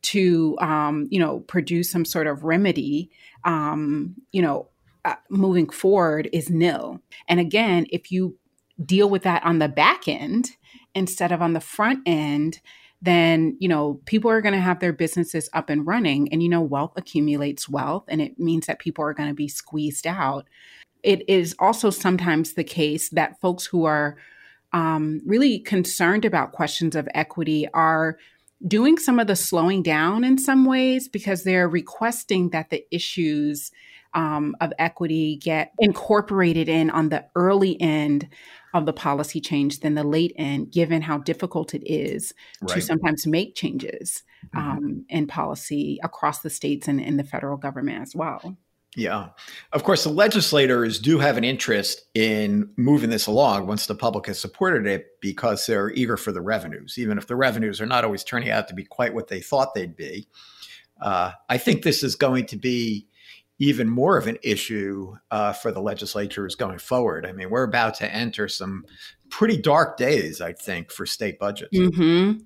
to 0.00 0.56
um, 0.60 1.08
you 1.10 1.18
know 1.18 1.40
produce 1.40 1.90
some 1.90 2.04
sort 2.04 2.26
of 2.26 2.44
remedy 2.44 3.10
um, 3.44 4.14
you 4.32 4.42
know 4.42 4.68
uh, 5.04 5.14
moving 5.30 5.68
forward 5.68 6.28
is 6.32 6.50
nil. 6.50 7.00
And 7.28 7.40
again 7.40 7.86
if 7.90 8.10
you 8.10 8.36
deal 8.84 9.10
with 9.10 9.22
that 9.22 9.44
on 9.44 9.58
the 9.58 9.68
back 9.68 10.06
end 10.06 10.50
instead 10.94 11.32
of 11.32 11.42
on 11.42 11.52
the 11.52 11.60
front 11.60 12.00
end 12.06 12.60
then 13.00 13.56
you 13.60 13.68
know 13.68 14.00
people 14.06 14.30
are 14.30 14.40
going 14.40 14.54
to 14.54 14.60
have 14.60 14.80
their 14.80 14.92
businesses 14.92 15.48
up 15.52 15.70
and 15.70 15.86
running. 15.86 16.32
And 16.32 16.42
you 16.42 16.48
know 16.48 16.62
wealth 16.62 16.92
accumulates 16.96 17.68
wealth 17.68 18.04
and 18.08 18.20
it 18.20 18.38
means 18.38 18.66
that 18.66 18.78
people 18.78 19.04
are 19.04 19.14
going 19.14 19.28
to 19.28 19.34
be 19.34 19.48
squeezed 19.48 20.06
out. 20.06 20.46
It 21.02 21.28
is 21.28 21.54
also 21.58 21.90
sometimes 21.90 22.52
the 22.52 22.64
case 22.64 23.08
that 23.10 23.40
folks 23.40 23.66
who 23.66 23.84
are 23.84 24.16
um, 24.72 25.20
really 25.24 25.58
concerned 25.58 26.24
about 26.24 26.52
questions 26.52 26.94
of 26.94 27.08
equity 27.14 27.66
are 27.72 28.18
doing 28.66 28.98
some 28.98 29.18
of 29.18 29.26
the 29.26 29.36
slowing 29.36 29.82
down 29.82 30.24
in 30.24 30.36
some 30.36 30.64
ways 30.64 31.08
because 31.08 31.44
they're 31.44 31.68
requesting 31.68 32.50
that 32.50 32.70
the 32.70 32.84
issues 32.90 33.70
um, 34.14 34.56
of 34.60 34.72
equity 34.78 35.36
get 35.36 35.72
incorporated 35.78 36.68
in 36.68 36.90
on 36.90 37.08
the 37.08 37.24
early 37.36 37.80
end 37.80 38.28
of 38.74 38.86
the 38.86 38.92
policy 38.92 39.40
change 39.40 39.80
than 39.80 39.94
the 39.94 40.04
late 40.04 40.32
end, 40.36 40.72
given 40.72 41.02
how 41.02 41.18
difficult 41.18 41.74
it 41.74 41.82
is 41.90 42.34
right. 42.60 42.74
to 42.74 42.80
sometimes 42.80 43.26
make 43.26 43.54
changes 43.54 44.22
mm-hmm. 44.54 44.58
um, 44.58 45.04
in 45.08 45.26
policy 45.26 45.98
across 46.02 46.40
the 46.40 46.50
states 46.50 46.88
and 46.88 47.00
in 47.00 47.16
the 47.16 47.24
federal 47.24 47.56
government 47.56 48.02
as 48.02 48.14
well. 48.14 48.56
Yeah. 48.98 49.28
Of 49.72 49.84
course, 49.84 50.02
the 50.02 50.10
legislators 50.10 50.98
do 50.98 51.20
have 51.20 51.36
an 51.36 51.44
interest 51.44 52.02
in 52.14 52.68
moving 52.76 53.10
this 53.10 53.28
along 53.28 53.68
once 53.68 53.86
the 53.86 53.94
public 53.94 54.26
has 54.26 54.40
supported 54.40 54.88
it 54.88 55.20
because 55.20 55.64
they're 55.64 55.92
eager 55.92 56.16
for 56.16 56.32
the 56.32 56.40
revenues, 56.40 56.98
even 56.98 57.16
if 57.16 57.28
the 57.28 57.36
revenues 57.36 57.80
are 57.80 57.86
not 57.86 58.04
always 58.04 58.24
turning 58.24 58.50
out 58.50 58.66
to 58.66 58.74
be 58.74 58.82
quite 58.82 59.14
what 59.14 59.28
they 59.28 59.40
thought 59.40 59.72
they'd 59.72 59.94
be. 59.94 60.26
Uh, 61.00 61.30
I 61.48 61.58
think 61.58 61.84
this 61.84 62.02
is 62.02 62.16
going 62.16 62.46
to 62.46 62.56
be 62.56 63.06
even 63.60 63.88
more 63.88 64.18
of 64.18 64.26
an 64.26 64.38
issue 64.42 65.14
uh, 65.30 65.52
for 65.52 65.70
the 65.70 65.80
legislatures 65.80 66.56
going 66.56 66.78
forward. 66.78 67.24
I 67.24 67.30
mean, 67.30 67.50
we're 67.50 67.62
about 67.62 67.94
to 67.96 68.12
enter 68.12 68.48
some 68.48 68.84
pretty 69.30 69.58
dark 69.58 69.96
days, 69.96 70.40
I 70.40 70.54
think, 70.54 70.90
for 70.90 71.06
state 71.06 71.38
budgets. 71.38 71.70
Mm-hmm. 71.72 72.40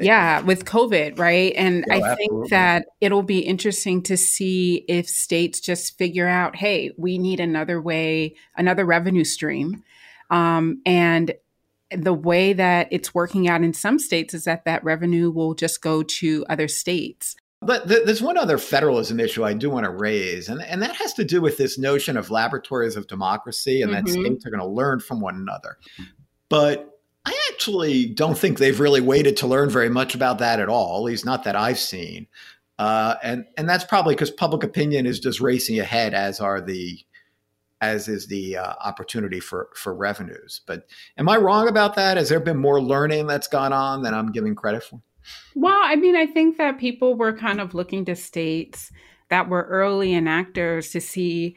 Yeah, 0.00 0.40
with 0.40 0.64
COVID, 0.64 1.18
right? 1.18 1.52
And 1.56 1.84
I 1.90 1.96
absolutely. 1.96 2.16
think 2.16 2.50
that 2.50 2.86
it'll 3.00 3.22
be 3.22 3.40
interesting 3.40 4.02
to 4.04 4.16
see 4.16 4.84
if 4.88 5.08
states 5.08 5.60
just 5.60 5.96
figure 5.96 6.26
out, 6.26 6.56
hey, 6.56 6.90
we 6.96 7.18
need 7.18 7.40
another 7.40 7.80
way, 7.80 8.34
another 8.56 8.84
revenue 8.84 9.24
stream. 9.24 9.84
Um, 10.28 10.82
and 10.84 11.34
the 11.96 12.14
way 12.14 12.52
that 12.52 12.88
it's 12.90 13.14
working 13.14 13.48
out 13.48 13.62
in 13.62 13.72
some 13.72 13.98
states 13.98 14.34
is 14.34 14.44
that 14.44 14.64
that 14.64 14.82
revenue 14.84 15.30
will 15.30 15.54
just 15.54 15.82
go 15.82 16.02
to 16.02 16.44
other 16.48 16.68
states. 16.68 17.36
But 17.62 17.88
th- 17.88 18.06
there's 18.06 18.22
one 18.22 18.38
other 18.38 18.58
federalism 18.58 19.20
issue 19.20 19.44
I 19.44 19.52
do 19.52 19.68
want 19.68 19.84
to 19.84 19.90
raise, 19.90 20.48
and, 20.48 20.62
and 20.62 20.82
that 20.82 20.96
has 20.96 21.12
to 21.14 21.24
do 21.24 21.42
with 21.42 21.58
this 21.58 21.78
notion 21.78 22.16
of 22.16 22.30
laboratories 22.30 22.96
of 22.96 23.06
democracy 23.06 23.82
and 23.82 23.92
mm-hmm. 23.92 24.06
that 24.06 24.10
states 24.10 24.46
are 24.46 24.50
going 24.50 24.60
to 24.60 24.66
learn 24.66 25.00
from 25.00 25.20
one 25.20 25.34
another. 25.34 25.76
But 26.48 26.89
I 27.24 27.38
actually 27.52 28.06
don't 28.06 28.38
think 28.38 28.58
they've 28.58 28.80
really 28.80 29.00
waited 29.00 29.36
to 29.38 29.46
learn 29.46 29.68
very 29.68 29.90
much 29.90 30.14
about 30.14 30.38
that 30.38 30.60
at 30.60 30.68
all, 30.68 30.98
at 30.98 31.02
least 31.02 31.26
not 31.26 31.44
that 31.44 31.56
I've 31.56 31.78
seen. 31.78 32.26
Uh, 32.78 33.16
and 33.22 33.44
and 33.58 33.68
that's 33.68 33.84
probably 33.84 34.14
because 34.14 34.30
public 34.30 34.64
opinion 34.64 35.04
is 35.04 35.20
just 35.20 35.40
racing 35.40 35.78
ahead, 35.78 36.14
as 36.14 36.40
are 36.40 36.60
the 36.62 36.98
as 37.82 38.08
is 38.08 38.26
the 38.26 38.56
uh, 38.56 38.74
opportunity 38.82 39.40
for 39.40 39.68
for 39.74 39.94
revenues. 39.94 40.62
But 40.66 40.86
am 41.18 41.28
I 41.28 41.36
wrong 41.36 41.68
about 41.68 41.94
that? 41.96 42.16
Has 42.16 42.30
there 42.30 42.40
been 42.40 42.56
more 42.56 42.80
learning 42.80 43.26
that's 43.26 43.48
gone 43.48 43.74
on 43.74 44.02
than 44.02 44.14
I'm 44.14 44.32
giving 44.32 44.54
credit 44.54 44.82
for? 44.82 45.02
Well, 45.54 45.80
I 45.82 45.96
mean, 45.96 46.16
I 46.16 46.26
think 46.26 46.56
that 46.56 46.78
people 46.78 47.14
were 47.14 47.36
kind 47.36 47.60
of 47.60 47.74
looking 47.74 48.06
to 48.06 48.16
states 48.16 48.90
that 49.28 49.48
were 49.48 49.62
early 49.62 50.10
enactors 50.10 50.90
to 50.92 51.00
see 51.00 51.56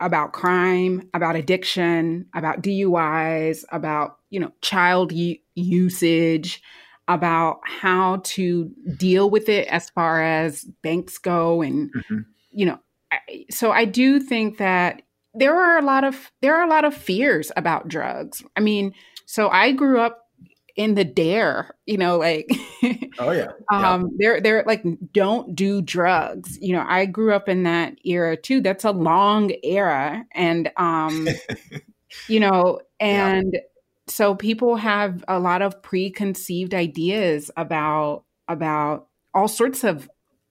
about 0.00 0.32
crime, 0.32 1.08
about 1.14 1.36
addiction, 1.36 2.26
about 2.34 2.62
DUIs, 2.62 3.64
about 3.72 4.18
you 4.30 4.40
know 4.40 4.52
child 4.60 5.12
u- 5.12 5.38
usage, 5.54 6.62
about 7.08 7.60
how 7.64 8.20
to 8.22 8.70
deal 8.96 9.30
with 9.30 9.48
it 9.48 9.66
as 9.68 9.90
far 9.90 10.22
as 10.22 10.64
banks 10.82 11.16
go 11.18 11.62
and 11.62 11.92
mm-hmm. 11.92 12.18
you 12.52 12.66
know 12.66 12.78
I, 13.10 13.46
so 13.50 13.72
i 13.72 13.86
do 13.86 14.20
think 14.20 14.58
that 14.58 15.02
there 15.34 15.56
are 15.56 15.78
a 15.78 15.82
lot 15.82 16.04
of 16.04 16.30
there 16.42 16.54
are 16.54 16.62
a 16.62 16.70
lot 16.70 16.84
of 16.84 16.94
fears 16.94 17.50
about 17.56 17.88
drugs 17.88 18.44
i 18.56 18.60
mean 18.60 18.94
so 19.24 19.48
i 19.48 19.72
grew 19.72 20.00
up 20.00 20.27
in 20.78 20.94
the 20.94 21.04
DARE 21.04 21.74
you 21.84 21.98
know 21.98 22.16
like 22.16 22.48
oh 23.18 23.32
yeah, 23.32 23.50
um 23.70 24.10
they're 24.16 24.40
they're 24.40 24.64
like 24.66 24.82
don't 25.12 25.54
do 25.54 25.82
drugs. 25.82 26.56
You 26.62 26.72
know 26.72 26.84
i 26.88 27.04
grew 27.04 27.34
up 27.34 27.50
in 27.50 27.64
that 27.64 27.96
era 28.04 28.36
too. 28.36 28.62
That's 28.62 28.84
a 28.84 28.92
long 28.92 29.52
era 29.62 30.24
and 30.32 30.70
um 30.78 31.28
you 32.28 32.40
know 32.40 32.80
and 32.98 33.50
yeah 33.52 33.60
so 34.10 34.34
people 34.34 34.76
have 34.76 35.24
a 35.28 35.38
lot 35.38 35.62
of 35.62 35.82
preconceived 35.82 36.74
ideas 36.74 37.50
about 37.56 38.24
about 38.48 39.08
all 39.34 39.48
sorts 39.48 39.84
of 39.84 40.08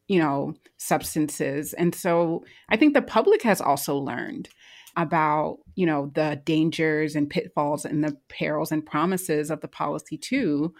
you 0.07 0.19
know 0.19 0.53
substances. 0.78 1.73
And 1.73 1.93
so 1.95 2.45
i 2.69 2.78
think 2.78 2.93
the 2.93 3.01
public 3.01 3.41
has 3.41 3.59
also 3.59 3.97
learned 3.97 4.49
about 4.97 5.59
you 5.75 5.85
know 5.85 6.11
the 6.15 6.41
dangers 6.43 7.15
and 7.15 7.29
pitfalls 7.29 7.85
and 7.85 8.03
the 8.03 8.17
perils 8.27 8.71
and 8.71 8.85
promises 8.85 9.49
of 9.49 9.61
the 9.61 9.67
policy 9.67 10.17
too. 10.17 10.73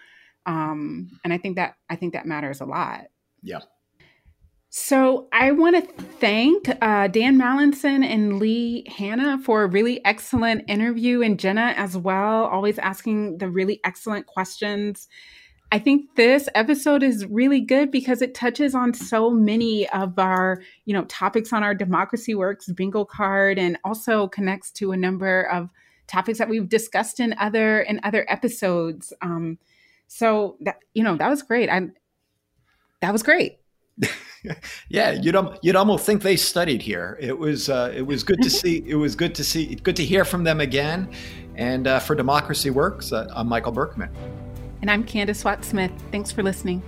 Um 0.44 1.08
and 1.24 1.32
i 1.32 1.38
think 1.38 1.56
that 1.56 1.76
i 1.88 1.96
think 1.96 2.12
that 2.12 2.26
matters 2.26 2.60
a 2.60 2.66
lot. 2.66 3.04
Yeah. 3.42 3.60
So 4.70 5.28
I 5.32 5.52
want 5.52 5.76
to 5.76 6.02
thank 6.20 6.68
uh, 6.82 7.08
Dan 7.08 7.38
Mallinson 7.38 8.04
and 8.04 8.38
Lee 8.38 8.84
Hannah 8.86 9.38
for 9.38 9.62
a 9.62 9.66
really 9.66 10.04
excellent 10.04 10.68
interview, 10.68 11.22
and 11.22 11.40
Jenna 11.40 11.72
as 11.76 11.96
well, 11.96 12.44
always 12.44 12.78
asking 12.78 13.38
the 13.38 13.48
really 13.48 13.80
excellent 13.82 14.26
questions. 14.26 15.08
I 15.70 15.78
think 15.78 16.14
this 16.14 16.48
episode 16.54 17.02
is 17.02 17.26
really 17.26 17.60
good 17.60 17.90
because 17.90 18.22
it 18.22 18.34
touches 18.34 18.74
on 18.74 18.94
so 18.94 19.30
many 19.30 19.88
of 19.90 20.18
our, 20.18 20.62
you 20.86 20.94
know, 20.94 21.04
topics 21.04 21.52
on 21.52 21.62
our 21.62 21.74
Democracy 21.74 22.34
Works 22.34 22.70
bingo 22.70 23.04
card, 23.04 23.58
and 23.58 23.78
also 23.84 24.28
connects 24.28 24.70
to 24.72 24.92
a 24.92 24.96
number 24.96 25.42
of 25.42 25.68
topics 26.06 26.38
that 26.38 26.48
we've 26.48 26.68
discussed 26.68 27.20
in 27.20 27.34
other 27.38 27.80
in 27.82 28.00
other 28.02 28.24
episodes. 28.28 29.12
Um, 29.20 29.58
so 30.06 30.56
that 30.60 30.78
you 30.94 31.04
know 31.04 31.16
that 31.16 31.28
was 31.28 31.42
great. 31.42 31.68
I 31.68 31.88
that 33.00 33.12
was 33.12 33.22
great. 33.22 33.58
yeah, 34.88 35.12
you'd 35.12 35.36
you'd 35.62 35.76
almost 35.76 36.06
think 36.06 36.22
they 36.22 36.36
studied 36.36 36.80
here. 36.80 37.18
It 37.20 37.38
was 37.38 37.68
uh, 37.68 37.92
it 37.94 38.02
was 38.02 38.22
good 38.22 38.40
to 38.42 38.48
see. 38.50 38.82
It 38.86 38.94
was 38.94 39.14
good 39.14 39.34
to 39.34 39.44
see. 39.44 39.74
Good 39.74 39.96
to 39.96 40.04
hear 40.04 40.24
from 40.24 40.44
them 40.44 40.60
again. 40.60 41.12
And 41.56 41.86
uh, 41.86 41.98
for 41.98 42.14
Democracy 42.14 42.70
Works, 42.70 43.12
uh, 43.12 43.30
I'm 43.34 43.48
Michael 43.48 43.72
Berkman, 43.72 44.10
and 44.80 44.90
I'm 44.90 45.04
Candis 45.04 45.44
Watts 45.44 45.68
Smith. 45.68 45.92
Thanks 46.10 46.30
for 46.30 46.42
listening. 46.42 46.82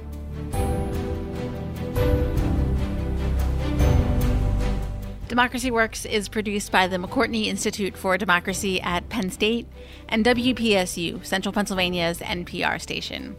Democracy 5.29 5.71
Works 5.71 6.05
is 6.07 6.29
produced 6.29 6.73
by 6.73 6.89
the 6.89 6.97
McCourtney 6.97 7.47
Institute 7.47 7.97
for 7.97 8.19
Democracy 8.19 8.81
at 8.81 9.09
Penn 9.09 9.31
State 9.31 9.67
and 10.09 10.25
WPSU, 10.25 11.25
Central 11.25 11.53
Pennsylvania's 11.53 12.19
NPR 12.19 12.81
station. 12.81 13.37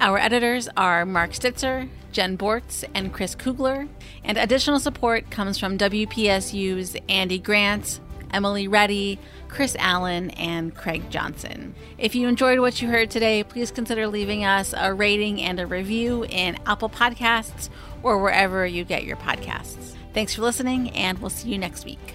Our 0.00 0.16
editors 0.16 0.70
are 0.76 1.04
Mark 1.04 1.32
Stitzer, 1.32 1.88
Jen 2.12 2.38
Bortz, 2.38 2.82
and 2.94 3.12
Chris 3.12 3.34
Kugler, 3.34 3.86
and 4.24 4.38
additional 4.38 4.80
support 4.80 5.30
comes 5.30 5.58
from 5.58 5.76
WPSU's 5.76 6.96
Andy 7.10 7.38
Grant, 7.38 8.00
Emily 8.34 8.68
Reddy, 8.68 9.18
Chris 9.48 9.76
Allen, 9.78 10.30
and 10.30 10.74
Craig 10.74 11.08
Johnson. 11.08 11.74
If 11.96 12.14
you 12.14 12.26
enjoyed 12.26 12.58
what 12.58 12.82
you 12.82 12.88
heard 12.88 13.10
today, 13.10 13.44
please 13.44 13.70
consider 13.70 14.08
leaving 14.08 14.44
us 14.44 14.74
a 14.76 14.92
rating 14.92 15.40
and 15.40 15.60
a 15.60 15.66
review 15.66 16.24
in 16.24 16.58
Apple 16.66 16.88
Podcasts 16.88 17.70
or 18.02 18.20
wherever 18.20 18.66
you 18.66 18.84
get 18.84 19.04
your 19.04 19.16
podcasts. 19.16 19.94
Thanks 20.12 20.34
for 20.34 20.42
listening, 20.42 20.90
and 20.90 21.18
we'll 21.20 21.30
see 21.30 21.48
you 21.48 21.58
next 21.58 21.84
week. 21.84 22.14